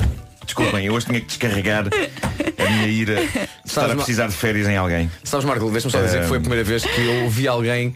Desculpem, 0.44 0.84
eu 0.84 0.92
hoje 0.92 1.06
tinha 1.06 1.20
que 1.20 1.26
descarregar 1.26 1.86
a 1.88 2.70
minha 2.70 2.86
ira 2.86 3.16
de 3.16 3.48
estar 3.64 3.90
a 3.90 3.94
precisar 3.96 4.26
de 4.26 4.34
férias 4.34 4.68
em 4.68 4.76
alguém. 4.76 5.10
Sabes, 5.24 5.46
Marco, 5.46 5.70
deixa-me 5.70 5.90
só 5.90 6.02
dizer 6.02 6.20
que 6.20 6.26
foi 6.28 6.36
a 6.36 6.40
Ehm. 6.40 6.42
primeira 6.42 6.64
vez 6.64 6.84
que 6.84 7.00
eu 7.00 7.24
ouvi 7.24 7.48
alguém. 7.48 7.94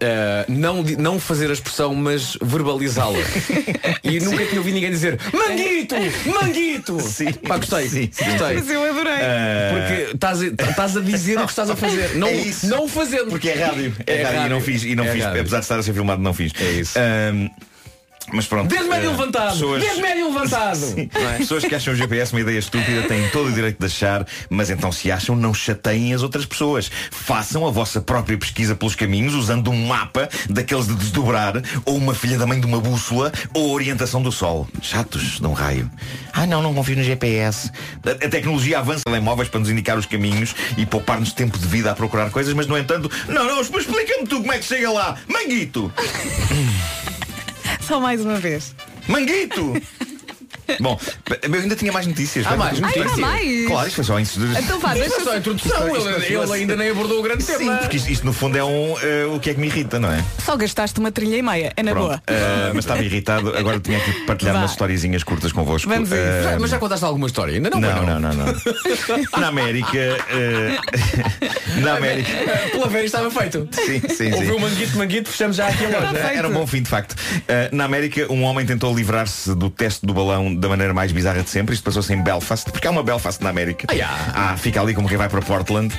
Eh, 0.00 0.44
não, 0.48 0.82
não 0.82 1.18
fazer 1.20 1.50
a 1.50 1.52
expressão, 1.52 1.94
mas 1.94 2.36
verbalizá-la. 2.40 3.18
e 4.02 4.20
nunca 4.20 4.44
tinha 4.46 4.58
ouvido 4.60 4.74
ninguém 4.74 4.90
dizer 4.90 5.18
Manguito! 5.32 5.94
Manguito! 6.26 7.00
Sim, 7.08 7.32
Pá, 7.32 7.56
gostei. 7.58 7.88
sim, 7.88 8.08
sim. 8.12 8.24
gostei. 8.24 8.54
Mas 8.56 8.68
eu 8.70 8.82
adorei. 8.90 9.12
Porque 9.70 10.14
estás 10.14 10.96
a, 10.96 11.00
dizer 11.00 11.38
o 11.38 11.44
que 11.44 11.50
estás 11.50 11.70
a 11.70 11.76
fazer. 11.76 12.14
Não, 12.16 12.28
É 12.28 12.44
não 12.64 12.88
fazendo. 12.88 13.30
Porque 13.30 13.48
é 13.50 13.64
rádio. 13.64 13.94
É, 14.06 14.14
É 14.14 14.22
rádio, 14.22 14.34
e 14.36 14.38
rádio. 14.38 14.50
não 14.54 14.60
fiz, 14.60 14.82
e 14.84 14.94
não 14.94 15.04
É 15.04 15.12
fiz 15.12 15.24
rádio. 15.24 15.40
apesar 15.40 15.58
de 15.58 15.64
estar 15.64 15.78
a 15.78 15.82
ser 15.82 15.92
filmado, 15.94 16.22
não 16.22 16.32
fiz. 16.34 16.52
É 16.60 16.70
isso. 16.72 16.98
Ahm, 16.98 17.48
mas 18.32 18.46
pronto. 18.46 18.68
Dedo 18.68 18.88
médio 18.88 19.08
eh, 19.08 19.12
levantado! 19.12 19.52
pessoas- 19.52 19.82
Dedo 19.82 20.00
médio 20.00 20.26
levantado! 20.32 20.76
Sim. 20.76 21.10
Não 21.14 21.30
é? 21.30 21.38
Pessoas 21.38 21.64
que 21.64 21.74
acham 21.74 21.92
o 21.94 21.96
GPS 21.96 22.32
uma 22.32 22.40
ideia 22.40 22.58
estúpida 22.58 23.02
têm 23.02 23.28
todo 23.30 23.48
o 23.48 23.52
direito 23.52 23.78
de 23.78 23.86
achar, 23.86 24.26
mas 24.50 24.70
então 24.70 24.90
se 24.92 25.10
acham, 25.10 25.34
não 25.36 25.52
chateiem 25.54 26.14
as 26.14 26.22
outras 26.22 26.44
pessoas. 26.46 26.90
Façam 27.10 27.66
a 27.66 27.70
vossa 27.70 28.00
própria 28.00 28.36
pesquisa 28.38 28.74
pelos 28.74 28.94
caminhos 28.94 29.34
usando 29.34 29.70
um 29.70 29.86
mapa 29.86 30.28
daqueles 30.48 30.86
de 30.86 30.94
desdobrar, 30.94 31.54
ou 31.84 31.96
uma 31.96 32.14
filha 32.14 32.38
da 32.38 32.46
mãe 32.46 32.60
de 32.60 32.66
uma 32.66 32.80
bússola, 32.80 33.32
ou 33.54 33.70
a 33.70 33.72
orientação 33.72 34.22
do 34.22 34.30
sol. 34.32 34.68
Chatos 34.82 35.40
de 35.40 35.46
um 35.46 35.52
raio. 35.52 35.90
Ah 36.32 36.46
não, 36.46 36.62
não 36.62 36.74
confio 36.74 36.96
no 36.96 37.02
GPS. 37.02 37.70
A, 38.04 38.10
a 38.24 38.28
tecnologia 38.28 38.78
avança 38.78 39.02
telemóveis 39.04 39.48
para 39.48 39.60
nos 39.60 39.70
indicar 39.70 39.98
os 39.98 40.06
caminhos 40.06 40.54
e 40.76 40.84
poupar-nos 40.86 41.32
tempo 41.32 41.58
de 41.58 41.66
vida 41.66 41.90
a 41.90 41.94
procurar 41.94 42.30
coisas, 42.30 42.52
mas 42.54 42.66
no 42.66 42.76
entanto, 42.78 43.10
não, 43.28 43.44
não, 43.46 43.60
explica-me 43.60 44.26
tu 44.26 44.40
como 44.40 44.52
é 44.52 44.58
que 44.58 44.64
chega 44.64 44.90
lá. 44.90 45.16
Manguito! 45.28 45.92
Só 47.86 48.00
mais 48.00 48.20
uma 48.20 48.38
vez. 48.38 48.74
Manguito! 49.08 49.72
Bom, 50.80 50.98
eu 51.42 51.54
ainda 51.54 51.76
tinha 51.76 51.92
mais 51.92 52.06
notícias. 52.06 52.46
Há 52.46 52.56
mais 52.56 52.74
Ai, 52.74 52.80
notícias. 52.80 53.12
há 53.12 53.16
mais. 53.16 53.66
Claro, 53.66 53.86
isto 53.88 53.96
foi 53.96 54.04
só 54.04 54.20
isso. 54.20 54.40
Então 54.58 54.80
vá, 54.80 54.88
Isto 54.96 55.00
deixa 55.08 55.20
é 55.20 55.24
só 55.24 55.32
a 55.32 55.36
introdução. 55.38 55.96
Isto- 55.96 56.08
Ele, 56.08 56.34
ele 56.36 56.52
ainda 56.52 56.76
nem 56.76 56.90
abordou 56.90 57.18
o 57.20 57.22
grande 57.22 57.42
Sim, 57.42 57.58
tema. 57.58 57.76
porque 57.78 57.96
isto, 57.96 58.10
isto, 58.10 58.24
no 58.26 58.32
fundo 58.32 58.56
é 58.56 58.64
um 58.64 58.94
eh, 59.02 59.26
o 59.26 59.38
que 59.40 59.50
é 59.50 59.54
que 59.54 59.60
me 59.60 59.66
irrita, 59.66 59.98
não 59.98 60.10
é? 60.12 60.24
Só 60.44 60.56
gastaste 60.56 60.98
uma 61.00 61.10
trilha 61.12 61.36
e 61.36 61.42
meia. 61.42 61.72
É 61.76 61.82
na 61.82 61.92
Pronto. 61.92 62.06
boa. 62.08 62.22
Eh, 62.26 62.70
mas 62.74 62.84
estava 62.84 63.02
irritado, 63.02 63.56
agora 63.56 63.78
tinha 63.80 64.00
que 64.00 64.12
partilhar 64.26 64.54
Vá. 64.54 64.60
umas 64.60 64.70
historiezinhas 64.72 65.22
curtas 65.22 65.52
convosco. 65.52 65.88
Vamos 65.88 66.10
a 66.12 66.16
Já- 66.42 66.58
mas 66.58 66.70
já 66.70 66.78
contaste 66.78 67.04
alguma 67.04 67.26
história? 67.26 67.54
Ainda 67.54 67.70
não, 67.70 67.80
não, 67.80 67.92
pois 67.92 68.06
não, 68.08 68.20
não, 68.20 68.32
não. 68.32 68.54
Na 69.40 69.48
América. 69.48 69.98
eh, 69.98 70.78
na 71.80 71.96
América. 71.96 72.30
Pela 72.70 72.88
vez 72.88 73.06
estava 73.06 73.30
feito. 73.30 73.68
Sim, 73.72 74.00
sim, 74.08 74.14
sim. 74.14 74.32
Ouviu 74.34 74.58
manguito, 74.58 74.96
manguito, 74.96 75.28
fechamos 75.30 75.56
já 75.56 75.68
aqui 75.68 75.84
a 75.86 75.88
loja. 76.00 76.18
Era 76.18 76.48
um 76.48 76.52
bom 76.52 76.66
fim, 76.66 76.82
de 76.82 76.88
facto. 76.88 77.12
Uh, 77.12 77.74
na 77.74 77.84
América, 77.84 78.26
um 78.32 78.42
homem 78.44 78.64
tentou 78.66 78.94
livrar-se 78.94 79.54
do 79.54 79.68
teste 79.70 80.04
do 80.06 80.12
balão 80.14 80.51
da 80.56 80.68
maneira 80.68 80.94
mais 80.94 81.12
bizarra 81.12 81.42
de 81.42 81.50
sempre. 81.50 81.74
Isto 81.74 81.84
passou-se 81.84 82.12
em 82.12 82.22
Belfast, 82.22 82.70
porque 82.70 82.86
há 82.86 82.90
uma 82.90 83.02
Belfast 83.02 83.42
na 83.42 83.50
América. 83.50 83.86
Ah, 83.90 83.94
já. 83.94 84.10
Ah, 84.34 84.56
fica 84.56 84.80
ali 84.80 84.94
como 84.94 85.08
quem 85.08 85.16
vai 85.16 85.28
para 85.28 85.40
Portland. 85.42 85.94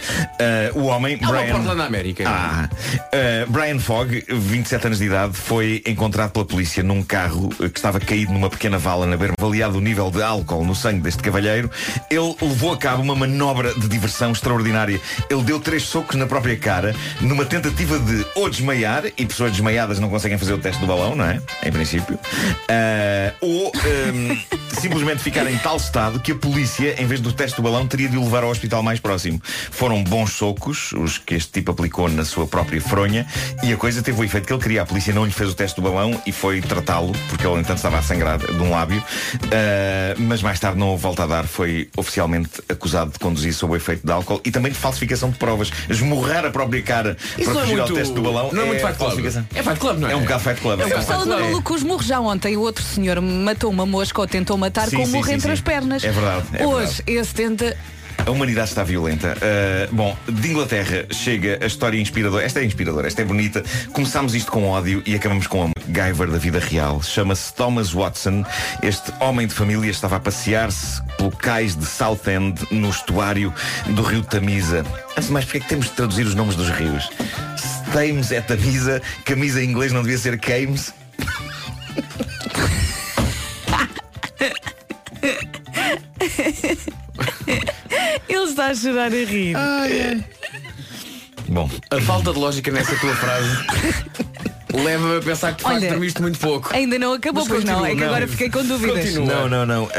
Uh, 0.74 0.80
o 0.80 0.86
homem, 0.86 1.20
Há 1.22 1.28
Brian. 1.28 1.52
Portland 1.54 1.78
na 1.78 1.86
América. 1.86 2.24
Ah, 2.28 2.70
uh, 2.70 3.52
Brian 3.52 3.80
Fogg, 3.80 4.24
27 4.30 4.88
anos 4.88 5.00
de 5.00 5.06
idade, 5.06 5.34
foi 5.34 5.82
encontrado 5.86 6.32
pela 6.32 6.46
polícia 6.46 6.84
num 6.84 7.04
carro 7.04 7.50
que 7.50 7.78
estava 7.78 8.00
caído 8.00 8.32
numa 8.34 8.50
pequena 8.50 8.78
vala 8.78 9.06
na 9.06 9.18
beira. 9.18 9.34
Avaliado 9.38 9.78
o 9.78 9.82
nível 9.82 10.10
de 10.12 10.22
álcool 10.22 10.64
no 10.64 10.76
sangue 10.76 11.02
deste 11.02 11.22
cavalheiro, 11.22 11.70
ele 12.10 12.36
levou 12.42 12.74
a 12.74 12.78
cabo 12.78 13.02
uma 13.02 13.16
manobra 13.16 13.74
de 13.74 13.88
diversão 13.88 14.32
extraordinária. 14.32 15.00
Ele 15.30 15.44
deu 15.44 15.60
três 15.60 15.84
socos 15.84 16.16
na 16.16 16.26
própria 16.26 16.58
cara, 16.58 16.96
numa 17.22 17.46
tentativa 17.46 18.00
de 18.00 18.26
ou 18.36 18.50
desmaiar, 18.50 19.06
e 19.18 19.26
pessoas 19.26 19.52
desmaiadas 19.52 20.00
não 20.00 20.10
conseguem 20.10 20.38
fazer 20.38 20.54
o 20.54 20.58
teste 20.58 20.80
do 20.80 20.88
balão, 20.88 21.16
não 21.16 21.26
é? 21.26 21.42
Em 21.66 21.72
princípio. 21.72 22.16
Uh, 22.16 23.34
ou 23.42 23.68
um, 23.68 24.38
simplesmente 24.80 25.22
ficar 25.22 25.50
em 25.50 25.58
tal 25.58 25.78
estado 25.78 26.20
que 26.20 26.32
a 26.32 26.36
polícia, 26.36 27.02
em 27.02 27.06
vez 27.06 27.22
do 27.22 27.32
teste 27.32 27.56
do 27.58 27.62
balão, 27.64 27.88
teria 27.88 28.10
de 28.10 28.18
o 28.18 28.24
levar 28.24 28.44
ao 28.44 28.50
hospital 28.50 28.82
mais 28.84 29.00
próximo. 29.00 29.42
Foram 29.72 30.04
bons 30.04 30.32
socos, 30.34 30.92
os 30.94 31.18
que 31.18 31.36
este 31.36 31.52
tipo 31.52 31.72
aplicou 31.72 32.10
na 32.10 32.26
sua 32.26 32.46
própria 32.48 32.82
fronha, 32.82 33.26
e 33.64 33.72
a 33.72 33.78
coisa 33.78 34.02
teve 34.02 34.20
o 34.20 34.24
efeito 34.24 34.46
que 34.48 34.54
ele 34.54 34.62
queria. 34.62 34.82
A 34.82 34.86
polícia 34.86 35.14
não 35.14 35.26
lhe 35.26 35.32
fez 35.32 35.50
o 35.50 35.54
teste 35.54 35.80
do 35.80 35.82
balão 35.90 36.20
e 36.26 36.32
foi 36.32 36.62
tratá-lo, 36.62 37.14
porque 37.30 37.46
ele, 37.46 37.60
entanto, 37.60 37.78
estava 37.78 37.98
a 38.00 38.02
sangrar 38.02 38.40
de 38.40 38.62
um 38.62 38.72
lábio. 38.72 39.04
Uh, 39.46 40.22
mas 40.22 40.42
mais 40.42 40.60
tarde 40.60 40.78
não 40.80 40.90
houve 40.90 41.04
volta 41.04 41.24
a 41.24 41.28
dar. 41.28 41.46
Foi 41.46 41.90
oficialmente 41.96 42.50
acusado 42.70 43.12
de 43.12 43.20
conduzir 43.20 43.54
sob 43.54 43.74
o 43.74 43.76
efeito 43.76 44.06
de 44.06 44.12
álcool 44.12 44.42
e 44.44 44.52
também 44.52 44.72
de 44.72 44.78
falsificação 44.78 45.30
de 45.30 45.38
provas. 45.38 45.72
Esmurrar 45.90 46.46
a 46.46 46.50
própria 46.50 46.82
cara 46.82 47.18
Isso 47.38 47.50
para 47.52 47.60
é 47.60 47.64
fugir 47.64 47.80
ao 47.80 47.88
muito- 47.88 47.94
teste 47.94 48.14
do 48.14 48.22
balão 48.22 48.50
não 48.52 48.64
é 48.64 48.66
muito 48.66 48.80
Fight 48.82 48.94
Club. 48.98 49.00
falsificação. 49.10 49.48
É 49.54 49.64
Fight 49.64 49.80
Club, 49.80 50.00
não 50.00 50.08
é? 50.08 50.14
É 50.14 50.16
um 50.16 50.22
bocado 50.22 50.44
Fight 50.44 50.62
Club. 50.62 50.80
Eu 50.80 50.88
É 50.88 50.96
um 50.96 51.00
estava 51.00 51.22
Fight 51.22 51.24
Club. 51.36 51.42
maluco 51.52 51.74
murros 51.84 52.06
já 52.06 52.20
ontem. 52.20 52.58
O 52.58 52.62
outro 52.62 52.84
senhor 52.84 53.20
matou 53.22 53.70
uma 53.70 53.86
mosca 53.86 54.20
ou 54.22 54.28
tentou 54.34 54.58
matar 54.58 54.90
Sim, 54.90 54.98
com 54.98 55.08
murro 55.08 55.28
sim, 55.28 55.34
entre 55.34 55.52
as 55.52 55.62
pernas. 55.62 56.04
É 56.04 56.12
verdade, 56.12 56.46
é 56.54 56.66
Hoje, 56.66 57.04
esse 57.06 57.36
tenta. 57.36 57.78
A 58.26 58.32
humanidade 58.32 58.70
está 58.70 58.84
violenta. 58.84 59.36
Uh, 59.38 59.96
bom, 59.96 60.18
de 60.28 60.50
Inglaterra 60.50 61.06
chega 61.12 61.60
a 61.62 61.68
história 61.68 62.00
inspiradora. 62.00 62.44
Esta 62.44 62.62
é 62.62 62.66
inspiradora, 62.66 63.06
esta 63.06 63.22
é 63.22 63.26
bonita. 63.26 63.64
Começámos 63.92 64.34
isto 64.34 64.52
com 64.52 64.68
ódio 64.70 65.04
e 65.06 65.14
acabamos 65.14 65.46
com 65.46 65.64
amor. 65.64 65.74
Guyver 65.88 66.32
da 66.32 66.38
vida 66.40 66.58
real. 66.58 67.02
Chama-se 67.04 67.54
Thomas 67.54 67.92
Watson. 67.92 68.44
Este 68.82 69.12
homem 69.20 69.46
de 69.46 69.54
família 69.54 69.92
estava 69.92 70.16
a 70.16 70.20
passear-se 70.20 71.04
pelo 71.18 71.32
cais 71.32 71.76
de 71.76 71.86
Southend, 71.86 72.60
no 72.72 72.90
estuário 72.90 73.54
do 73.88 74.02
rio 74.02 74.24
Tamisa. 74.24 74.84
Antes 75.12 75.28
de 75.28 75.32
mais, 75.32 75.46
porque 75.46 75.60
é 75.60 75.62
que 75.62 75.70
temos 75.70 75.86
de 75.88 75.92
traduzir 75.92 76.26
os 76.26 76.34
nomes 76.34 76.56
dos 76.56 76.70
rios? 76.70 77.10
Se 77.58 77.92
Thames 77.92 78.32
é 78.32 78.42
Tamisa, 78.42 79.00
camisa 79.26 79.62
em 79.62 79.70
inglês 79.70 79.92
não 79.92 80.02
devia 80.02 80.18
ser 80.18 80.40
Cames. 80.40 80.92
Ele 88.30 88.44
está 88.50 88.68
a 88.68 88.76
chorar 88.76 89.12
a 89.12 89.26
rir. 89.26 89.56
Bom, 91.48 91.70
A 91.92 92.02
falta 92.02 92.32
de 92.34 92.40
lógica 92.40 92.72
nessa 92.72 92.96
tua 92.96 93.16
frase 93.16 93.50
leva-me 94.74 95.18
a 95.18 95.22
pensar 95.22 95.52
que 95.52 95.58
de 95.58 95.64
facto 95.64 95.76
Olha, 95.78 95.90
dormiste 95.90 96.22
muito 96.22 96.40
pouco. 96.40 96.74
Ainda 96.74 96.98
não 96.98 97.14
acabou, 97.14 97.44
Mas 97.44 97.52
pois 97.52 97.64
não. 97.64 97.86
É 97.86 97.90
que 97.90 97.96
não. 98.02 98.08
agora 98.08 98.28
fiquei 98.28 98.50
com 98.50 98.64
dúvidas. 98.66 99.06
Continua. 99.06 99.36
não, 99.36 99.50
não, 99.50 99.66
não. 99.66 99.84
Uh, 99.86 99.92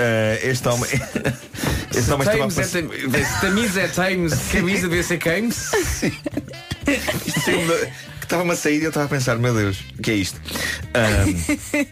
este 0.43 0.67
homem. 0.69 0.91
este 1.95 2.11
homem 2.11 2.27
estava 2.27 2.45
a 2.45 2.49
Tames 2.49 2.59
é 2.59 2.63
passear. 2.63 2.85
Tam- 2.89 3.41
Tamisa 3.41 3.81
é 3.83 3.89
Tames, 3.89 4.35
camisa 4.51 4.89
devia 4.89 5.03
ser 5.05 5.19
Cames. 5.19 5.71
Isto 7.27 7.51
estava-me 8.23 8.51
a 8.53 8.57
sair 8.57 8.81
e 8.81 8.85
eu 8.85 8.89
estava 8.89 9.07
a 9.07 9.09
pensar, 9.09 9.37
meu 9.37 9.55
Deus, 9.55 9.79
o 9.99 10.03
que 10.03 10.11
é 10.11 10.15
isto? 10.15 10.41
Ahm, 10.95 11.87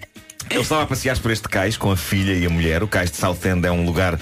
ele 0.53 0.61
estava 0.61 0.83
a 0.83 0.87
passear 0.87 1.19
por 1.19 1.31
este 1.31 1.49
cais 1.49 1.77
com 1.77 1.91
a 1.91 1.97
filha 1.97 2.33
e 2.33 2.45
a 2.47 2.51
mulher. 2.51 2.83
O 2.83 2.89
cais 2.89 3.11
de 3.11 3.17
Southend 3.17 3.67
é 3.67 3.71
um 3.71 3.85
lugar 3.85 4.19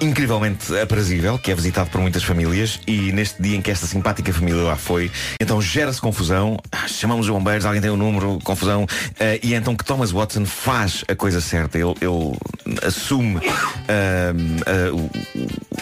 incrivelmente 0.00 0.76
aprazível, 0.78 1.38
que 1.38 1.50
é 1.50 1.54
visitado 1.54 1.90
por 1.90 2.00
muitas 2.00 2.22
famílias. 2.24 2.80
E 2.86 3.12
neste 3.12 3.42
dia 3.42 3.56
em 3.56 3.62
que 3.62 3.70
esta 3.70 3.86
simpática 3.86 4.32
família 4.32 4.62
lá 4.62 4.76
foi, 4.76 5.10
então 5.40 5.60
gera-se 5.60 6.00
confusão. 6.00 6.58
Ah, 6.72 6.86
Chamamos 6.88 7.26
os 7.26 7.32
bombeiros, 7.32 7.64
alguém 7.66 7.80
tem 7.80 7.90
o 7.90 7.96
número, 7.96 8.38
confusão. 8.42 8.86
Ah, 9.20 9.38
e 9.42 9.54
é 9.54 9.56
então 9.56 9.76
que 9.76 9.84
Thomas 9.84 10.10
Watson 10.12 10.44
faz 10.46 11.04
a 11.08 11.14
coisa 11.14 11.40
certa. 11.40 11.78
Ele, 11.78 11.94
ele 12.00 12.78
assume 12.86 13.36
a- 13.36 14.92
o- 14.92 15.10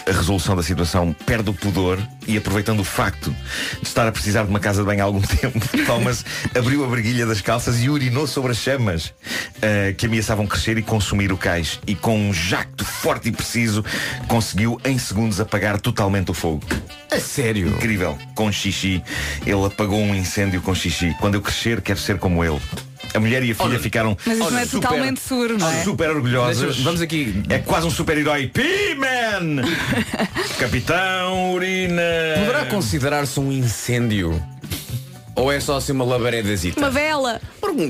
a 0.07 0.11
resolução 0.11 0.55
da 0.55 0.63
situação, 0.63 1.13
perde 1.25 1.49
o 1.49 1.53
pudor 1.53 1.97
e 2.27 2.37
aproveitando 2.37 2.79
o 2.79 2.83
facto 2.83 3.33
de 3.81 3.87
estar 3.87 4.07
a 4.07 4.11
precisar 4.11 4.43
de 4.43 4.49
uma 4.49 4.59
casa 4.59 4.81
de 4.81 4.85
banho 4.85 5.01
há 5.01 5.03
algum 5.05 5.21
tempo, 5.25 5.59
Thomas 5.85 6.23
abriu 6.57 6.83
a 6.83 6.87
briguilha 6.87 7.25
das 7.25 7.41
calças 7.41 7.81
e 7.81 7.89
urinou 7.89 8.27
sobre 8.27 8.51
as 8.51 8.57
chamas 8.57 9.13
ah, 9.89 9.93
que 9.93 10.05
ameaçavam 10.05 10.45
crescer 10.47 10.77
e 10.77 10.81
consumir 10.81 11.31
o 11.31 11.37
cais. 11.37 11.79
E 11.87 11.95
com 11.95 12.17
um 12.17 12.33
jacto 12.33 12.83
forte 12.85 13.29
e 13.29 13.31
preciso 13.31 13.83
conseguiu 14.27 14.79
em 14.85 14.97
segundos 14.97 15.39
apagar 15.39 15.79
totalmente 15.79 16.31
o 16.31 16.33
fogo. 16.33 16.63
A 17.11 17.19
sério? 17.19 17.67
Incrível. 17.69 18.17
Com 18.35 18.51
xixi. 18.51 19.01
Ele 19.45 19.65
apagou 19.65 19.99
um 19.99 20.13
incêndio 20.15 20.61
com 20.61 20.73
xixi. 20.75 21.15
Quando 21.19 21.35
eu 21.35 21.41
crescer, 21.41 21.81
quero 21.81 21.99
ser 21.99 22.17
como 22.17 22.43
ele. 22.43 22.59
A 23.13 23.19
mulher 23.19 23.43
e 23.43 23.51
a 23.51 23.55
filha 23.55 23.69
Olha, 23.69 23.79
ficaram 23.79 24.17
Mas 24.25 24.37
isso 24.37 24.51
não 24.51 24.59
é 24.59 24.65
super- 24.65 24.87
totalmente 24.89 25.19
seguro, 25.21 25.57
não 25.57 25.69
é? 25.71 25.83
super 25.83 26.09
orgulhosas. 26.09 26.65
Deixa- 26.67 26.83
vamos 26.83 26.99
aqui. 27.01 27.43
É 27.47 27.59
quase 27.59 27.87
um 27.87 27.89
super-herói. 27.89 28.47
P-Man! 28.47 29.63
Capitão 30.59 31.53
Urina! 31.53 32.01
Poderá 32.39 32.65
considerar-se 32.65 33.39
um 33.39 33.51
incêndio? 33.51 34.41
Ou 35.35 35.51
é 35.51 35.59
só 35.59 35.77
assim 35.77 35.91
uma 35.91 36.05
labaredazita? 36.05 36.79
Uma 36.79 36.89
vela. 36.89 37.41
Porque 37.59 37.87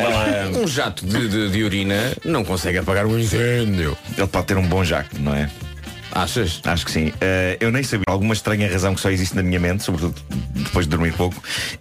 um, 0.58 0.64
um 0.64 0.68
jato 0.68 1.06
de, 1.06 1.28
de- 1.30 1.50
de 1.52 1.64
urina 1.64 2.14
não 2.26 2.44
consegue 2.44 2.78
apagar 2.80 3.06
um 3.06 3.20
incêndio. 3.20 3.96
Ele 4.18 4.28
pode 4.28 4.48
ter 4.48 4.58
um 4.58 4.68
bom 4.68 4.84
jacto, 4.84 5.20
não 5.22 5.34
é? 5.36 5.50
Achas? 6.16 6.62
Acho 6.64 6.86
que 6.86 6.92
sim. 6.92 7.12
Eh, 7.20 7.58
eu 7.60 7.72
nem 7.72 7.84
sabia. 7.84 8.06
Alguma 8.08 8.34
estranha 8.34 8.72
razão 8.72 8.96
que 8.96 9.02
só 9.02 9.10
existe 9.10 9.36
na 9.36 9.44
minha 9.44 9.60
mente, 9.60 9.84
sobretudo 9.84 10.16
depois 10.54 10.86
de 10.86 10.90
dormir 10.90 11.14
pouco. 11.14 11.36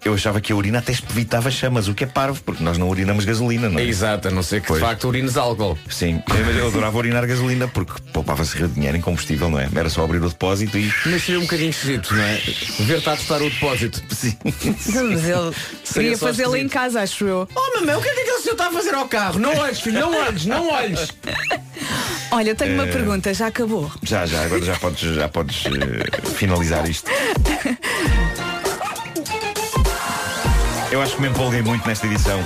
Eu 0.05 0.13
achava 0.15 0.41
que 0.41 0.53
a 0.53 0.57
urina 0.57 0.81
até 0.81 0.93
evitava 0.93 1.51
chamas, 1.53 1.87
o 1.87 1.95
que 1.95 2.03
é 2.03 2.07
parvo, 2.07 2.43
porque 2.43 2.63
nós 2.63 2.77
não 2.77 2.89
urinamos 2.89 3.25
gasolina, 3.25 3.69
não 3.69 3.79
é? 3.79 3.85
Exato, 3.85 4.27
a 4.27 4.31
não 4.33 4.43
ser 4.43 4.61
que 4.61 4.67
Pois. 4.67 4.81
de 4.81 4.87
facto 4.87 5.05
urines 5.07 5.37
álcool. 5.37 5.79
Sim, 5.89 6.21
eu, 6.29 6.51
eu 6.59 6.67
adorava 6.67 6.99
urinar 6.99 7.25
gasolina 7.27 7.69
porque 7.69 7.93
poupava-se 8.13 8.61
dinheiro 8.69 8.97
em 8.97 9.01
combustível, 9.01 9.49
não 9.49 9.61
é? 9.61 9.69
Era 9.73 9.89
só 9.89 10.03
abrir 10.05 10.19
o 10.19 10.29
depósito 10.29 10.77
e. 10.77 10.93
Mas 11.07 11.23
seria 11.23 11.39
um 11.39 11.45
bocadinho 11.45 11.71
esquisito, 11.71 12.13
não 12.13 12.23
é? 12.23 12.41
Ver-te 12.81 13.09
a 13.09 13.17
testar 13.17 13.41
o 13.41 13.49
depósito. 13.49 14.03
Sim. 14.13 14.37
Mas 14.45 14.87
ele 14.89 15.55
Seria 15.85 16.11
queria 16.11 16.19
fazê-lo 16.19 16.57
em 16.57 16.69
casa, 16.69 17.01
acho 17.03 17.25
eu. 17.25 17.49
Oh 17.55 17.81
mamãe, 17.81 17.95
o 17.95 18.03
que 18.03 18.09
é 18.09 18.15
que 18.15 18.21
aquele 18.21 18.39
senhor 18.41 18.53
está 18.55 18.67
a 18.67 18.73
fazer 18.73 18.95
ao 18.95 19.07
carro? 19.09 19.39
Não 19.39 19.57
olhes, 19.57 19.81
filho, 19.81 20.01
não 20.01 20.13
olhes, 20.27 20.45
não 20.47 20.69
olhes. 20.71 21.09
Olha, 22.35 22.55
tenho 22.55 22.73
Eh, 22.73 22.75
uma 22.75 22.87
pergunta, 22.87 23.33
já 23.33 23.47
acabou. 23.47 23.91
Já, 24.03 24.27
já, 24.27 24.43
agora 24.45 24.63
já 24.65 24.75
podes, 24.77 25.01
já 25.15 25.29
podes 25.29 25.65
eh, 25.67 26.27
finalizar 26.35 26.89
isto. 26.89 27.11
Eu 30.91 31.01
acho 31.03 31.17
que 31.17 31.23
me 31.23 31.29
empolguei 31.29 31.63
muito 31.63 31.87
nesta 31.87 32.07
edição. 32.07 32.41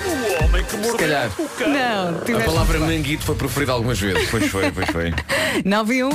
Se 0.83 0.97
calhar. 0.97 1.31
Não, 1.67 2.19
A 2.21 2.25
tiveste. 2.25 2.47
palavra 2.51 2.79
manguito 2.81 3.25
foi 3.25 3.35
proferida 3.35 3.73
algumas 3.73 3.99
vezes. 3.99 4.29
Pois 4.31 4.47
foi, 4.51 4.71
pois 4.73 4.89
foi. 4.91 5.13
9 5.65 5.95
e 5.95 6.05
1. 6.05 6.11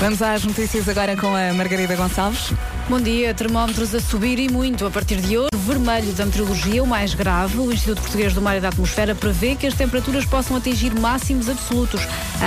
Vamos 0.00 0.20
às 0.20 0.44
notícias 0.44 0.88
agora 0.88 1.16
com 1.16 1.34
a 1.34 1.52
Margarida 1.54 1.96
Gonçalves. 1.96 2.52
Bom 2.86 3.00
dia, 3.00 3.32
termómetros 3.32 3.94
a 3.94 4.00
subir 4.00 4.38
e 4.38 4.46
muito 4.46 4.84
a 4.84 4.90
partir 4.90 5.16
de 5.16 5.38
hoje. 5.38 5.48
Vermelho 5.56 6.12
da 6.12 6.26
meteorologia, 6.26 6.82
o 6.82 6.86
mais 6.86 7.14
grave. 7.14 7.58
O 7.58 7.72
Instituto 7.72 8.02
Português 8.02 8.34
do 8.34 8.42
Mar 8.42 8.58
e 8.58 8.60
da 8.60 8.68
Atmosfera 8.68 9.14
prevê 9.14 9.54
que 9.54 9.66
as 9.66 9.72
temperaturas 9.72 10.26
possam 10.26 10.54
atingir 10.54 10.94
máximos 10.94 11.48
absolutos 11.48 12.02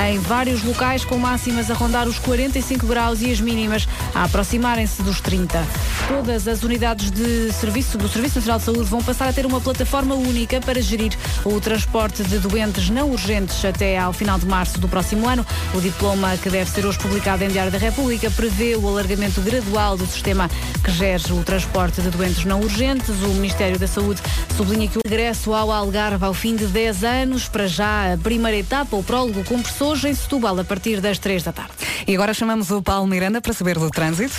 em 0.10 0.20
vários 0.20 0.64
locais, 0.64 1.04
com 1.04 1.18
máximas 1.18 1.72
a 1.72 1.74
rondar 1.74 2.08
os 2.08 2.20
45 2.20 2.86
graus 2.86 3.22
e 3.22 3.32
as 3.32 3.40
mínimas 3.42 3.88
a 4.14 4.24
aproximarem-se 4.24 5.02
dos 5.02 5.22
30. 5.22 5.66
Todas 6.08 6.48
as 6.48 6.64
unidades 6.64 7.12
de 7.12 7.52
serviço 7.52 7.98
do 7.98 8.08
Serviço 8.08 8.36
Nacional 8.36 8.60
de 8.60 8.66
Saúde 8.66 8.84
vão 8.84 9.04
passar 9.04 9.28
a 9.28 9.34
ter 9.34 9.46
uma 9.46 9.60
plataforma 9.60 10.16
única 10.16 10.60
para 10.62 10.82
gerir 10.82 11.14
o 11.44 11.60
transporte 11.60 12.24
de 12.24 12.40
doentes 12.40 12.90
não 12.90 13.12
urgentes 13.12 13.64
até 13.66 13.98
ao 13.98 14.14
final 14.14 14.38
de 14.40 14.46
março 14.46 14.80
do 14.80 14.88
próximo 14.88 15.28
ano. 15.28 15.46
O 15.74 15.82
diploma 15.82 16.38
que 16.38 16.50
deve 16.50 16.70
ser 16.70 16.86
hoje 16.86 16.98
publicado 17.00 17.44
em 17.44 17.50
Diário 17.50 17.72
da 17.72 17.78
República 17.78 18.30
prevê 18.32 18.76
o 18.76 18.88
alargamento 18.88 19.42
gradual 19.42 19.98
do 19.98 20.06
sistema 20.06 20.50
que 20.84 20.92
gere 20.92 21.18
o 21.32 21.44
transporte 21.44 22.02
de 22.02 22.10
doentes 22.10 22.46
não 22.46 22.62
urgentes. 22.62 23.10
O 23.10 23.30
Ministério 23.30 23.80
da 23.80 23.88
Saúde 23.88 24.22
sublinha 24.56 24.88
que 24.88 24.98
o 24.98 25.02
regresso 25.04 25.54
ao 25.54 25.72
Algarve 25.72 26.24
ao 26.24 26.34
fim 26.34 26.56
de 26.56 26.66
10 26.68 27.04
anos, 27.04 27.48
para 27.48 27.68
já 27.68 28.14
a 28.14 28.18
primeira 28.18 28.58
etapa, 28.58 28.96
o 28.96 29.04
prólogo 29.04 29.44
com 29.78 29.92
pessoas 29.92 30.04
em 30.06 30.14
Setúbal 30.14 30.60
a 30.60 30.64
partir 30.64 31.00
das 31.00 31.20
3 31.20 31.44
da 31.44 31.54
tarde. 31.54 31.74
E 32.08 32.16
agora 32.16 32.34
chamamos 32.34 32.72
o 32.72 32.82
Paulo 32.82 33.06
Miranda 33.06 33.40
para 33.40 33.54
saber 33.54 33.78
do 33.78 33.90
trânsito. 33.90 34.36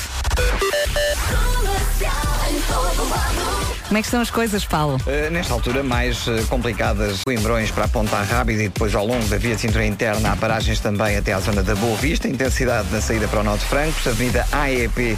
Como 3.88 3.96
é 3.96 4.03
que 4.03 4.07
estão 4.07 4.20
as 4.20 4.31
coisas, 4.31 4.66
Paulo? 4.66 5.01
Uh, 5.07 5.31
nesta 5.31 5.55
altura, 5.55 5.83
mais 5.83 6.27
uh, 6.27 6.46
complicadas, 6.51 7.22
Coimbrões 7.24 7.70
para 7.70 7.87
a 7.87 7.88
Ponta 7.88 8.20
Rábida 8.20 8.64
e 8.64 8.68
depois 8.68 8.94
ao 8.94 9.07
longo 9.07 9.24
da 9.29 9.38
via 9.38 9.55
de 9.55 9.62
cintura 9.62 9.87
interna, 9.87 10.33
há 10.33 10.37
paragens 10.37 10.79
também 10.79 11.16
até 11.16 11.33
à 11.33 11.40
zona 11.40 11.62
da 11.62 11.74
Boa 11.74 11.96
Vista, 11.96 12.29
intensidade 12.29 12.88
na 12.92 13.01
saída 13.01 13.27
para 13.29 13.40
o 13.40 13.42
Norte 13.42 13.64
Francos, 13.64 14.07
Avenida 14.07 14.46
AEP 14.53 15.14
uh, 15.14 15.16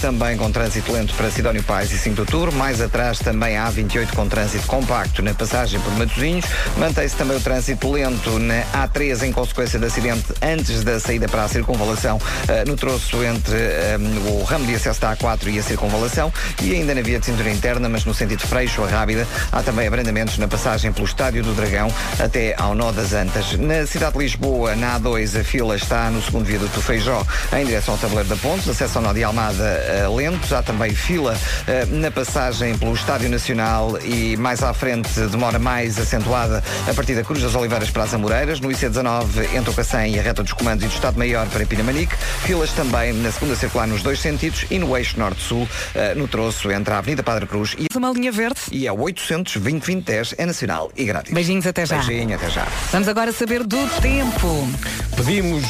também 0.00 0.34
com 0.38 0.50
trânsito 0.50 0.90
lento 0.92 1.12
para 1.12 1.30
Sidónio 1.30 1.62
Pais 1.62 1.92
e 1.92 1.98
5 1.98 2.14
de 2.14 2.20
Outubro, 2.22 2.52
mais 2.52 2.80
atrás 2.80 3.18
também 3.18 3.58
a 3.58 3.70
A28 3.70 4.14
com 4.14 4.26
trânsito 4.26 4.66
compacto 4.66 5.20
na 5.20 5.34
passagem 5.34 5.78
por 5.80 5.92
Matosinhos, 5.98 6.46
mantém-se 6.78 7.16
também 7.16 7.36
o 7.36 7.40
trânsito 7.40 7.92
lento 7.92 8.38
na 8.38 8.62
A3 8.88 9.24
em 9.24 9.32
consequência 9.32 9.78
de 9.78 9.84
acidente 9.84 10.24
antes 10.40 10.82
da 10.82 10.98
saída 10.98 11.28
para 11.28 11.44
a 11.44 11.48
circunvalação 11.48 12.18
no 12.66 12.76
troço 12.76 13.22
entre 13.22 13.56
um, 13.98 14.40
o 14.40 14.44
ramo 14.44 14.64
de 14.64 14.74
acesso 14.74 15.02
da 15.02 15.14
A4 15.14 15.48
e 15.48 15.58
a 15.58 15.62
circunvalação. 15.62 16.32
E 16.62 16.72
ainda 16.72 16.94
na 16.94 17.02
via 17.02 17.18
de 17.18 17.26
cintura 17.26 17.50
interna, 17.50 17.88
mas 17.88 18.05
no 18.06 18.14
sentido 18.14 18.46
Freixo 18.46 18.82
a 18.84 18.88
Rábida. 18.88 19.26
Há 19.52 19.62
também 19.62 19.86
abrandamentos 19.86 20.38
na 20.38 20.48
passagem 20.48 20.92
pelo 20.92 21.06
Estádio 21.06 21.42
do 21.42 21.52
Dragão 21.54 21.92
até 22.18 22.54
ao 22.56 22.74
Nó 22.74 22.92
das 22.92 23.12
Antas. 23.12 23.56
Na 23.58 23.86
cidade 23.86 24.12
de 24.12 24.18
Lisboa, 24.20 24.74
na 24.76 24.98
A2, 24.98 25.40
a 25.40 25.44
fila 25.44 25.76
está 25.76 26.10
no 26.10 26.22
segundo 26.22 26.44
viaduto 26.44 26.74
do 26.74 26.82
Feijó 26.82 27.24
em 27.52 27.66
direção 27.66 27.94
ao 27.94 28.00
Tabuleiro 28.00 28.28
da 28.28 28.36
Ponte. 28.36 28.70
Acesso 28.70 28.98
ao 28.98 29.04
Nó 29.04 29.12
de 29.12 29.24
Almada 29.24 29.64
eh, 29.64 30.06
lentos. 30.08 30.52
Há 30.52 30.62
também 30.62 30.94
fila 30.94 31.36
eh, 31.66 31.84
na 31.86 32.10
passagem 32.10 32.76
pelo 32.78 32.94
Estádio 32.94 33.28
Nacional 33.28 33.98
e 34.02 34.36
mais 34.36 34.62
à 34.62 34.72
frente 34.72 35.20
demora 35.30 35.58
mais 35.58 35.98
acentuada 35.98 36.62
a 36.88 36.94
partir 36.94 37.14
da 37.14 37.24
Cruz 37.24 37.42
das 37.42 37.54
Oliveiras 37.54 37.90
para 37.90 38.04
as 38.04 38.14
Amoreiras. 38.14 38.60
No 38.60 38.68
IC19 38.68 39.54
entre 39.54 39.70
o 39.70 39.74
Cacém 39.74 40.14
e 40.14 40.18
a 40.18 40.22
reta 40.22 40.42
dos 40.42 40.52
comandos 40.52 40.84
e 40.84 40.88
do 40.88 40.94
Estado-Maior 40.94 41.46
para 41.48 41.66
Pinamanique. 41.66 42.14
Filas 42.42 42.70
também 42.72 43.12
na 43.12 43.32
segunda 43.32 43.56
circular 43.56 43.86
nos 43.86 44.02
dois 44.02 44.20
sentidos 44.20 44.66
e 44.70 44.78
no 44.78 44.96
eixo 44.96 45.18
norte-sul, 45.18 45.68
eh, 45.94 46.14
no 46.14 46.28
troço 46.28 46.70
entre 46.70 46.92
a 46.94 46.98
Avenida 46.98 47.22
Padre 47.22 47.46
Cruz 47.46 47.74
e 47.78 47.86
uma 47.96 48.10
linha 48.10 48.30
verde. 48.30 48.60
E 48.70 48.86
é 48.86 48.92
800 48.92 49.56
2010 49.56 50.34
é 50.38 50.46
nacional 50.46 50.90
e 50.96 51.04
grátis. 51.04 51.32
Beijinhos 51.32 51.66
até 51.66 51.84
já. 51.84 51.98
Beijinho, 51.98 52.34
até 52.34 52.50
já. 52.50 52.66
Vamos 52.92 53.08
agora 53.08 53.32
saber 53.32 53.64
do 53.64 53.86
tempo. 54.00 54.68
Pedimos, 55.16 55.64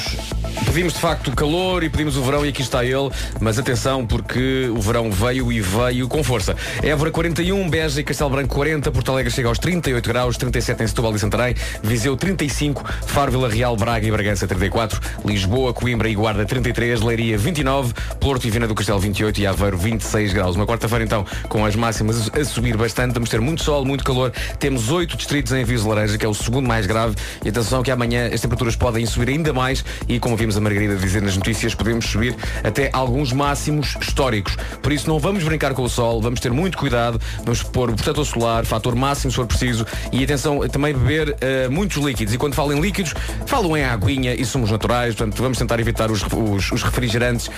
pedimos 0.67 0.95
de 0.95 0.99
facto 0.99 1.29
o 1.29 1.35
calor 1.35 1.85
e 1.85 1.89
pedimos 1.89 2.17
o 2.17 2.23
verão 2.23 2.45
e 2.45 2.49
aqui 2.49 2.63
está 2.63 2.85
ele, 2.85 3.11
mas 3.41 3.59
atenção 3.59 4.07
porque 4.07 4.69
o 4.69 4.81
verão 4.81 5.11
veio 5.11 5.53
e 5.53 5.61
veio 5.61 6.09
com 6.09 6.23
força. 6.25 6.57
Évora 6.83 7.11
41, 7.11 7.69
Beja 7.71 8.01
e 8.01 8.05
Castelo 8.05 8.31
Branco 8.31 8.55
40, 8.55 8.91
Porto 8.91 9.13
Alegre 9.13 9.33
chega 9.33 9.49
aos 9.49 9.59
38 9.59 10.09
graus, 10.09 10.37
37 10.37 10.83
em 10.83 10.87
Setúbal 10.87 11.15
e 11.15 11.19
Santarém, 11.19 11.55
Viseu 11.83 12.17
35, 12.17 12.85
Faro, 13.07 13.31
Vila 13.31 13.49
Real, 13.49 13.77
Braga 13.77 14.07
e 14.07 14.11
Bragança 14.11 14.47
34, 14.47 15.01
Lisboa, 15.25 15.73
Coimbra 15.73 16.09
e 16.09 16.15
Guarda 16.15 16.45
33, 16.45 17.01
Leiria 17.01 17.39
29, 17.39 17.95
Porto 18.21 18.47
e 18.47 18.51
Viana 18.51 18.67
do 18.67 18.75
Castelo 18.75 18.99
28 18.99 19.41
e 19.41 19.47
Aveiro 19.47 19.79
26 19.79 20.33
graus. 20.33 20.57
Uma 20.57 20.67
quarta-feira 20.67 21.05
então 21.05 21.25
com 21.49 21.65
as 21.65 21.77
máximas 21.77 22.16
a 22.33 22.45
subir 22.45 22.77
bastante, 22.77 23.15
vamos 23.15 23.31
ter 23.31 23.41
muito 23.41 23.63
sol, 23.63 23.85
muito 23.85 24.05
calor. 24.05 24.33
Temos 24.59 24.91
oito 24.91 25.17
distritos 25.17 25.53
em 25.53 25.63
aviso 25.63 25.89
laranja, 25.89 26.19
que 26.19 26.25
é 26.25 26.29
o 26.29 26.35
segundo 26.35 26.67
mais 26.67 26.87
grave. 26.87 27.15
E 27.45 27.49
atenção 27.49 27.83
que 27.83 27.91
amanhã 27.91 28.29
as 28.33 28.41
temperaturas 28.41 28.77
podem 28.77 29.05
subir 29.07 29.29
ainda 29.29 29.53
mais 29.53 29.85
e 30.09 30.19
como 30.19 30.37
vimos 30.37 30.57
a 30.57 30.61
Margarida 30.61 30.97
dizer 30.97 31.23
nas 31.23 31.37
notícias, 31.37 31.75
podemos 31.75 32.07
subir 32.07 32.35
até 32.63 32.91
alguns 32.93 33.33
máximos 33.33 33.97
históricos. 34.01 34.57
Por 34.83 34.93
isso 34.93 35.09
não 35.09 35.19
vamos 35.19 35.43
brincar 35.43 35.75
com 35.75 35.83
o 35.83 35.89
sol, 35.89 36.21
vamos 36.21 36.41
ter 36.41 36.53
muito 36.53 36.79
cuidado, 36.79 37.21
vamos 37.45 37.63
pôr 37.63 37.91
o 37.91 37.95
protetor 37.95 38.25
solar, 38.25 38.65
fator 38.65 38.95
máximo 38.95 39.31
se 39.31 39.37
for 39.37 39.47
preciso 39.47 39.85
e 40.13 40.23
atenção 40.23 40.61
também 40.69 40.95
beber 40.95 41.31
uh, 41.31 41.71
muitos 41.71 42.03
líquidos. 42.03 42.35
E 42.35 42.39
quando 42.39 42.55
falo 42.55 42.73
em 42.73 42.81
líquidos, 42.81 43.15
falam 43.47 43.77
em 43.77 43.85
aguinha 43.85 44.35
e 44.35 44.45
somos 44.45 44.71
naturais, 44.71 45.15
portanto 45.15 45.43
vamos 45.43 45.59
tentar 45.59 45.81
evitar 45.81 46.11
os, 46.11 46.23
os, 46.23 46.73
os 46.73 46.83
refrigerantes. 46.83 47.51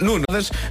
Nuno, 0.00 0.24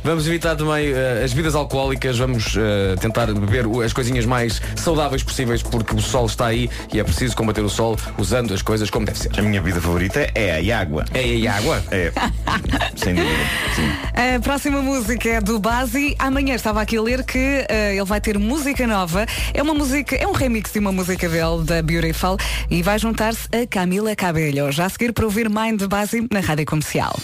vamos 0.03 0.27
evitar 0.27 0.55
também 0.55 0.91
uh, 0.91 1.23
as 1.23 1.31
bebidas 1.31 1.55
alcoólicas, 1.55 2.17
vamos 2.17 2.55
uh, 2.55 2.97
tentar 2.99 3.16
beber 3.25 3.65
as 3.83 3.93
coisinhas 3.93 4.25
mais 4.25 4.61
saudáveis 4.75 5.23
possíveis 5.23 5.63
porque 5.63 5.95
o 5.95 6.01
sol 6.01 6.25
está 6.25 6.47
aí 6.47 6.69
e 6.93 6.99
é 6.99 7.03
preciso 7.03 7.35
combater 7.35 7.61
o 7.61 7.69
sol 7.69 7.97
usando 8.17 8.53
as 8.53 8.61
coisas 8.61 8.89
como 8.89 9.05
deve 9.05 9.19
ser. 9.19 9.31
A 9.37 9.41
minha 9.41 9.61
bebida 9.61 9.81
favorita 9.81 10.29
é 10.35 10.71
a 10.71 10.79
água. 10.79 11.05
É 11.13 11.47
a 11.47 11.55
água? 11.55 11.83
É. 11.91 12.11
Sem 12.95 13.15
dúvida. 13.15 13.35
Sim. 13.75 13.89
A 14.35 14.39
próxima 14.39 14.81
música 14.81 15.29
é 15.29 15.41
do 15.41 15.59
Bazi. 15.59 16.15
Amanhã 16.19 16.55
estava 16.55 16.81
aqui 16.81 16.97
a 16.97 17.01
ler 17.01 17.23
que 17.23 17.37
uh, 17.37 17.91
ele 17.91 18.05
vai 18.05 18.21
ter 18.21 18.37
música 18.37 18.85
nova. 18.87 19.25
É 19.53 19.61
uma 19.61 19.73
música, 19.73 20.15
é 20.15 20.27
um 20.27 20.31
remix 20.31 20.71
de 20.71 20.79
uma 20.79 20.91
música 20.91 21.27
dele, 21.27 21.63
da 21.63 21.81
Beautiful, 21.81 22.37
e 22.69 22.81
vai 22.81 22.99
juntar-se 22.99 23.47
a 23.55 23.65
Camila 23.67 24.15
Cabello. 24.15 24.71
Já 24.71 24.85
a 24.85 24.89
seguir 24.89 25.13
para 25.13 25.25
ouvir 25.25 25.49
Mind 25.49 25.79
de 25.79 25.87
Bazi 25.87 26.27
na 26.31 26.39
rádio 26.39 26.65
comercial. 26.65 27.15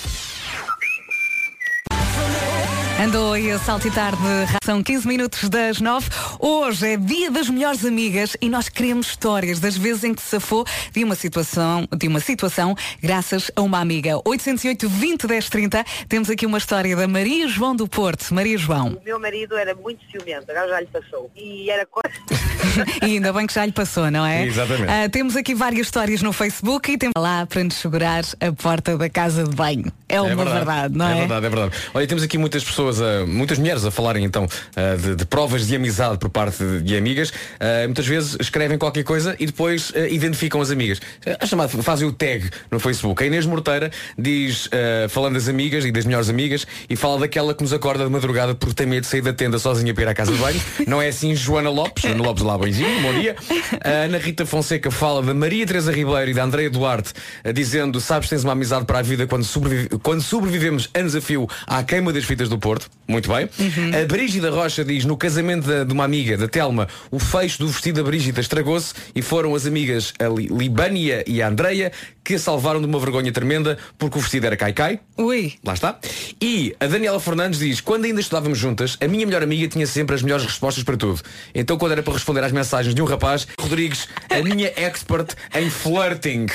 Andou 3.04 3.34
aí 3.34 3.52
a 3.52 3.60
saltitar 3.60 4.16
de 4.16 4.46
ração 4.46 4.82
15 4.82 5.06
minutos 5.06 5.50
das 5.50 5.82
9. 5.82 6.08
Hoje 6.40 6.94
é 6.94 6.96
dia 6.96 7.30
das 7.30 7.50
melhores 7.50 7.84
amigas 7.84 8.38
e 8.40 8.48
nós 8.48 8.70
queremos 8.70 9.08
histórias 9.08 9.60
das 9.60 9.76
vezes 9.76 10.06
em 10.06 10.14
que 10.14 10.22
se 10.22 10.30
safou 10.30 10.66
de 10.90 11.04
uma 11.04 11.14
situação, 11.14 11.86
de 11.94 12.08
uma 12.08 12.22
situação 12.22 12.74
graças 13.02 13.52
a 13.58 13.62
uma 13.62 13.82
amiga. 13.82 14.22
808 14.24 14.88
20 14.88 15.28
10 15.28 15.50
30. 15.50 15.86
Temos 16.08 16.30
aqui 16.30 16.46
uma 16.46 16.58
história 16.58 16.96
da 16.96 17.06
Maria 17.06 17.46
João 17.46 17.76
do 17.76 17.90
Porto. 17.90 18.34
Maria 18.34 18.58
João. 18.58 18.94
O 18.94 19.04
meu 19.04 19.20
marido 19.20 19.58
era 19.58 19.76
muito 19.76 20.00
ciumento, 20.10 20.50
agora 20.50 20.70
já 20.70 20.80
lhe 20.80 20.88
passou. 20.88 21.30
E 21.36 21.70
era 21.70 21.86
coisa. 21.86 22.16
e 23.02 23.06
ainda 23.06 23.34
bem 23.34 23.46
que 23.46 23.54
já 23.54 23.66
lhe 23.66 23.72
passou, 23.72 24.10
não 24.10 24.26
é? 24.26 24.46
Exatamente. 24.46 24.90
Uh, 24.90 25.10
temos 25.10 25.36
aqui 25.36 25.54
várias 25.54 25.88
histórias 25.88 26.22
no 26.22 26.32
Facebook 26.32 26.92
e 26.92 26.98
temos 26.98 27.14
lá 27.18 27.46
para 27.46 27.64
nos 27.64 27.76
segurar 27.76 28.24
a 28.40 28.52
porta 28.52 28.98
da 28.98 29.10
casa 29.10 29.44
de 29.44 29.56
banho. 29.56 29.92
É 30.08 30.22
uma 30.22 30.32
é 30.32 30.36
verdade, 30.36 30.58
verdade, 30.58 30.98
não 30.98 31.08
é? 31.08 31.12
É 31.12 31.20
verdade, 31.20 31.46
é 31.46 31.50
verdade. 31.50 31.76
Olha, 31.94 32.08
temos 32.08 32.24
aqui 32.24 32.38
muitas 32.38 32.64
pessoas, 32.64 32.93
uh, 33.00 33.28
muitas 33.28 33.58
mulheres 33.58 33.86
a 33.86 33.92
falarem 33.92 34.24
então 34.24 34.46
uh, 34.46 34.98
de, 34.98 35.16
de, 35.16 35.26
provas 35.26 35.68
de 35.68 35.76
amizade 35.76 36.18
por 36.18 36.30
parte 36.30 36.64
de, 36.82 36.98
amigas. 36.98 37.30
Uh, 37.30 37.86
muitas 37.86 38.06
vezes 38.06 38.38
escrevem 38.40 38.78
qualquer 38.78 39.04
coisa 39.04 39.36
e 39.40 39.46
depois 39.46 39.92
identificam 40.10 40.62
as 40.62 40.72
amigas. 40.72 41.00
A 41.40 41.46
chamada, 41.46 41.70
fazem 41.82 42.08
o 42.08 42.12
tag 42.12 42.50
no 42.70 42.80
Facebook. 42.80 43.24
A 43.24 43.28
Inês 43.28 43.46
Morteira 43.46 43.92
diz, 44.18 44.70
falando 45.10 45.34
das 45.34 45.48
amigas 45.48 45.86
e 45.86 45.92
das 45.92 46.06
melhores 46.06 46.30
amigas, 46.30 46.66
e 46.90 46.96
fala 46.96 47.20
daquela 47.20 47.54
que 47.54 47.64
nos 47.64 47.74
acorda 47.74 48.04
de 48.06 48.10
madrugada 48.10 48.56
porque 48.56 48.76
tem 48.76 48.88
medo 48.88 49.02
de 49.02 49.08
sair 49.08 49.22
da 49.22 49.34
tenda 49.34 49.60
sozinha 49.60 49.94
para 49.94 50.04
ir 50.04 50.08
à 50.08 50.14
casa 50.14 50.32
de 50.32 50.38
banho. 50.38 50.62
não 50.88 51.02
é 51.02 51.08
assim 51.08 51.36
Joana 51.36 51.70
Lopes, 51.70 52.04
Joana 52.04 52.24
Lopes 52.24 52.44
lá, 52.44 52.58
beijinho, 52.58 53.02
bom 53.02 53.14
dia. 53.20 53.36
A 53.84 53.90
Ana 54.06 54.18
Rita 54.18 54.46
Fonseca 54.46 54.92
fala 54.92 55.22
da 55.22 55.34
Maria 55.34 55.66
Teresa 55.66 55.92
Ribeiro 55.92 56.32
e 56.32 56.34
da 56.34 56.44
Andreia 56.44 56.70
Duarte, 56.70 57.14
dizendo, 57.54 58.00
sabes, 58.00 58.30
tens 58.30 58.44
uma 58.44 58.54
amizade 58.54 58.86
para 58.86 59.00
a 59.00 59.02
vida 59.02 59.28
quando 59.28 59.44
sobrevive 59.44 59.90
quando 60.02 60.22
sobrevivemos 60.22 60.90
a 60.94 61.02
desafio 61.02 61.48
à 61.68 61.84
queima 61.84 62.14
das 62.14 62.24
fitas 62.24 62.50
do 62.50 62.58
Porto. 62.58 62.83
Muito 63.08 63.30
bem. 63.30 63.50
Uhum. 63.60 64.02
A 64.02 64.06
Brígida 64.08 64.50
Rocha 64.50 64.84
diz, 64.84 65.04
no 65.04 65.18
casamento 65.18 65.68
de, 65.68 65.86
de 65.86 65.94
uma 65.94 66.06
amiga, 66.06 66.38
da 66.38 66.48
Telma, 66.48 66.88
o 67.12 67.20
fecho 67.20 67.60
do 67.60 67.68
vestido 67.68 68.02
da 68.02 68.04
Brígida 68.04 68.40
estragou-se 68.40 68.94
e 69.14 69.22
foram 69.22 69.54
as 69.54 69.66
amigas 69.66 70.14
a 70.20 70.28
Li 70.28 70.48
Libânia 70.48 71.24
e 71.28 71.42
a 71.42 71.48
Andreia 71.48 71.92
que 72.24 72.36
a 72.36 72.40
salvaram 72.40 72.80
de 72.80 72.88
uma 72.88 73.00
vergonha 73.00 73.32
tremenda 73.32 73.78
porque 73.98 74.18
o 74.18 74.22
vestido 74.22 74.46
era 74.48 74.56
cai-cai. 74.56 75.00
Ui. 75.18 75.54
Lá 75.64 75.74
está. 75.74 76.00
E 76.42 76.76
a 76.80 76.88
Daniela 76.88 77.20
Fernandes 77.20 77.60
diz, 77.60 77.82
quando 77.82 78.06
ainda 78.06 78.22
estudávamos 78.22 78.58
juntas, 78.58 78.98
a 79.02 79.08
minha 79.08 79.26
melhor 79.26 79.44
amiga 79.44 79.68
tinha 79.68 79.86
sempre 79.86 80.16
as 80.16 80.22
melhores 80.22 80.46
respostas 80.46 80.84
para 80.84 80.96
tudo. 80.96 81.22
Então 81.54 81.78
quando 81.78 81.92
era 81.92 82.04
para 82.04 82.14
responder 82.14 82.44
às 82.44 82.52
mensagens 82.52 82.96
de 82.96 83.02
um 83.02 83.06
rapaz, 83.06 83.48
Rodrigues, 83.60 84.08
a 84.30 84.42
minha 84.42 84.72
expert 84.76 85.34
em 85.54 85.70
flirting. 85.70 86.46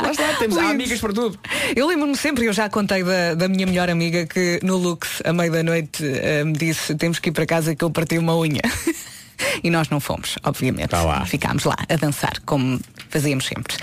Lá 0.00 0.10
está, 0.10 0.34
temos 0.38 0.58
amigas 0.58 1.00
para 1.00 1.12
tudo. 1.12 1.38
Eu 1.74 1.86
lembro-me 1.86 2.16
sempre, 2.16 2.46
eu 2.46 2.52
já 2.52 2.68
contei 2.68 3.02
da, 3.02 3.34
da 3.34 3.48
minha 3.48 3.66
melhor 3.66 3.88
amiga 3.88 4.26
que 4.26 4.60
no 4.62 4.76
Lux, 4.76 5.22
a 5.24 5.32
meio 5.32 5.52
da 5.52 5.62
noite, 5.62 6.02
uh, 6.02 6.46
me 6.46 6.52
disse, 6.52 6.94
temos 6.94 7.18
que 7.18 7.30
ir 7.30 7.32
para 7.32 7.46
casa 7.46 7.74
que 7.74 7.84
eu 7.84 7.90
parti 7.90 8.18
uma 8.18 8.36
unha. 8.36 8.62
E 9.62 9.70
nós 9.70 9.88
não 9.88 10.00
fomos, 10.00 10.36
obviamente. 10.42 10.90
Tá 10.90 11.02
lá. 11.02 11.24
Ficámos 11.26 11.64
lá 11.64 11.76
a 11.88 11.96
dançar, 11.96 12.40
como 12.44 12.80
fazíamos 13.08 13.46
sempre. 13.46 13.76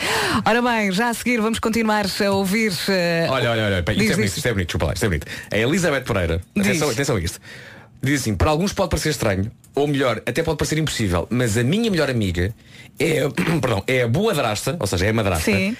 Ora 0.45 0.61
bem, 0.61 0.91
já 0.91 1.09
a 1.09 1.13
seguir 1.13 1.39
vamos 1.41 1.59
continuar 1.59 2.05
a 2.05 2.31
ouvir. 2.31 2.71
Uh... 2.71 3.31
Olha, 3.31 3.51
olha, 3.51 3.65
olha, 3.65 3.79
isto, 3.79 3.91
é 3.91 4.15
bonito, 4.15 4.37
isto 4.37 4.47
é 4.47 4.53
bonito, 4.53 4.67
desculpa 4.67 4.85
lá, 4.87 4.93
isto 4.93 5.05
é 5.05 5.07
bonito. 5.07 5.27
A 5.51 5.57
Elizabeth 5.57 6.01
Pereira, 6.01 6.41
atenção, 6.57 6.89
atenção 6.89 7.15
a 7.15 7.19
isto. 7.19 7.39
Diz 8.03 8.21
assim, 8.21 8.35
para 8.35 8.49
alguns 8.49 8.73
pode 8.73 8.89
parecer 8.89 9.09
estranho, 9.09 9.51
ou 9.75 9.87
melhor, 9.87 10.21
até 10.25 10.41
pode 10.41 10.57
parecer 10.57 10.77
impossível, 10.77 11.27
mas 11.29 11.57
a 11.57 11.63
minha 11.63 11.89
melhor 11.91 12.09
amiga 12.09 12.53
é, 12.99 13.21
perdão, 13.61 13.83
é 13.85 14.03
a 14.03 14.07
boa 14.07 14.33
drasta, 14.33 14.75
ou 14.79 14.87
seja, 14.87 15.05
é 15.05 15.09
a 15.09 15.13
madrasta 15.13 15.51
Sim. 15.51 15.77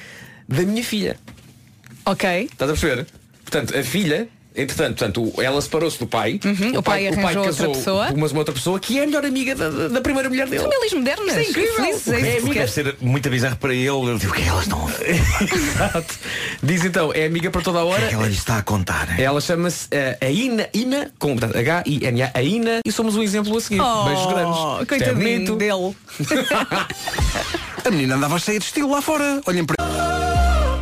da 0.48 0.62
minha 0.62 0.84
filha. 0.84 1.18
Ok. 2.06 2.50
Estás 2.52 2.70
a 2.70 2.74
perceber? 2.74 3.08
Portanto, 3.44 3.78
a 3.78 3.84
filha 3.84 4.28
Entretanto, 4.54 4.98
portanto, 5.22 5.42
ela 5.42 5.62
separou-se 5.62 5.98
do 5.98 6.06
pai. 6.08 6.40
Uhum, 6.44 6.78
o 6.80 6.84
pai 6.84 7.08
arranjou 7.08 7.46
outra 7.46 7.70
pessoa. 7.70 8.08
com 8.08 8.14
uma, 8.16 8.38
outra 8.38 8.54
pessoa 8.54 8.80
que 8.80 9.00
é 9.00 9.04
a 9.04 9.06
melhor 9.06 9.26
amiga 9.26 9.56
da, 9.56 9.88
da 9.88 10.02
primeira 10.02 10.28
mulher 10.30 10.48
dele. 10.48 10.64
Famílias 10.64 10.94
modernas. 10.94 11.38
É 11.38 11.44
incrível. 11.44 11.74
Felizes, 11.76 12.08
é 12.08 12.38
É, 12.38 12.42
deve 12.42 12.68
ser 12.68 12.96
muito 13.00 13.30
bizarro 13.30 13.56
para 13.56 13.74
ele. 13.74 13.88
Ele 13.88 14.18
diz, 14.18 14.30
o 14.30 14.34
que 14.34 14.42
é 14.42 14.48
elas 14.48 14.64
estão 14.64 14.90
Exato. 15.02 16.16
Diz 16.62 16.84
então, 16.84 17.12
é 17.14 17.26
amiga 17.26 17.50
para 17.50 17.62
toda 17.62 17.80
a 17.80 17.86
O 17.86 17.88
que 17.88 17.94
hora. 17.94 18.06
é 18.06 18.08
que 18.10 18.14
ela 18.16 18.28
lhe 18.28 18.34
está 18.34 18.58
a 18.58 18.62
contar? 18.62 19.20
Ela 19.20 19.40
chama-se 19.40 19.88
eh, 19.92 20.18
a 20.20 20.30
Ina, 20.30 20.68
Ina, 20.74 21.12
com 21.18 21.32
H-I-N-A, 21.34 22.32
a 22.34 22.44
Ina, 22.44 22.80
e 22.86 22.92
somos 22.92 23.16
um 23.16 23.24
exemplo 23.24 23.56
a 23.58 23.62
seguir. 23.62 23.80
Oh, 23.80 24.04
Beijos 24.04 24.26
grandes. 24.28 24.60
É 24.82 24.86
coitadinho 24.86 25.16
bonito. 25.16 25.56
dele. 25.56 25.96
A 27.84 27.90
menina 27.90 28.16
andava 28.16 28.38
cheia 28.38 28.60
de 28.60 28.66
estilo 28.66 28.92
lá 28.92 29.02
fora. 29.02 29.42
Olhem 29.48 29.66
para. 29.66 30.21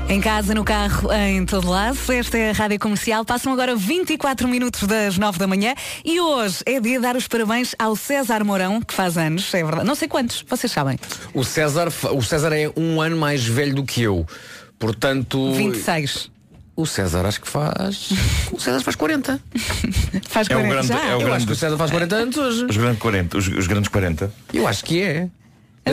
Em 0.10 0.20
casa, 0.20 0.56
no 0.56 0.64
carro, 0.64 1.12
em 1.14 1.46
todo 1.46 1.70
lado. 1.70 1.98
Esta 2.12 2.36
é 2.38 2.50
a 2.50 2.54
Rádio 2.54 2.80
Comercial. 2.80 3.24
Passam 3.24 3.54
agora 3.54 3.76
24 3.76 4.48
minutos 4.48 4.84
das 4.88 5.18
9 5.20 5.38
da 5.38 5.46
manhã 5.46 5.76
e 6.04 6.20
hoje 6.20 6.58
é 6.66 6.80
dia 6.80 6.96
de 6.98 7.00
dar 7.04 7.16
os 7.16 7.28
parabéns 7.28 7.76
ao 7.78 7.96
César 7.96 8.44
Mourão, 8.44 8.82
que 8.82 8.92
faz 8.94 9.18
anos, 9.18 9.54
é 9.54 9.64
verdade. 9.64 9.86
Não 9.86 9.94
sei 9.94 10.08
quantos, 10.08 10.44
vocês 10.50 10.72
sabem. 10.72 10.98
O 11.32 11.44
César, 11.44 11.90
o 12.12 12.22
César 12.24 12.52
é 12.54 12.72
um 12.76 13.00
ano 13.00 13.18
mais 13.18 13.46
velho 13.46 13.76
do 13.76 13.84
que 13.84 14.02
eu. 14.02 14.26
Portanto. 14.80 15.54
26. 15.54 16.32
O 16.76 16.88
César 16.88 17.26
acho 17.26 17.42
que 17.42 17.48
faz. 17.48 18.10
O 18.52 18.60
César 18.60 18.80
faz 18.82 18.96
40. 18.96 19.40
Faz 20.28 20.50
É 20.50 20.56
o 20.56 20.60
40 20.60 20.70
grande- 20.74 20.88
já. 20.88 20.96
é 21.04 21.08
o 21.08 21.12
Eu 21.12 21.20
grande- 21.20 21.36
acho 21.36 21.46
que 21.46 21.52
o 21.52 21.56
César 21.56 21.78
faz 21.78 21.92
40 21.92 22.16
anos 22.16 22.36
hoje. 22.38 22.66
Os 22.66 22.78
grandes 22.78 23.00
40. 23.00 23.38
Os, 23.38 23.48
os 23.48 23.68
grandes 23.68 23.90
40. 23.90 24.32
Eu 24.54 24.66
acho 24.66 24.84
que 24.86 25.02
é. 25.04 25.28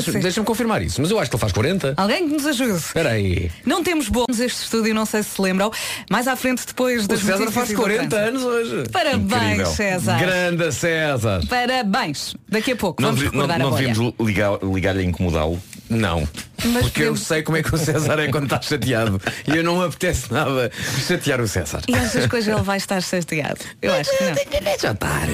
Deixa-me 0.04 0.22
deixa 0.22 0.42
confirmar 0.42 0.82
isso, 0.82 1.00
mas 1.00 1.10
eu 1.10 1.18
acho 1.18 1.30
que 1.30 1.36
ele 1.36 1.40
faz 1.40 1.52
40. 1.52 1.94
Alguém 1.96 2.28
que 2.28 2.34
nos 2.34 2.46
ajude. 2.46 2.78
Espera 2.78 3.10
aí. 3.10 3.50
Não 3.64 3.82
temos 3.82 4.08
bons 4.08 4.38
este 4.40 4.62
estúdio, 4.64 4.94
não 4.94 5.04
sei 5.06 5.22
se 5.22 5.30
se 5.30 5.42
lembram. 5.42 5.70
Mais 6.10 6.26
à 6.28 6.34
frente, 6.36 6.64
depois 6.66 7.04
O 7.04 7.08
das 7.08 7.20
César 7.20 7.32
notícias 7.32 7.54
faz 7.54 7.70
e 7.70 7.74
do 7.74 7.80
40 7.82 8.08
trânsito. 8.08 8.28
anos 8.28 8.42
hoje. 8.42 8.88
Parabéns, 8.90 9.24
Incrível. 9.42 9.66
César. 9.66 10.18
Grande 10.18 10.72
César. 10.72 11.40
Parabéns. 11.48 12.34
Daqui 12.48 12.72
a 12.72 12.76
pouco 12.76 13.02
Não, 13.02 13.08
vamos 13.10 13.22
devi- 13.24 13.36
não, 13.36 13.42
recordar 13.46 13.58
não 13.58 13.66
a 13.66 13.70
bolha. 13.70 13.88
devíamos 13.88 14.14
ligar- 14.20 14.58
ligar-lhe 14.62 15.00
a 15.00 15.04
incomodá-lo. 15.04 15.60
Não. 15.88 16.28
Mas 16.64 16.84
Porque 16.84 17.02
eu 17.02 17.16
sei 17.16 17.42
como 17.42 17.56
é 17.58 17.62
que 17.62 17.74
o 17.74 17.78
César 17.78 18.18
é 18.18 18.28
quando 18.28 18.44
está 18.44 18.60
chateado. 18.60 19.20
E 19.46 19.56
eu 19.56 19.62
não 19.62 19.78
me 19.78 19.84
apetece 19.86 20.32
nada 20.32 20.70
chatear 21.06 21.40
o 21.40 21.46
César. 21.46 21.80
E 21.86 22.28
que 22.28 22.36
hoje 22.36 22.50
ele 22.50 22.62
vai 22.62 22.76
estar 22.78 23.00
chateado? 23.00 23.60
Eu 23.80 23.92
acho 23.94 24.10
que 24.16 24.24
não. 24.24 24.34
Deixa 24.62 24.90
estar. 24.90 25.26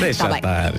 Deixa 0.00 0.28
Tá 0.28 0.36
estar. 0.36 0.72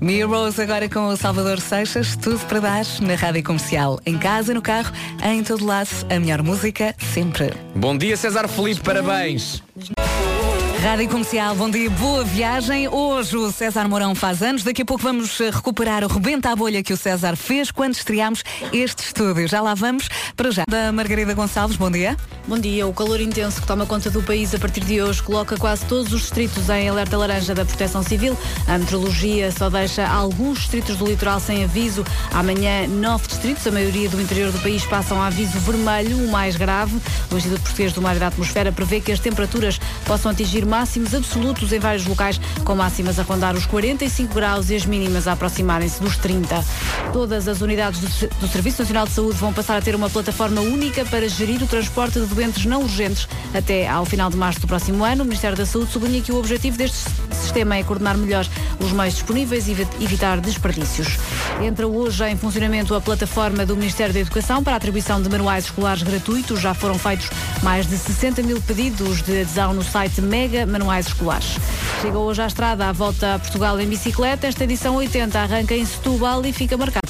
Mirrors 0.00 0.58
agora 0.58 0.88
com 0.88 1.06
o 1.08 1.16
Salvador 1.16 1.60
Seixas, 1.60 2.16
tudo 2.16 2.38
para 2.46 2.60
dar 2.60 2.84
na 3.00 3.14
rádio 3.14 3.42
comercial. 3.44 4.00
Em 4.04 4.18
casa, 4.18 4.52
no 4.52 4.62
carro, 4.62 4.92
em 5.22 5.42
todo 5.42 5.64
lado, 5.64 5.88
a 6.10 6.18
melhor 6.18 6.42
música 6.42 6.94
sempre. 7.14 7.52
Bom 7.74 7.96
dia, 7.96 8.16
César 8.16 8.48
Felipe, 8.48 8.80
parabéns. 8.80 9.62
Rádio 10.82 11.10
Comercial, 11.10 11.54
bom 11.56 11.68
dia, 11.68 11.90
boa 11.90 12.24
viagem. 12.24 12.88
Hoje 12.88 13.36
o 13.36 13.52
César 13.52 13.86
Mourão 13.86 14.14
faz 14.14 14.42
anos. 14.42 14.64
Daqui 14.64 14.80
a 14.80 14.84
pouco 14.84 15.02
vamos 15.02 15.38
eh, 15.38 15.50
recuperar 15.50 16.02
o 16.02 16.06
rebenta 16.06 16.50
à 16.50 16.56
bolha 16.56 16.82
que 16.82 16.90
o 16.90 16.96
César 16.96 17.36
fez 17.36 17.70
quando 17.70 17.92
estreámos 17.92 18.42
este 18.72 19.04
estúdio. 19.04 19.46
Já 19.46 19.60
lá 19.60 19.74
vamos 19.74 20.08
para 20.34 20.50
já. 20.50 20.64
Da 20.66 20.90
Margarida 20.90 21.34
Gonçalves, 21.34 21.76
bom 21.76 21.90
dia. 21.90 22.16
Bom 22.48 22.58
dia. 22.58 22.86
O 22.86 22.94
calor 22.94 23.20
intenso 23.20 23.60
que 23.60 23.66
toma 23.66 23.84
conta 23.84 24.08
do 24.08 24.22
país 24.22 24.54
a 24.54 24.58
partir 24.58 24.80
de 24.80 25.02
hoje 25.02 25.22
coloca 25.22 25.54
quase 25.58 25.84
todos 25.84 26.14
os 26.14 26.22
distritos 26.22 26.70
em 26.70 26.88
alerta 26.88 27.14
laranja 27.18 27.54
da 27.54 27.66
Proteção 27.66 28.02
Civil. 28.02 28.36
A 28.66 28.78
meteorologia 28.78 29.52
só 29.52 29.68
deixa 29.68 30.08
alguns 30.08 30.60
distritos 30.60 30.96
do 30.96 31.04
litoral 31.04 31.40
sem 31.40 31.62
aviso. 31.62 32.06
Amanhã, 32.32 32.88
nove 32.88 33.28
distritos, 33.28 33.66
a 33.66 33.70
maioria 33.70 34.08
do 34.08 34.18
interior 34.18 34.50
do 34.50 34.58
país, 34.60 34.82
passam 34.86 35.20
a 35.20 35.26
aviso 35.26 35.58
vermelho, 35.58 36.16
o 36.24 36.32
mais 36.32 36.56
grave. 36.56 36.98
O 37.30 37.36
Instituto 37.36 37.60
Português 37.60 37.92
do 37.92 38.00
Mar 38.00 38.16
e 38.16 38.18
da 38.18 38.28
Atmosfera 38.28 38.72
prevê 38.72 38.98
que 38.98 39.12
as 39.12 39.20
temperaturas 39.20 39.78
possam 40.06 40.32
atingir 40.32 40.69
máximos 40.70 41.12
absolutos 41.14 41.72
em 41.72 41.80
vários 41.80 42.06
locais, 42.06 42.40
com 42.64 42.76
máximas 42.76 43.18
a 43.18 43.24
rondar 43.24 43.56
os 43.56 43.66
45 43.66 44.32
graus 44.32 44.70
e 44.70 44.76
as 44.76 44.86
mínimas 44.86 45.26
a 45.26 45.32
aproximarem-se 45.32 46.00
dos 46.00 46.16
30. 46.16 46.64
Todas 47.12 47.48
as 47.48 47.60
unidades 47.60 48.00
do, 48.00 48.48
Serviço 48.48 48.82
Nacional 48.82 49.04
de 49.06 49.12
Saúde 49.12 49.36
vão 49.36 49.52
passar 49.52 49.76
a 49.76 49.82
ter 49.82 49.94
uma 49.96 50.08
plataforma 50.08 50.60
única 50.60 51.04
para 51.04 51.28
gerir 51.28 51.60
o 51.62 51.66
transporte 51.66 52.20
de 52.20 52.26
doentes 52.26 52.64
não 52.64 52.82
urgentes 52.82 53.26
até 53.52 53.88
ao 53.88 54.04
final 54.06 54.30
de 54.30 54.36
março 54.36 54.60
do 54.60 54.66
próximo 54.68 55.04
ano. 55.04 55.22
O 55.22 55.26
Ministério 55.26 55.56
da 55.56 55.66
Saúde 55.66 55.90
sublinha 55.92 56.20
que 56.22 56.30
o 56.30 56.38
objetivo 56.38 56.76
deste 56.76 56.98
sistema 57.32 57.76
é 57.76 57.82
coordenar 57.82 58.16
melhor 58.16 58.46
os 58.78 58.92
meios 58.92 59.14
disponíveis 59.14 59.66
e 59.66 59.72
evi- 59.72 59.88
evitar 60.00 60.40
desperdícios. 60.40 61.08
Entra 61.60 61.86
hoje 61.88 62.24
em 62.28 62.36
funcionamento 62.36 62.94
a 62.94 63.00
plataforma 63.00 63.66
do 63.66 63.76
Ministério 63.76 64.14
da 64.14 64.20
Educação 64.20 64.62
para 64.62 64.74
a 64.74 64.76
atribuição 64.76 65.20
de 65.20 65.28
manuais 65.28 65.64
escolares 65.64 66.02
gratuitos. 66.04 66.60
Já 66.60 66.74
foram 66.74 66.96
feitos 66.98 67.28
mais 67.62 67.86
de 67.88 67.96
60 67.98 68.42
mil 68.42 68.60
pedidos 68.62 69.22
de 69.22 69.40
adesão 69.40 69.74
no 69.74 69.82
site 69.82 70.20
Mega 70.20 70.59
Manuais 70.66 71.06
Escolares. 71.06 71.56
Chega 72.00 72.18
hoje 72.18 72.42
à 72.42 72.46
estrada 72.46 72.88
à 72.88 72.92
volta 72.92 73.34
a 73.34 73.38
Portugal 73.38 73.78
em 73.80 73.88
bicicleta. 73.88 74.46
Esta 74.46 74.64
edição 74.64 74.96
80 74.96 75.38
arranca 75.38 75.74
em 75.74 75.84
Setúbal 75.84 76.44
e 76.44 76.52
fica 76.52 76.76
marcado. 76.76 77.08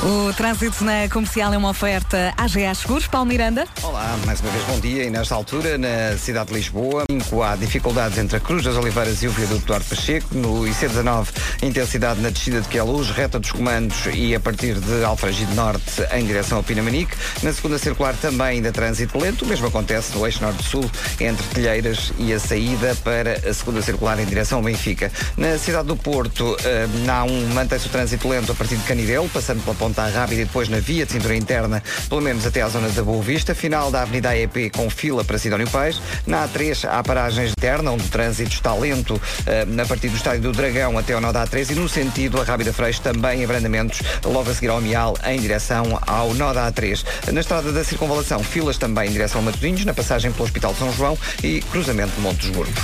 O 0.00 0.32
trânsito 0.32 0.84
na 0.84 1.08
comercial 1.08 1.52
é 1.52 1.58
uma 1.58 1.70
oferta 1.70 2.32
AGA 2.36 2.72
Seguros. 2.72 3.08
Paulo 3.08 3.26
Miranda. 3.26 3.66
Olá, 3.82 4.16
mais 4.24 4.40
uma 4.40 4.50
vez 4.50 4.64
bom 4.64 4.78
dia 4.78 5.02
e 5.02 5.10
nesta 5.10 5.34
altura 5.34 5.76
na 5.76 6.16
cidade 6.16 6.50
de 6.50 6.54
Lisboa 6.54 7.04
há 7.44 7.56
dificuldades 7.56 8.16
entre 8.16 8.36
a 8.36 8.40
Cruz 8.40 8.62
das 8.62 8.76
Oliveiras 8.76 9.22
e 9.24 9.26
o 9.26 9.30
viaduto 9.32 9.66
Duarte 9.66 9.88
Pacheco 9.88 10.36
no 10.36 10.62
IC19 10.62 11.26
intensidade 11.62 12.20
na 12.20 12.30
descida 12.30 12.60
de 12.60 12.68
Queluz 12.68 13.10
reta 13.10 13.40
dos 13.40 13.50
comandos 13.50 14.06
e 14.14 14.34
a 14.36 14.40
partir 14.40 14.74
de 14.74 15.04
Alfragide 15.04 15.52
Norte 15.54 16.02
em 16.12 16.24
direção 16.24 16.58
ao 16.58 16.64
Pinamanique 16.64 17.16
na 17.42 17.52
segunda 17.52 17.76
circular 17.76 18.14
também 18.14 18.46
ainda 18.46 18.70
trânsito 18.70 19.18
lento 19.18 19.44
o 19.44 19.48
mesmo 19.48 19.66
acontece 19.66 20.16
no 20.16 20.24
eixo 20.24 20.42
norte-sul 20.42 20.88
entre 21.18 21.44
Telheiras 21.48 22.12
e 22.18 22.32
a 22.32 22.38
saída 22.38 22.96
para 23.02 23.32
a 23.48 23.52
segunda 23.52 23.82
circular 23.82 24.18
em 24.20 24.26
direção 24.26 24.58
ao 24.58 24.64
Benfica 24.64 25.10
na 25.36 25.58
cidade 25.58 25.88
do 25.88 25.96
Porto 25.96 26.56
eh, 26.64 26.86
há 27.08 27.24
um 27.24 27.48
mantém-se 27.48 27.88
o 27.88 27.90
trânsito 27.90 28.28
lento 28.28 28.52
a 28.52 28.54
partir 28.54 28.76
de 28.76 28.84
Canidelo 28.84 29.28
passando 29.28 29.62
pela 29.62 29.74
Ponta 29.98 30.10
Rábida 30.10 30.42
e 30.42 30.44
depois 30.44 30.68
na 30.68 30.78
via 30.78 31.04
de 31.04 31.10
cintura 31.10 31.34
interna 31.34 31.82
pelo 32.08 32.20
menos 32.20 32.46
até 32.46 32.62
à 32.62 32.68
zona 32.68 32.88
da 32.88 33.02
Boa 33.02 33.20
Vista 33.20 33.52
final 33.52 33.90
da 33.90 34.02
Avenida 34.02 34.28
AEP 34.28 34.70
com 34.70 34.88
fila 34.88 35.24
para 35.24 35.38
Sidónio 35.38 35.68
Pais. 35.70 36.00
Na 36.24 36.46
A3 36.46 36.88
há 36.88 37.02
paragens 37.02 37.50
interna, 37.50 37.90
onde 37.90 38.04
o 38.04 38.08
trânsito 38.08 38.52
está 38.52 38.72
lento 38.74 39.20
eh, 39.44 39.66
a 39.82 39.86
partir 39.86 40.08
do 40.08 40.16
estádio 40.16 40.42
do 40.42 40.52
Dragão 40.52 40.96
até 40.96 41.14
ao 41.14 41.20
nó 41.20 41.32
da 41.32 41.44
A3 41.44 41.72
e 41.72 41.74
no 41.74 41.88
sentido 41.88 42.40
a 42.40 42.44
Rábida 42.44 42.72
Freixo 42.72 43.00
também 43.00 43.42
abrandamentos 43.42 44.00
logo 44.24 44.48
a 44.48 44.54
seguir 44.54 44.68
ao 44.68 44.80
Mial 44.80 45.16
em 45.26 45.40
direção 45.40 45.98
ao 46.06 46.32
nó 46.34 46.52
da 46.52 46.70
A3. 46.70 47.04
Na 47.32 47.40
estrada 47.40 47.72
da 47.72 47.82
Circunvalação, 47.82 48.38
filas 48.44 48.78
também 48.78 49.08
em 49.08 49.12
direção 49.12 49.40
a 49.40 49.44
Matosinhos, 49.44 49.84
na 49.84 49.94
passagem 49.94 50.30
pelo 50.30 50.44
Hospital 50.44 50.74
de 50.74 50.78
São 50.78 50.92
João 50.92 51.18
e 51.42 51.60
cruzamento 51.72 52.14
de 52.14 52.20
Monte 52.20 52.46
dos 52.46 52.50
Gordos. 52.50 52.82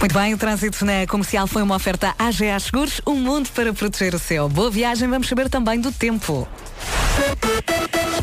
Muito 0.00 0.14
bem, 0.14 0.32
o 0.32 0.38
trânsito 0.38 0.82
na 0.84 1.06
comercial 1.06 1.46
foi 1.46 1.62
uma 1.62 1.76
oferta 1.76 2.14
AGA 2.18 2.58
Seguros, 2.58 3.02
um 3.06 3.14
mundo 3.14 3.50
para 3.54 3.72
proteger 3.74 4.14
o 4.14 4.18
seu. 4.18 4.48
Boa 4.48 4.70
viagem, 4.70 5.08
vamos 5.08 5.28
saber 5.28 5.50
também 5.50 5.78
do 5.78 5.92
tempo. 5.92 6.43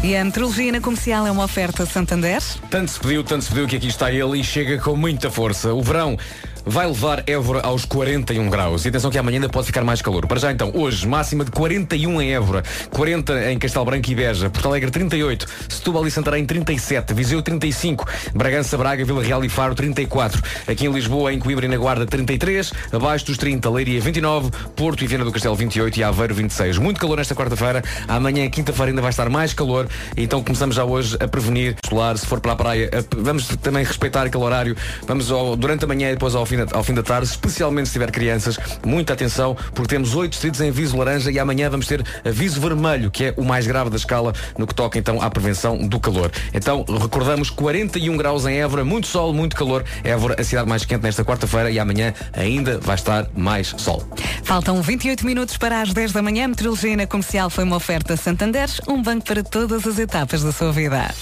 E 0.03 0.15
a 0.15 0.25
meteorologia 0.25 0.71
na 0.71 0.81
comercial 0.81 1.27
é 1.27 1.31
uma 1.31 1.43
oferta 1.43 1.85
Santander. 1.85 2.41
Tanto 2.69 2.89
se 2.89 2.99
pediu, 2.99 3.23
tanto 3.23 3.43
se 3.43 3.49
pediu 3.49 3.67
que 3.67 3.75
aqui 3.75 3.87
está 3.87 4.11
ele 4.11 4.39
e 4.39 4.43
chega 4.43 4.79
com 4.79 4.95
muita 4.95 5.29
força. 5.29 5.73
O 5.73 5.81
verão 5.83 6.17
vai 6.65 6.87
levar 6.87 7.23
Évora 7.27 7.61
aos 7.61 7.85
41 7.85 8.49
graus. 8.49 8.85
E 8.85 8.89
atenção 8.89 9.09
que 9.11 9.17
amanhã 9.17 9.37
ainda 9.37 9.49
pode 9.49 9.67
ficar 9.67 9.83
mais 9.83 10.01
calor. 10.01 10.27
Para 10.27 10.39
já 10.39 10.51
então, 10.51 10.71
hoje, 10.75 11.07
máxima 11.07 11.43
de 11.45 11.51
41 11.51 12.21
em 12.21 12.33
Évora, 12.33 12.63
40 12.91 13.51
em 13.51 13.57
Castelo 13.59 13.85
Branco 13.85 14.09
e 14.09 14.15
Beja, 14.15 14.49
Porto 14.49 14.67
Alegre 14.67 14.91
38, 14.91 15.45
Setúbal 15.69 16.05
e 16.07 16.11
Santarém 16.11 16.45
37, 16.45 17.13
Viseu 17.13 17.41
35, 17.41 18.05
Bragança, 18.33 18.77
Braga, 18.77 19.03
Vila 19.05 19.23
Real 19.23 19.43
e 19.43 19.49
Faro 19.49 19.73
34, 19.75 20.41
aqui 20.67 20.85
em 20.85 20.91
Lisboa, 20.91 21.33
em 21.33 21.39
Coimbra 21.39 21.65
e 21.65 21.69
na 21.69 21.77
Guarda 21.77 22.05
33, 22.05 22.71
abaixo 22.91 23.25
dos 23.25 23.37
30, 23.37 23.69
Leiria 23.69 23.99
29, 24.01 24.51
Porto 24.75 25.03
e 25.03 25.07
Viana 25.07 25.25
do 25.25 25.31
Castelo 25.31 25.55
28 25.55 25.97
e 25.97 26.03
Aveiro 26.03 26.33
26. 26.35 26.77
Muito 26.77 26.99
calor 26.99 27.17
nesta 27.17 27.35
quarta-feira, 27.35 27.83
amanhã, 28.07 28.49
quinta-feira, 28.49 28.91
ainda 28.91 29.01
vai 29.01 29.09
estar 29.11 29.29
mais 29.29 29.53
calor, 29.53 29.87
então 30.15 30.43
começamos 30.43 30.75
já 30.75 30.83
hoje 30.83 31.17
a 31.19 31.27
prevenir 31.27 31.75
solar, 31.87 32.17
se 32.17 32.25
for 32.25 32.39
para 32.39 32.53
a 32.53 32.55
praia, 32.55 32.89
a- 32.93 33.15
vamos 33.17 33.47
também 33.61 33.83
respeitar 33.83 34.23
aquele 34.25 34.43
horário, 34.43 34.75
vamos 35.07 35.31
ao- 35.31 35.55
durante 35.55 35.85
a 35.85 35.87
manhã 35.87 36.09
e 36.09 36.13
depois 36.13 36.35
ao 36.35 36.45
fim, 36.51 36.57
da, 36.57 36.77
ao 36.77 36.83
fim 36.83 36.93
da 36.93 37.03
tarde, 37.03 37.27
especialmente 37.27 37.87
se 37.87 37.93
tiver 37.93 38.11
crianças, 38.11 38.57
muita 38.85 39.13
atenção, 39.13 39.55
porque 39.73 39.95
temos 39.95 40.15
oito 40.15 40.31
distritos 40.31 40.59
em 40.61 40.69
aviso 40.69 40.97
laranja 40.97 41.31
e 41.31 41.39
amanhã 41.39 41.69
vamos 41.69 41.87
ter 41.87 42.03
aviso 42.25 42.59
vermelho, 42.59 43.09
que 43.09 43.25
é 43.25 43.33
o 43.37 43.43
mais 43.43 43.65
grave 43.65 43.89
da 43.89 43.95
escala 43.95 44.33
no 44.57 44.67
que 44.67 44.75
toca 44.75 44.99
então 44.99 45.21
à 45.21 45.29
prevenção 45.29 45.77
do 45.77 45.99
calor. 45.99 46.31
Então, 46.53 46.85
recordamos 47.01 47.49
41 47.49 48.17
graus 48.17 48.45
em 48.45 48.59
Évora, 48.59 48.83
muito 48.83 49.07
sol, 49.07 49.33
muito 49.33 49.55
calor. 49.55 49.83
Évora, 50.03 50.35
a 50.39 50.43
cidade 50.43 50.67
mais 50.67 50.83
quente 50.83 51.03
nesta 51.03 51.23
quarta-feira 51.23 51.71
e 51.71 51.79
amanhã 51.79 52.13
ainda 52.33 52.79
vai 52.79 52.95
estar 52.95 53.27
mais 53.35 53.73
sol. 53.77 54.03
Faltam 54.43 54.81
28 54.81 55.25
minutos 55.25 55.57
para 55.57 55.81
as 55.81 55.93
10 55.93 56.11
da 56.11 56.21
manhã. 56.21 56.45
A 56.45 56.47
meteorologia 56.49 56.97
na 56.97 57.07
comercial 57.07 57.49
foi 57.49 57.63
uma 57.63 57.77
oferta 57.77 58.17
Santander, 58.17 58.69
um 58.87 59.01
banco 59.01 59.25
para 59.25 59.43
todas 59.43 59.87
as 59.87 59.97
etapas 59.97 60.43
da 60.43 60.51
sua 60.51 60.71
vida. 60.71 61.13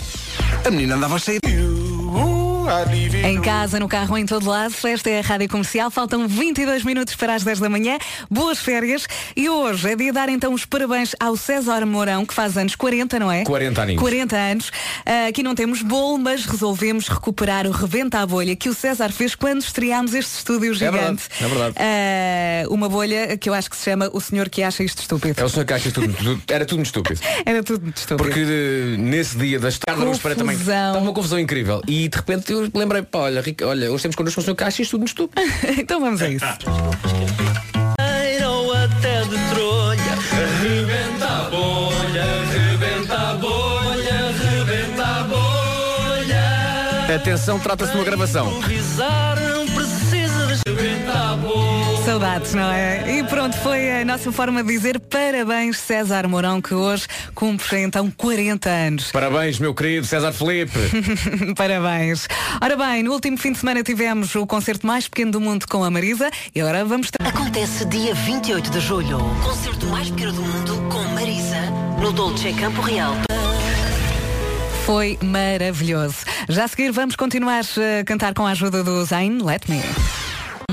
A 0.65 0.71
menina 0.71 0.95
andava 0.95 1.19
cheia 1.19 1.39
Em 3.25 3.41
casa, 3.41 3.79
no 3.79 3.87
carro, 3.87 4.15
em 4.15 4.25
todo 4.27 4.47
lado, 4.47 4.75
esta 4.85 5.09
é 5.09 5.19
a 5.19 5.21
Rádio 5.23 5.49
Comercial. 5.49 5.89
Faltam 5.89 6.27
22 6.27 6.83
minutos 6.83 7.15
para 7.15 7.33
as 7.33 7.43
10 7.43 7.59
da 7.59 7.67
manhã. 7.69 7.97
Boas 8.29 8.59
férias. 8.59 9.07
E 9.35 9.49
hoje 9.49 9.89
é 9.91 9.95
dia 9.95 10.07
de 10.07 10.11
dar 10.11 10.29
então 10.29 10.53
os 10.53 10.65
parabéns 10.65 11.15
ao 11.19 11.35
César 11.35 11.83
Mourão, 11.87 12.25
que 12.27 12.33
faz 12.33 12.55
anos 12.57 12.75
40, 12.75 13.17
não 13.19 13.31
é? 13.31 13.43
40 13.43 13.81
aninhos. 13.81 13.99
40 14.01 14.35
anos. 14.35 14.71
Ah, 15.03 15.27
aqui 15.29 15.41
não 15.41 15.55
temos 15.55 15.81
bolo, 15.81 16.19
mas 16.19 16.45
resolvemos 16.45 17.07
recuperar 17.07 17.65
o 17.65 17.71
Rebenta 17.71 18.19
à 18.19 18.25
Bolha 18.25 18.55
que 18.55 18.69
o 18.69 18.73
César 18.75 19.11
fez 19.11 19.33
quando 19.33 19.61
estreámos 19.61 20.13
este 20.13 20.37
estúdio 20.37 20.71
gigante. 20.75 20.95
verdade, 20.99 21.21
é 21.41 21.47
verdade. 21.47 21.75
Ah, 21.79 22.67
uma 22.69 22.87
bolha 22.87 23.35
que 23.35 23.49
eu 23.49 23.53
acho 23.55 23.67
que 23.69 23.77
se 23.77 23.85
chama 23.85 24.09
O 24.13 24.21
Senhor 24.21 24.47
que 24.47 24.61
acha 24.61 24.83
isto 24.83 24.99
estúpido. 25.01 25.39
É 25.41 25.43
o 25.43 25.49
senhor 25.49 25.65
que 25.65 25.73
acha 25.73 25.89
tudo, 25.91 26.13
tudo- 26.13 26.41
era 26.47 26.65
tudo 26.65 26.77
muito 26.77 26.87
estúpido. 26.87 27.19
Era 27.45 27.63
tudo 27.63 27.81
muito 27.81 27.97
estúpido. 27.97 28.23
Porque 28.23 28.41
eh, 28.41 28.95
nesse 28.97 29.37
dia 29.37 29.59
das 29.59 29.77
tardes 29.79 30.19
para 30.19 30.35
também 30.35 30.55
estava 30.55 30.99
uma 30.99 31.13
confusão 31.13 31.39
incrível. 31.39 31.81
E 31.87 32.07
de 32.07 32.15
repente 32.15 32.51
eu 32.51 32.58
lembrei, 32.73 33.01
pá, 33.01 33.19
olha, 33.19 33.41
Rica, 33.41 33.67
olha, 33.67 33.91
hoje 33.91 34.03
temos 34.03 34.15
connosco 34.15 34.41
senhor 34.41 34.55
que 34.55 34.63
acha 34.63 34.81
isto 34.81 34.91
tudo 34.91 35.01
muito 35.01 35.09
estúpido. 35.09 35.41
então 35.79 35.99
vamos 35.99 36.21
a 36.21 36.29
isso. 36.29 36.45
Ou 38.47 38.73
até 38.73 39.21
de 39.23 39.37
trolha. 39.53 39.99
Rebenta 40.61 41.25
a 41.25 41.49
bolha, 41.49 42.25
rebenta 42.51 43.15
a 43.15 43.33
bolha, 43.35 44.31
rebenta 44.31 45.05
a 45.05 45.23
bolha. 45.23 47.15
Atenção, 47.15 47.59
trata-se 47.59 47.91
de 47.91 47.97
uma 47.97 48.05
gravação. 48.05 48.51
Saudades, 52.19 52.53
não 52.53 52.69
é? 52.69 53.17
E 53.17 53.23
pronto, 53.23 53.55
foi 53.59 54.01
a 54.01 54.03
nossa 54.03 54.29
forma 54.29 54.61
de 54.61 54.73
dizer 54.73 54.99
parabéns 54.99 55.77
César 55.77 56.27
Mourão, 56.27 56.61
que 56.61 56.73
hoje 56.73 57.07
cumpre 57.33 57.79
então 57.79 58.11
40 58.11 58.69
anos. 58.69 59.11
Parabéns, 59.11 59.57
meu 59.57 59.73
querido 59.73 60.05
César 60.05 60.33
Felipe. 60.33 60.77
Parabéns. 61.55 62.27
Ora 62.61 62.75
bem, 62.75 63.03
no 63.03 63.13
último 63.13 63.37
fim 63.37 63.53
de 63.53 63.59
semana 63.59 63.81
tivemos 63.83 64.35
o 64.35 64.45
concerto 64.45 64.85
mais 64.85 65.07
pequeno 65.07 65.31
do 65.31 65.39
mundo 65.39 65.65
com 65.65 65.81
a 65.81 65.89
Marisa 65.89 66.29
e 66.53 66.59
agora 66.59 66.83
vamos... 66.83 67.09
Acontece 67.19 67.85
dia 67.85 68.13
28 68.13 68.69
de 68.69 68.79
julho. 68.81 69.19
Concerto 69.41 69.85
mais 69.85 70.09
pequeno 70.09 70.33
do 70.33 70.41
mundo 70.41 70.89
com 70.89 71.01
Marisa 71.13 71.71
no 72.01 72.11
Dolce 72.11 72.51
Campo 72.51 72.81
Real. 72.81 73.13
Foi 74.85 75.17
maravilhoso. 75.23 76.17
Já 76.49 76.65
a 76.65 76.67
seguir 76.67 76.91
vamos 76.91 77.15
continuar 77.15 77.61
a 77.61 78.03
cantar 78.03 78.33
com 78.33 78.45
a 78.45 78.51
ajuda 78.51 78.83
do 78.83 79.05
Zayn 79.05 79.41
Let 79.41 79.69
Me. 79.69 79.81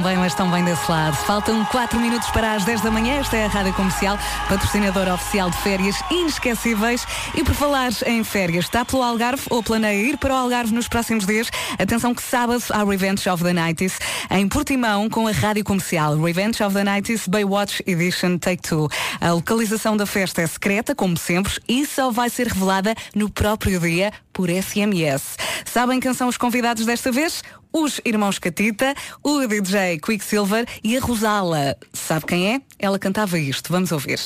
Bem, 0.03 0.19
mas 0.19 0.33
estão 0.33 0.51
bem 0.51 0.63
desse 0.63 0.91
lado. 0.91 1.17
Faltam 1.17 1.65
4 1.65 1.99
minutos 1.99 2.29
para 2.29 2.53
as 2.53 2.65
10 2.67 2.83
da 2.83 2.91
manhã. 2.91 3.15
Esta 3.15 3.35
é 3.39 3.47
a 3.47 3.49
Rádio 3.49 3.73
Comercial, 3.73 4.19
patrocinadora 4.47 5.15
oficial 5.15 5.49
de 5.49 5.57
férias 5.57 5.97
inesquecíveis. 6.11 7.07
E 7.35 7.43
por 7.43 7.55
falar 7.55 7.91
em 8.05 8.23
férias, 8.23 8.67
está 8.67 8.85
pelo 8.85 9.03
Algarve 9.03 9.45
ou 9.49 9.63
planeia 9.63 10.11
ir 10.11 10.19
para 10.19 10.35
o 10.35 10.37
Algarve 10.37 10.75
nos 10.75 10.87
próximos 10.87 11.25
dias? 11.25 11.49
Atenção 11.79 12.15
que 12.15 12.23
sábado 12.23 12.63
há 12.71 12.85
Revenge 12.85 13.27
of 13.27 13.43
the 13.43 13.55
Nights 13.55 13.99
em 14.31 14.47
Portimão 14.47 15.09
com 15.09 15.27
a 15.27 15.33
Rádio 15.33 15.65
Comercial. 15.65 16.15
Revenge 16.21 16.63
of 16.63 16.75
the 16.75 16.85
Nights 16.85 17.27
Baywatch 17.27 17.83
Edition 17.87 18.37
Take 18.37 18.61
Two. 18.63 18.91
A 19.19 19.33
localização 19.33 19.97
da 19.97 20.05
festa 20.05 20.43
é 20.43 20.47
secreta, 20.47 20.95
como 20.95 21.17
sempre, 21.17 21.55
e 21.67 21.87
só 21.87 22.11
vai 22.11 22.29
ser 22.29 22.49
revelada 22.49 22.95
no 23.15 23.31
próprio 23.31 23.81
dia 23.81 24.13
por 24.31 24.51
SMS. 24.51 25.39
Sabem 25.65 25.99
quem 25.99 26.13
são 26.13 26.29
os 26.29 26.37
convidados 26.37 26.85
desta 26.85 27.11
vez? 27.11 27.43
Os 27.79 28.01
irmãos 28.07 28.39
Catita, 28.39 28.95
o 29.23 29.47
DJ 29.47 29.99
Quicksilver 29.99 30.67
e 30.83 30.97
a 30.97 31.01
Rosala. 31.01 31.77
Sabe 31.93 32.25
quem 32.25 32.55
é? 32.55 32.63
Ela 32.79 32.99
cantava 32.99 33.39
isto. 33.39 33.71
Vamos 33.71 33.93
ouvir. 33.93 34.19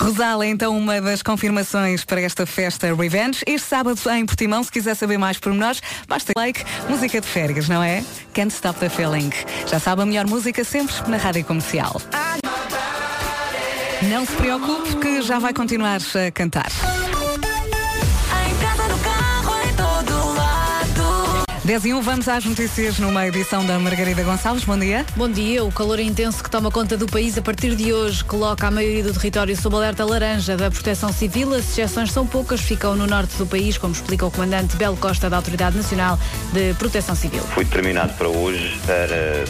Rosal 0.00 0.42
é 0.42 0.48
então 0.48 0.76
uma 0.76 0.98
das 0.98 1.22
confirmações 1.22 2.06
para 2.06 2.22
esta 2.22 2.46
festa 2.46 2.92
Revenge. 2.94 3.42
Este 3.46 3.68
sábado 3.68 4.00
em 4.10 4.24
Portimão, 4.24 4.64
se 4.64 4.72
quiser 4.72 4.94
saber 4.94 5.18
mais 5.18 5.38
pormenores, 5.38 5.82
basta 6.08 6.32
like, 6.34 6.64
música 6.88 7.20
de 7.20 7.26
férias, 7.26 7.68
não 7.68 7.82
é? 7.82 8.02
Can't 8.32 8.52
Stop 8.52 8.80
the 8.80 8.88
Feeling. 8.88 9.30
Já 9.66 9.78
sabe 9.78 10.00
a 10.00 10.06
melhor 10.06 10.26
música 10.26 10.64
sempre 10.64 10.94
na 11.06 11.18
rádio 11.18 11.44
comercial. 11.44 12.00
Não 14.10 14.24
se 14.24 14.32
preocupe 14.32 14.96
que 14.96 15.20
já 15.20 15.38
vai 15.38 15.52
continuar 15.52 16.00
a 16.00 16.30
cantar. 16.30 16.70
10 21.70 21.84
e 21.84 21.94
1, 21.94 22.02
vamos 22.02 22.26
às 22.26 22.44
notícias 22.44 22.98
numa 22.98 23.28
edição 23.28 23.64
da 23.64 23.78
Margarida 23.78 24.24
Gonçalves. 24.24 24.64
Bom 24.64 24.76
dia. 24.76 25.06
Bom 25.14 25.28
dia. 25.28 25.62
O 25.62 25.70
calor 25.70 26.00
intenso 26.00 26.42
que 26.42 26.50
toma 26.50 26.68
conta 26.68 26.96
do 26.96 27.06
país 27.06 27.38
a 27.38 27.42
partir 27.42 27.76
de 27.76 27.92
hoje 27.92 28.24
coloca 28.24 28.66
a 28.66 28.72
maioria 28.72 29.04
do 29.04 29.12
território 29.12 29.56
sob 29.56 29.76
alerta 29.76 30.04
laranja 30.04 30.56
da 30.56 30.68
Proteção 30.68 31.12
Civil. 31.12 31.54
As 31.54 31.68
exceções 31.68 32.10
são 32.10 32.26
poucas, 32.26 32.60
ficam 32.60 32.96
no 32.96 33.06
norte 33.06 33.36
do 33.36 33.46
país, 33.46 33.78
como 33.78 33.92
explica 33.92 34.26
o 34.26 34.32
comandante 34.32 34.74
Belo 34.74 34.96
Costa 34.96 35.30
da 35.30 35.36
Autoridade 35.36 35.76
Nacional 35.76 36.18
de 36.52 36.74
Proteção 36.74 37.14
Civil. 37.14 37.42
Foi 37.54 37.64
determinado 37.64 38.14
para 38.14 38.28
hoje 38.28 38.76
para 38.84 39.14
eh, 39.14 39.44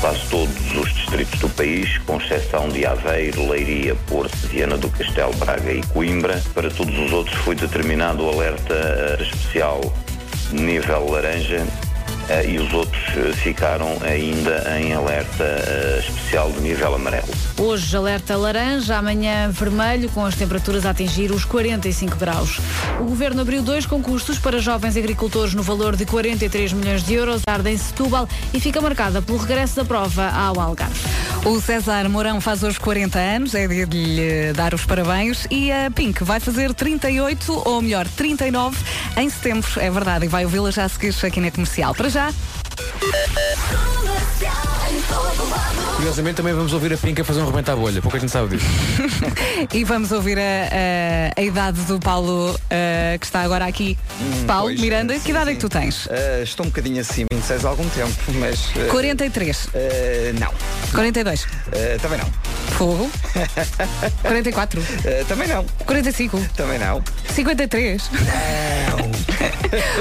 quase 0.00 0.20
todos 0.30 0.74
os 0.74 0.94
distritos 0.94 1.38
do 1.40 1.50
país, 1.50 1.98
com 2.06 2.16
exceção 2.16 2.70
de 2.70 2.86
Aveiro, 2.86 3.50
Leiria, 3.50 3.94
Porto, 4.06 4.34
Viana 4.48 4.78
do 4.78 4.88
Castelo, 4.88 5.34
Braga 5.34 5.70
e 5.70 5.82
Coimbra. 5.88 6.42
Para 6.54 6.70
todos 6.70 6.98
os 6.98 7.12
outros 7.12 7.36
foi 7.40 7.54
determinado 7.54 8.24
o 8.24 8.30
alerta 8.30 8.72
eh, 8.72 9.18
especial 9.20 9.82
nível 10.52 11.10
laranja 11.10 11.64
e 12.46 12.58
os 12.58 12.72
outros 12.72 13.02
eh, 13.16 13.32
ficaram 13.32 13.98
ainda 14.02 14.78
em 14.78 14.92
alerta 14.92 15.44
eh, 15.44 16.00
especial 16.00 16.50
de 16.52 16.60
nível 16.60 16.94
amarelo. 16.94 17.28
Hoje 17.58 17.96
alerta 17.96 18.36
laranja, 18.36 18.96
amanhã 18.96 19.50
vermelho, 19.50 20.08
com 20.10 20.24
as 20.24 20.34
temperaturas 20.34 20.86
a 20.86 20.90
atingir 20.90 21.30
os 21.30 21.44
45 21.44 22.16
graus. 22.16 22.58
O 23.00 23.04
Governo 23.04 23.42
abriu 23.42 23.62
dois 23.62 23.86
concursos 23.86 24.38
para 24.38 24.58
jovens 24.58 24.96
agricultores 24.96 25.54
no 25.54 25.62
valor 25.62 25.96
de 25.96 26.04
43 26.06 26.72
milhões 26.72 27.02
de 27.04 27.14
euros, 27.14 27.42
arde 27.46 27.70
em 27.70 27.76
Setúbal 27.76 28.28
e 28.52 28.60
fica 28.60 28.80
marcada 28.80 29.20
pelo 29.20 29.38
regresso 29.38 29.76
da 29.76 29.84
prova 29.84 30.28
ao 30.30 30.60
Algarve. 30.60 31.00
O 31.44 31.60
César 31.60 32.08
Mourão 32.08 32.40
faz 32.40 32.62
hoje 32.62 32.80
40 32.80 33.18
anos, 33.18 33.54
é 33.54 33.68
dia 33.68 33.86
de 33.86 34.02
lhe 34.02 34.52
dar 34.54 34.72
os 34.72 34.86
parabéns 34.86 35.46
e 35.50 35.70
a 35.70 35.90
Pink 35.90 36.24
vai 36.24 36.40
fazer 36.40 36.72
38, 36.72 37.62
ou 37.66 37.82
melhor, 37.82 38.08
39 38.08 38.76
em 39.18 39.28
setembro, 39.28 39.68
é 39.76 39.90
verdade, 39.90 40.24
e 40.24 40.28
vai 40.28 40.44
ouvi-la 40.44 40.70
já 40.70 40.84
a 40.84 40.88
seguir 40.88 41.14
aqui 41.22 41.40
na 41.40 41.50
comercial. 41.50 41.94
Para 41.94 42.08
já. 42.14 42.32
Curiosamente 45.96 46.36
também 46.36 46.52
vamos 46.52 46.72
ouvir 46.72 46.92
a 46.92 46.96
Pinca 46.96 47.24
fazer 47.24 47.40
um 47.40 47.46
rebento 47.46 47.70
à 47.70 47.76
bolha, 47.76 48.02
pouca 48.02 48.18
gente 48.18 48.30
sabe 48.30 48.56
disso. 48.56 48.66
e 49.72 49.84
vamos 49.84 50.12
ouvir 50.12 50.38
a, 50.38 50.42
a- 50.42 51.40
a 51.40 51.42
idade 51.42 51.80
do 51.82 51.98
Paulo 51.98 52.58
eh, 52.68 53.16
que 53.18 53.24
está 53.26 53.40
agora 53.42 53.64
aqui. 53.66 53.96
Paulo 54.46 54.66
pois, 54.66 54.80
Miranda, 54.80 55.14
sim, 55.14 55.20
que 55.20 55.30
idade 55.30 55.50
é 55.50 55.52
sim. 55.52 55.56
que 55.56 55.60
tu 55.62 55.68
tens? 55.68 56.06
Eh, 56.10 56.42
estou 56.42 56.66
um 56.66 56.68
bocadinho 56.68 57.00
acima, 57.00 57.28
26 57.32 57.64
há 57.64 57.68
algum 57.68 57.88
tempo, 57.90 58.12
mas. 58.38 58.68
eh, 58.76 58.88
43. 58.90 59.68
eh, 59.74 60.32
não. 60.38 60.52
42. 60.92 61.46
Eh, 61.72 61.98
também 62.02 62.18
não. 62.18 62.28
Fogo. 62.76 63.10
44. 64.22 64.82
Eh, 65.04 65.24
também 65.28 65.48
não. 65.48 65.64
45. 65.86 66.40
Também 66.56 66.78
não. 66.78 67.02
53. 67.34 68.10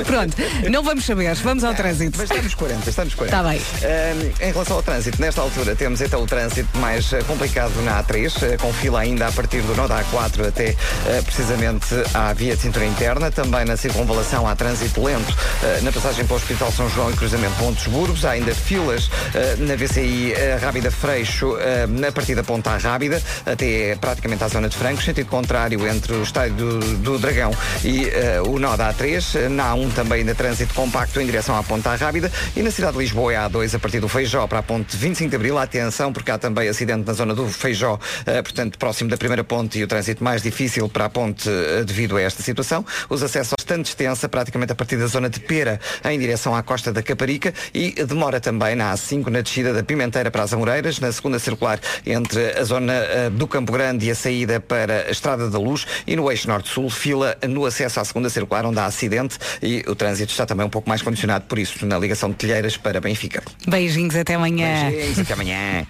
Pronto, 0.06 0.36
não 0.70 0.84
vamos 0.84 1.06
saber, 1.06 1.34
vamos 1.36 1.64
ao 1.64 1.74
trânsito. 1.74 2.18
Mas 2.20 2.30
estamos 2.30 2.54
40, 2.56 2.90
estamos 2.90 3.14
40. 3.16 3.36
Tá 3.38 3.44
bem. 3.50 3.62
Eh, 3.82 4.32
em 4.42 4.52
relação 4.52 4.78
ao 4.78 4.84
trânsito, 4.84 4.93
nesta 5.18 5.42
altura 5.42 5.76
temos 5.76 6.02
então 6.02 6.22
o 6.22 6.28
trânsito 6.28 6.78
mais 6.78 7.12
eh, 7.14 7.24
complicado 7.24 7.74
na 7.84 8.04
A3, 8.04 8.44
eh, 8.44 8.58
com 8.58 8.72
fila 8.72 9.00
ainda 9.00 9.28
a 9.28 9.32
partir 9.32 9.62
do 9.62 9.76
nó 9.76 9.88
da 9.88 10.04
A4 10.04 10.48
até 10.48 10.76
eh, 11.08 11.22
precisamente 11.26 11.88
à 12.14 12.32
via 12.32 12.56
de 12.56 12.62
cintura 12.62 12.86
interna. 12.86 13.32
Também 13.32 13.66
na 13.66 13.76
circunvalação 13.76 14.48
há 14.48 14.56
trânsito 14.56 15.04
lento 15.04 15.36
na 15.82 15.92
passagem 15.92 16.26
para 16.26 16.34
o 16.34 16.38
Hospital 16.38 16.72
São 16.72 16.88
João 16.90 17.10
e 17.10 17.14
cruzamento 17.16 17.56
Pontos 17.56 17.88
Burgos. 17.88 18.24
Há 18.24 18.32
ainda 18.32 18.54
filas 18.54 19.10
na 19.58 19.76
VCI 19.76 20.34
Rábida 20.62 20.92
Freixo 20.92 21.56
na 21.90 22.12
partida 22.12 22.44
Ponta 22.44 22.78
Rábida 22.78 23.22
até 23.46 23.96
praticamente 23.96 24.44
à 24.44 24.48
zona 24.48 24.70
de 24.70 24.76
Francos, 24.76 25.06
sentido 25.06 25.28
contrário 25.28 25.88
entre 25.88 26.14
o 26.14 26.24
estádio 26.24 26.56
do, 26.56 26.80
do 26.98 27.20
Dragão 27.20 27.52
e 27.84 28.10
o 28.48 28.60
nó 28.60 28.76
da 28.76 28.94
A3. 28.94 29.50
Na 29.50 29.74
A1 29.74 29.94
também 29.94 30.20
ainda 30.20 30.36
trânsito 30.36 30.74
compacto 30.74 31.20
em 31.20 31.26
direção 31.26 31.58
à 31.58 31.64
Ponta 31.64 31.96
Rábida 31.96 32.32
e 32.56 32.62
na 32.62 32.72
cidade 32.72 32.94
de 32.94 33.00
Lisboa 33.00 33.34
é 33.34 33.38
a 33.38 33.50
A2 33.50 33.76
a 33.76 33.80
partir 33.80 34.00
do 34.00 34.08
Feijó 34.08 34.46
para 34.48 34.60
a 34.60 34.64
ponte 34.84 34.98
25 34.98 35.30
de 35.30 35.36
Abril. 35.36 35.58
Atenção, 35.58 36.12
porque 36.12 36.30
há 36.30 36.38
também 36.38 36.68
acidente 36.68 37.08
na 37.08 37.14
zona 37.14 37.34
do 37.34 37.48
Feijó, 37.48 37.98
eh, 38.26 38.42
portanto, 38.42 38.78
próximo 38.78 39.10
da 39.10 39.16
primeira 39.16 39.44
ponte 39.44 39.80
e 39.80 39.84
o 39.84 39.88
trânsito 39.88 40.24
mais 40.24 40.42
difícil 40.42 40.90
para 40.90 41.06
a 41.06 41.10
ponte 41.10 41.50
eh, 41.50 41.84
devido 41.86 42.18
a 42.18 42.22
esta 42.22 42.44
situação. 42.44 42.86
Os 43.10 43.24
acessos 43.24 43.54
bastante 43.58 43.86
extensa, 43.86 44.28
praticamente 44.28 44.72
a 44.72 44.76
partir 44.76 44.98
da 44.98 45.08
zona 45.08 45.30
de 45.30 45.40
Pera 45.40 45.80
em 46.04 46.20
direção 46.20 46.54
à 46.56 46.62
costa 46.62 46.92
da 46.92 47.02
Caparica 47.02 47.54
e 47.74 47.92
demora 48.04 48.42
também 48.42 48.76
na 48.76 48.94
A5 48.94 49.28
na 49.28 49.42
descida 49.42 49.74
da 49.74 49.84
Pimenteira 49.84 50.30
para 50.30 50.44
as 50.44 50.54
Amoreiras, 50.54 51.00
na 51.00 51.12
segunda 51.12 51.40
circular 51.40 51.80
entre 52.06 52.60
a 52.60 52.64
zona 52.64 52.94
eh, 52.94 53.30
do 53.30 53.48
Campo 53.48 53.72
Grande 53.72 54.08
e 54.08 54.12
a 54.12 54.16
saída 54.16 54.60
para 54.60 55.06
a 55.08 55.12
Estrada 55.12 55.50
da 55.50 55.60
Luz 55.60 55.86
e 56.06 56.16
no 56.16 56.30
eixo 56.30 56.48
norte-sul, 56.48 56.90
fila 56.90 57.38
no 57.48 57.66
acesso 57.66 58.00
à 58.00 58.06
segunda 58.06 58.30
circular 58.30 58.66
onde 58.66 58.80
há 58.80 58.86
acidente 58.86 59.38
e 59.62 59.84
o 59.88 59.96
trânsito 59.96 60.32
está 60.32 60.46
também 60.46 60.66
um 60.66 60.70
pouco 60.70 60.90
mais 60.90 61.02
condicionado 61.02 61.46
por 61.46 61.58
isso 61.58 61.86
na 61.86 61.98
ligação 61.98 62.30
de 62.30 62.36
Telheiras 62.36 62.76
para 62.76 63.00
Benfica. 63.00 63.42
Beijinhos, 63.68 64.16
até 64.16 64.34
amanhã. 64.34 64.73
Beijinhos, 64.74 65.20
até 65.20 65.34
amanhã. 65.34 65.86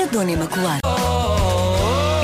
A 0.00 0.06
Dona 0.06 0.30
Imaculada. 0.30 0.80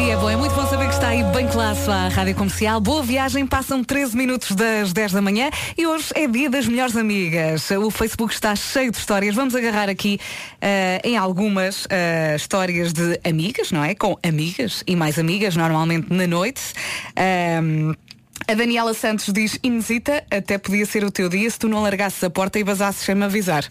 E 0.01 0.11
é 0.11 0.16
bom, 0.16 0.30
é 0.30 0.36
muito 0.36 0.55
bom 0.55 0.64
saber 0.66 0.86
que 0.86 0.94
está 0.94 1.09
aí 1.09 1.24
bem 1.34 1.49
colado 1.49 1.90
à 1.90 2.09
Rádio 2.09 2.34
Comercial. 2.36 2.80
Boa 2.80 3.03
viagem, 3.03 3.46
passam 3.46 3.82
13 3.82 4.16
minutos 4.16 4.53
das 4.53 4.92
10 4.92 5.12
da 5.12 5.20
manhã 5.20 5.51
e 5.76 5.86
hoje 5.86 6.07
é 6.14 6.26
dia 6.26 6.49
das 6.49 6.66
melhores 6.66 6.96
amigas. 6.96 7.68
O 7.72 7.90
Facebook 7.90 8.32
está 8.32 8.55
cheio 8.55 8.92
de 8.92 8.96
histórias. 8.96 9.34
Vamos 9.34 9.55
agarrar 9.55 9.88
aqui 9.88 10.18
eh, 10.61 11.01
em 11.05 11.16
algumas 11.16 11.86
eh, 11.90 12.34
histórias 12.36 12.92
de 12.92 13.18
amigas, 13.24 13.72
não 13.72 13.82
é? 13.82 13.94
Com 13.94 14.16
amigas 14.22 14.84
e 14.86 14.94
mais 14.94 15.18
amigas, 15.18 15.57
normalmente 15.57 16.07
na 16.12 16.26
noite. 16.26 16.62
A 18.47 18.55
Daniela 18.55 18.95
Santos 18.95 19.32
diz, 19.32 19.59
Inesita, 19.62 20.24
até 20.30 20.59
podia 20.59 20.86
ser 20.86 21.05
o 21.05 21.11
teu 21.11 21.28
dia 21.28 21.51
se 21.51 21.59
tu 21.59 21.68
não 21.68 21.82
largasses 21.82 22.22
a 22.22 22.30
porta 22.30 22.59
e 22.59 22.64
vazasses 22.64 23.03
sem 23.03 23.14
me 23.14 23.24
avisar. 23.24 23.64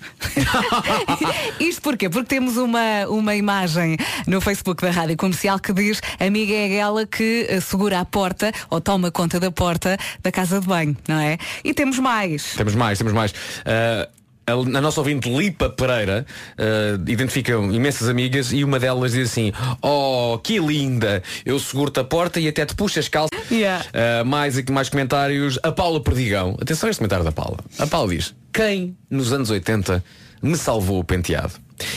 Isto 1.59 1.82
porquê? 1.82 2.09
Porque 2.09 2.28
temos 2.28 2.57
uma, 2.57 3.07
uma 3.07 3.36
imagem 3.36 3.97
no 4.26 4.41
Facebook 4.41 4.82
da 4.82 4.91
Rádio 4.91 5.18
Comercial 5.18 5.59
que 5.59 5.74
diz 5.74 6.01
amiga 6.20 6.53
é 6.53 6.65
aquela 6.65 7.05
que 7.05 7.47
eh, 7.49 7.59
segura 7.61 7.99
a 7.99 8.05
porta 8.05 8.51
ou 8.70 8.82
toma 8.82 9.11
conta 9.11 9.39
da 9.39 9.51
porta 9.51 9.97
da 10.22 10.32
casa 10.32 10.59
de 10.59 10.68
banho, 10.68 10.95
não 11.07 11.20
é? 11.20 11.38
E 11.63 11.74
temos 11.74 11.99
mais. 11.99 12.53
Temos 12.55 12.76
mais, 12.76 12.97
temos 12.97 13.13
mais. 13.13 13.34
Ah, 13.65 14.07
a, 14.48 14.54
a 14.54 14.82
nossa 14.82 15.02
ouvinte 15.02 15.30
Lipa 15.30 15.70
Pereira 15.70 16.26
eh, 16.58 16.98
identifica 17.08 17.52
imensas 17.52 18.08
amigas 18.08 18.54
e 18.54 18.64
uma 18.64 18.80
delas 18.80 19.12
diz 19.12 19.30
assim, 19.30 19.52
oh, 19.82 20.39
que 20.41 20.58
linda, 20.58 21.22
eu 21.45 21.60
seguro-te 21.60 22.00
a 22.00 22.04
porta 22.04 22.39
e 22.39 22.48
até 22.48 22.66
te 22.66 22.74
puxo 22.74 22.98
as 22.98 23.10
calças. 23.10 23.38
Yeah. 23.52 23.86
Uh, 23.93 24.26
mais 24.26 24.58
aqui 24.58 24.72
mais 24.72 24.88
comentários. 24.88 25.60
A 25.62 25.72
Paula 25.72 26.02
Perdigão. 26.02 26.56
Atenção 26.62 26.88
a 26.88 26.89
este 26.89 27.00
comentário 27.00 27.26
da 27.26 27.32
Paula. 27.32 27.58
A 27.78 27.86
Paula 27.86 28.16
diz: 28.16 28.34
Quem 28.54 28.95
nos 29.10 29.34
anos 29.34 29.50
80 29.50 30.04
me 30.41 30.56
salvou 30.56 31.00
o 31.00 31.04
penteado? 31.04 31.54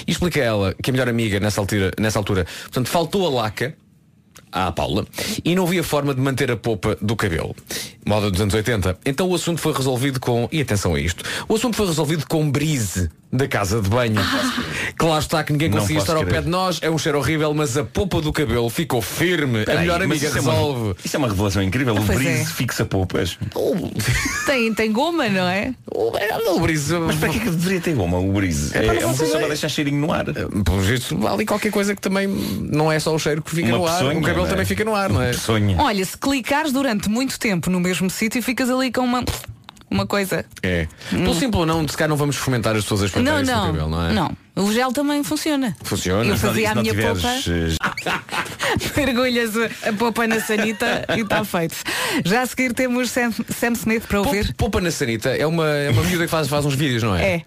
E 0.07 0.11
explica 0.11 0.41
ela 0.41 0.75
que 0.75 0.91
a 0.91 0.93
melhor 0.93 1.09
amiga 1.09 1.39
nessa 1.39 1.61
altura, 1.61 1.93
nessa 1.99 2.19
altura 2.19 2.47
portanto, 2.65 2.89
faltou 2.89 3.27
a 3.27 3.43
laca 3.43 3.75
à 4.53 4.73
Paula 4.73 5.07
e 5.45 5.55
não 5.55 5.65
havia 5.65 5.83
forma 5.83 6.15
de 6.15 6.21
manter 6.21 6.51
a 6.51 6.57
polpa 6.57 6.97
do 7.01 7.15
cabelo. 7.15 7.55
Moda 8.07 8.31
dos 8.31 8.41
anos 8.41 8.55
80. 8.55 8.99
Então 9.05 9.29
o 9.29 9.35
assunto 9.35 9.61
foi 9.61 9.73
resolvido 9.73 10.19
com. 10.21 10.49
E 10.51 10.61
atenção 10.61 10.95
a 10.95 11.01
isto. 11.01 11.25
O 11.49 11.55
assunto 11.55 11.77
foi 11.77 11.87
resolvido 11.87 12.27
com 12.27 12.51
brise 12.51 13.11
da 13.33 13.47
casa 13.47 13.81
de 13.81 13.89
banho. 13.89 14.21
Que 14.99 15.05
lá 15.05 15.19
está 15.19 15.45
que 15.45 15.53
ninguém 15.53 15.69
Não 15.69 15.79
conseguia 15.79 16.01
estar 16.01 16.17
ao 16.17 16.23
crer. 16.23 16.35
pé 16.35 16.41
de 16.43 16.49
nós. 16.49 16.79
É 16.83 16.91
um 16.91 16.99
cheiro 16.99 17.19
horrível, 17.19 17.55
mas 17.55 17.77
a 17.77 17.85
polpa 17.85 18.21
do 18.21 18.33
cabelo 18.33 18.69
ficou 18.69 19.01
firme. 19.01 19.63
a 19.63 19.65
Peraí, 19.67 19.81
melhor 19.83 20.01
mas 20.01 20.11
amiga 20.11 20.27
isso 20.27 20.39
é 20.39 20.41
uma- 20.41 20.53
resolve. 20.53 20.95
Isso 21.05 21.17
é 21.17 21.19
uma 21.19 21.29
revelação 21.29 21.63
incrível. 21.63 21.95
O 21.95 22.05
Pois 22.05 22.19
brise 22.19 22.43
é. 22.43 22.45
fixa 22.45 22.85
poupas. 22.85 23.39
Tem, 24.47 24.75
tem 24.75 24.91
goma, 24.93 25.29
não 25.29 25.47
é? 25.47 25.73
O 25.93 26.61
brise. 26.61 26.95
Mas 26.99 27.17
para 27.17 27.29
que 27.29 27.37
é 27.39 27.41
que 27.41 27.51
deveria 27.51 27.81
ter 27.81 27.95
goma 27.95 28.19
o 28.19 28.33
brise? 28.33 28.77
É 28.77 28.85
É, 28.87 29.07
uma 29.07 29.15
coisa 29.17 29.39
para 29.39 29.49
deixar 29.49 29.69
cheirinho 29.69 30.01
no 30.01 30.13
ar. 30.13 30.25
Pelo 30.25 30.83
jeito, 30.85 31.27
há 31.27 31.33
ali 31.33 31.47
qualquer 31.47 31.71
coisa 31.71 31.95
que 31.95 32.01
também 32.01 32.27
não 32.27 32.91
é 32.91 32.99
só 32.99 33.15
o 33.15 33.19
cheiro 33.19 33.43
que 33.43 33.51
fica 33.55 33.69
Uma 33.69 33.79
no 33.79 33.87
ar. 33.87 33.99
peçonha, 33.99 34.19
o 34.19 34.23
cabelo 34.23 34.47
é? 34.47 34.49
também 34.49 34.65
fica 34.65 34.85
no 34.85 34.95
ar, 34.95 35.09
não 35.11 35.23
é? 35.23 35.33
Sonha. 35.33 35.77
Olha, 35.81 36.05
se 36.05 36.17
clicares 36.17 36.73
durante 36.73 37.09
muito 37.09 37.39
tempo 37.39 37.71
no 37.71 37.79
mesmo 37.79 38.00
sítio, 38.09 38.43
ficas 38.43 38.71
ali 38.71 38.91
com 38.93 39.03
uma, 39.03 39.23
uma 39.91 40.07
coisa. 40.07 40.45
É. 40.63 40.87
Pelo 41.11 41.35
simples 41.35 41.61
ou 41.61 41.67
não, 41.67 41.87
se 41.87 41.97
calhar 41.97 42.09
não 42.09 42.17
vamos 42.17 42.37
fomentar 42.37 42.75
as 42.77 42.83
pessoas 42.85 43.03
a 43.03 43.07
espreitar 43.07 43.35
Não, 43.35 43.43
não. 43.43 43.67
cabelo, 43.67 43.91
não 43.91 44.07
é? 44.07 44.13
Não. 44.13 44.37
O 44.57 44.73
gel 44.73 44.93
também 44.93 45.23
funciona. 45.25 45.75
Funciona. 45.83 46.31
Eu 46.33 46.37
fazia 46.37 46.73
a 46.73 46.75
minha 46.75 46.93
tiveres, 46.93 47.23
polpa. 47.23 47.51
eh, 47.51 48.91
Mergulhas 48.97 49.51
a- 49.57 49.93
polpa 49.95 50.27
na 50.27 50.39
sanita 50.41 51.07
e 51.17 51.21
está 51.21 51.45
feito. 51.45 51.77
Já 52.25 52.43
a 52.43 52.47
seguir 52.47 52.73
temos 52.75 53.11
Sam, 53.11 53.31
Sam 53.59 53.73
Smith 53.73 54.07
para 54.07 54.19
ouvir. 54.21 54.45
Poupa, 54.47 54.55
Poupa 54.59 54.81
na 54.83 54.91
Sanita 54.91 55.31
é 55.31 55.47
uma, 55.47 55.67
é 55.69 55.91
uma 55.91 56.03
miúda 56.03 56.25
que 56.25 56.31
faz, 56.31 56.47
faz 56.49 56.65
uns 56.67 56.75
vídeos, 56.75 57.03
não 57.03 57.15
é? 57.17 57.23
É. 57.37 57.43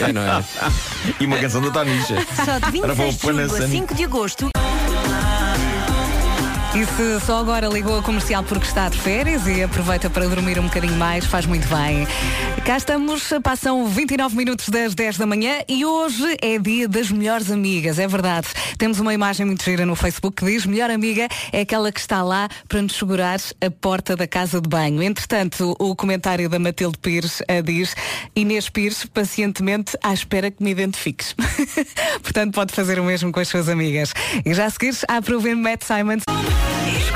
É, 0.00 0.12
não 0.12 0.22
é? 0.22 0.44
E 1.20 1.26
uma 1.26 1.38
canção 1.38 1.60
da 1.62 1.70
Tonicha. 1.70 2.16
Só 2.44 2.70
de 2.70 2.80
Ora, 2.82 2.94
vou 2.94 3.06
26 3.06 3.18
de 3.20 3.26
julho 3.26 3.44
a 3.44 3.48
sanita. 3.48 3.68
5 3.68 3.94
de 3.94 4.04
agosto. 4.04 4.50
E 6.78 6.86
se 6.86 7.26
só 7.26 7.40
agora 7.40 7.66
ligou 7.66 7.98
a 7.98 8.02
comercial 8.04 8.44
porque 8.44 8.64
está 8.64 8.88
de 8.88 8.96
férias 8.96 9.48
e 9.48 9.64
aproveita 9.64 10.08
para 10.08 10.28
dormir 10.28 10.60
um 10.60 10.66
bocadinho 10.66 10.94
mais, 10.94 11.24
faz 11.24 11.44
muito 11.44 11.66
bem. 11.66 12.06
Cá 12.64 12.76
estamos, 12.76 13.32
passam 13.42 13.84
29 13.88 14.36
minutos 14.36 14.68
das 14.68 14.94
10 14.94 15.18
da 15.18 15.26
manhã 15.26 15.58
e 15.66 15.84
hoje 15.84 16.36
é 16.40 16.56
dia 16.56 16.86
das 16.86 17.10
melhores 17.10 17.50
amigas, 17.50 17.98
é 17.98 18.06
verdade. 18.06 18.46
Temos 18.78 19.00
uma 19.00 19.12
imagem 19.12 19.44
muito 19.44 19.64
gira 19.64 19.84
no 19.84 19.96
Facebook 19.96 20.36
que 20.36 20.52
diz 20.52 20.66
melhor 20.66 20.88
amiga 20.88 21.26
é 21.52 21.62
aquela 21.62 21.90
que 21.90 21.98
está 21.98 22.22
lá 22.22 22.48
para 22.68 22.80
nos 22.80 22.94
segurar 22.94 23.40
a 23.60 23.70
porta 23.72 24.14
da 24.14 24.28
casa 24.28 24.60
de 24.60 24.68
banho. 24.68 25.02
Entretanto, 25.02 25.74
o 25.80 25.96
comentário 25.96 26.48
da 26.48 26.60
Matilde 26.60 26.98
Pires 26.98 27.42
eh, 27.48 27.60
diz 27.60 27.96
Inês 28.36 28.68
Pires, 28.68 29.04
pacientemente 29.04 29.98
à 30.00 30.14
espera 30.14 30.48
que 30.48 30.62
me 30.62 30.70
identifiques. 30.70 31.34
Portanto, 32.22 32.54
pode 32.54 32.72
fazer 32.72 33.00
o 33.00 33.04
mesmo 33.04 33.32
com 33.32 33.40
as 33.40 33.48
suas 33.48 33.68
amigas. 33.68 34.12
E 34.44 34.54
já 34.54 34.66
a 34.66 34.70
seguir, 34.70 34.94
Matt 35.56 35.82
Simons. 35.82 36.22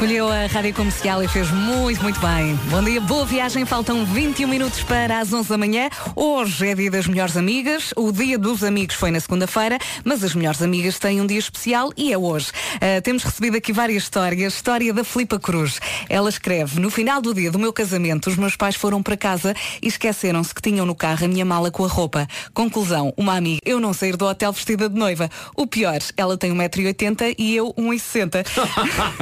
Escolheu 0.03 0.29
a 0.29 0.47
rádio 0.47 0.75
comercial 0.75 1.23
e 1.23 1.29
fez 1.29 1.49
muito, 1.53 2.03
muito 2.03 2.19
bem. 2.19 2.59
Bom 2.71 2.83
dia, 2.83 3.01
boa 3.01 3.25
viagem. 3.25 3.65
Faltam 3.65 4.05
21 4.05 4.49
minutos 4.49 4.83
para 4.83 5.21
as 5.21 5.33
11 5.33 5.49
da 5.49 5.57
manhã. 5.57 5.89
Hoje 6.17 6.71
é 6.71 6.75
dia 6.75 6.91
das 6.91 7.07
melhores 7.07 7.37
amigas. 7.37 7.95
O 7.97 8.11
dia 8.11 8.37
dos 8.37 8.65
amigos 8.65 8.97
foi 8.97 9.13
na 9.13 9.21
segunda-feira, 9.21 9.79
mas 10.03 10.25
as 10.25 10.35
melhores 10.35 10.61
amigas 10.61 10.99
têm 10.99 11.21
um 11.21 11.27
dia 11.27 11.39
especial 11.39 11.93
e 11.97 12.13
é 12.13 12.19
hoje. 12.19 12.51
Ah, 12.81 13.01
temos 13.01 13.23
recebido 13.23 13.57
aqui 13.57 13.73
várias 13.73 14.03
histórias. 14.03 14.55
História 14.55 14.93
da 14.93 15.05
Filipa 15.05 15.39
Cruz. 15.39 15.79
Ela 16.09 16.29
escreve: 16.29 16.81
No 16.81 16.91
final 16.91 17.23
do 17.23 17.33
dia 17.33 17.53
do 17.53 17.59
meu 17.61 17.73
casamento, 17.73 18.29
os 18.29 18.37
meus 18.37 18.57
pais 18.57 18.75
foram 18.75 19.01
para 19.05 19.17
casa 19.17 19.55
e 19.81 19.87
esqueceram-se 19.87 20.53
que 20.53 20.61
tinham 20.61 20.85
no 20.85 20.97
carro 20.97 21.25
a 21.25 21.29
minha 21.29 21.45
mala 21.45 21.71
com 21.71 21.85
a 21.85 21.89
roupa. 21.89 22.27
Conclusão: 22.53 23.15
uma 23.17 23.37
amiga, 23.37 23.61
eu 23.65 23.79
não 23.79 23.93
sair 23.93 24.17
do 24.17 24.27
hotel 24.27 24.53
vestida 24.53 24.89
de 24.89 24.99
noiva. 24.99 25.31
O 25.55 25.65
pior, 25.65 26.01
ela 26.17 26.37
tem 26.37 26.53
1,80m 26.53 27.37
e 27.39 27.55
eu 27.55 27.73
1,60m. 27.75 28.45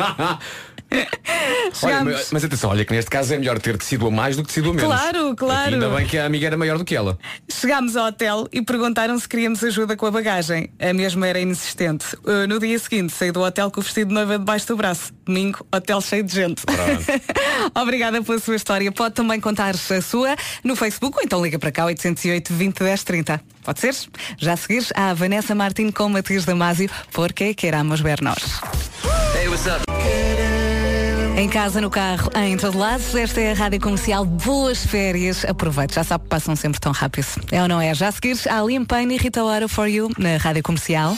Olha, 1.82 2.04
mas, 2.04 2.30
mas 2.32 2.44
atenção, 2.44 2.70
olha 2.70 2.84
que 2.84 2.92
neste 2.92 3.10
caso 3.10 3.32
é 3.32 3.38
melhor 3.38 3.58
ter 3.60 3.78
tecido 3.78 4.08
a 4.08 4.10
mais 4.10 4.36
do 4.36 4.42
que 4.42 4.48
tecido 4.48 4.70
a 4.70 4.74
menos. 4.74 4.90
Claro, 4.90 5.36
claro. 5.36 5.74
Ainda 5.74 5.88
bem 5.90 6.06
que 6.06 6.18
a 6.18 6.26
amiga 6.26 6.48
era 6.48 6.56
maior 6.56 6.78
do 6.78 6.84
que 6.84 6.96
ela. 6.96 7.16
Chegámos 7.48 7.96
ao 7.96 8.08
hotel 8.08 8.48
e 8.52 8.60
perguntaram 8.60 9.18
se 9.18 9.28
queríamos 9.28 9.62
ajuda 9.62 9.96
com 9.96 10.06
a 10.06 10.10
bagagem. 10.10 10.70
A 10.80 10.92
mesma 10.92 11.26
era 11.28 11.38
inexistente. 11.38 12.16
Uh, 12.16 12.46
no 12.48 12.58
dia 12.58 12.78
seguinte, 12.78 13.12
saí 13.12 13.30
do 13.30 13.40
hotel 13.40 13.70
com 13.70 13.80
o 13.80 13.82
vestido 13.84 14.08
de 14.08 14.14
noiva 14.14 14.38
debaixo 14.38 14.66
do 14.66 14.76
braço. 14.76 15.12
Domingo, 15.24 15.64
hotel 15.72 16.00
cheio 16.00 16.24
de 16.24 16.34
gente. 16.34 16.62
Obrigada 17.74 18.20
pela 18.22 18.38
sua 18.40 18.56
história. 18.56 18.90
Pode 18.90 19.14
também 19.14 19.40
contar 19.40 19.74
a 19.74 20.02
sua 20.02 20.36
no 20.64 20.74
Facebook 20.74 21.18
ou 21.18 21.22
então 21.24 21.42
liga 21.42 21.58
para 21.58 21.70
cá 21.70 21.84
808 21.84 22.52
20 22.52 22.78
10 22.80 23.04
30. 23.04 23.40
Pode 23.62 23.80
ser? 23.80 23.94
Já 24.38 24.54
a 24.54 24.56
seguir, 24.56 24.84
há 24.94 25.10
a 25.10 25.14
Vanessa 25.14 25.54
Martin 25.54 25.90
com 25.90 26.08
Matias 26.08 26.44
Damasio, 26.44 26.90
porque 27.12 27.54
queramos 27.54 28.00
ver 28.00 28.20
nós. 28.20 28.60
Hey, 29.36 29.48
what's 29.48 29.66
up? 29.66 29.89
Em 31.40 31.48
casa, 31.48 31.80
no 31.80 31.88
carro, 31.88 32.30
em 32.36 32.54
todo 32.58 32.76
lado, 32.76 33.02
esta 33.16 33.40
é 33.40 33.52
a 33.52 33.54
Rádio 33.54 33.80
Comercial. 33.80 34.26
Boas 34.26 34.84
férias. 34.84 35.42
Aproveite, 35.46 35.94
já 35.94 36.04
sabe 36.04 36.24
que 36.24 36.28
passam 36.28 36.54
sempre 36.54 36.78
tão 36.78 36.92
rápido. 36.92 37.28
É 37.50 37.62
ou 37.62 37.66
não 37.66 37.80
é? 37.80 37.94
Já 37.94 38.08
a 38.08 38.12
seguir, 38.12 38.36
há 38.46 38.60
Liam 38.60 38.84
Payne 38.84 39.14
e 39.14 39.16
Rita 39.16 39.42
Ora 39.42 39.66
for 39.66 39.86
You 39.86 40.10
na 40.18 40.36
Rádio 40.36 40.62
Comercial. 40.62 41.16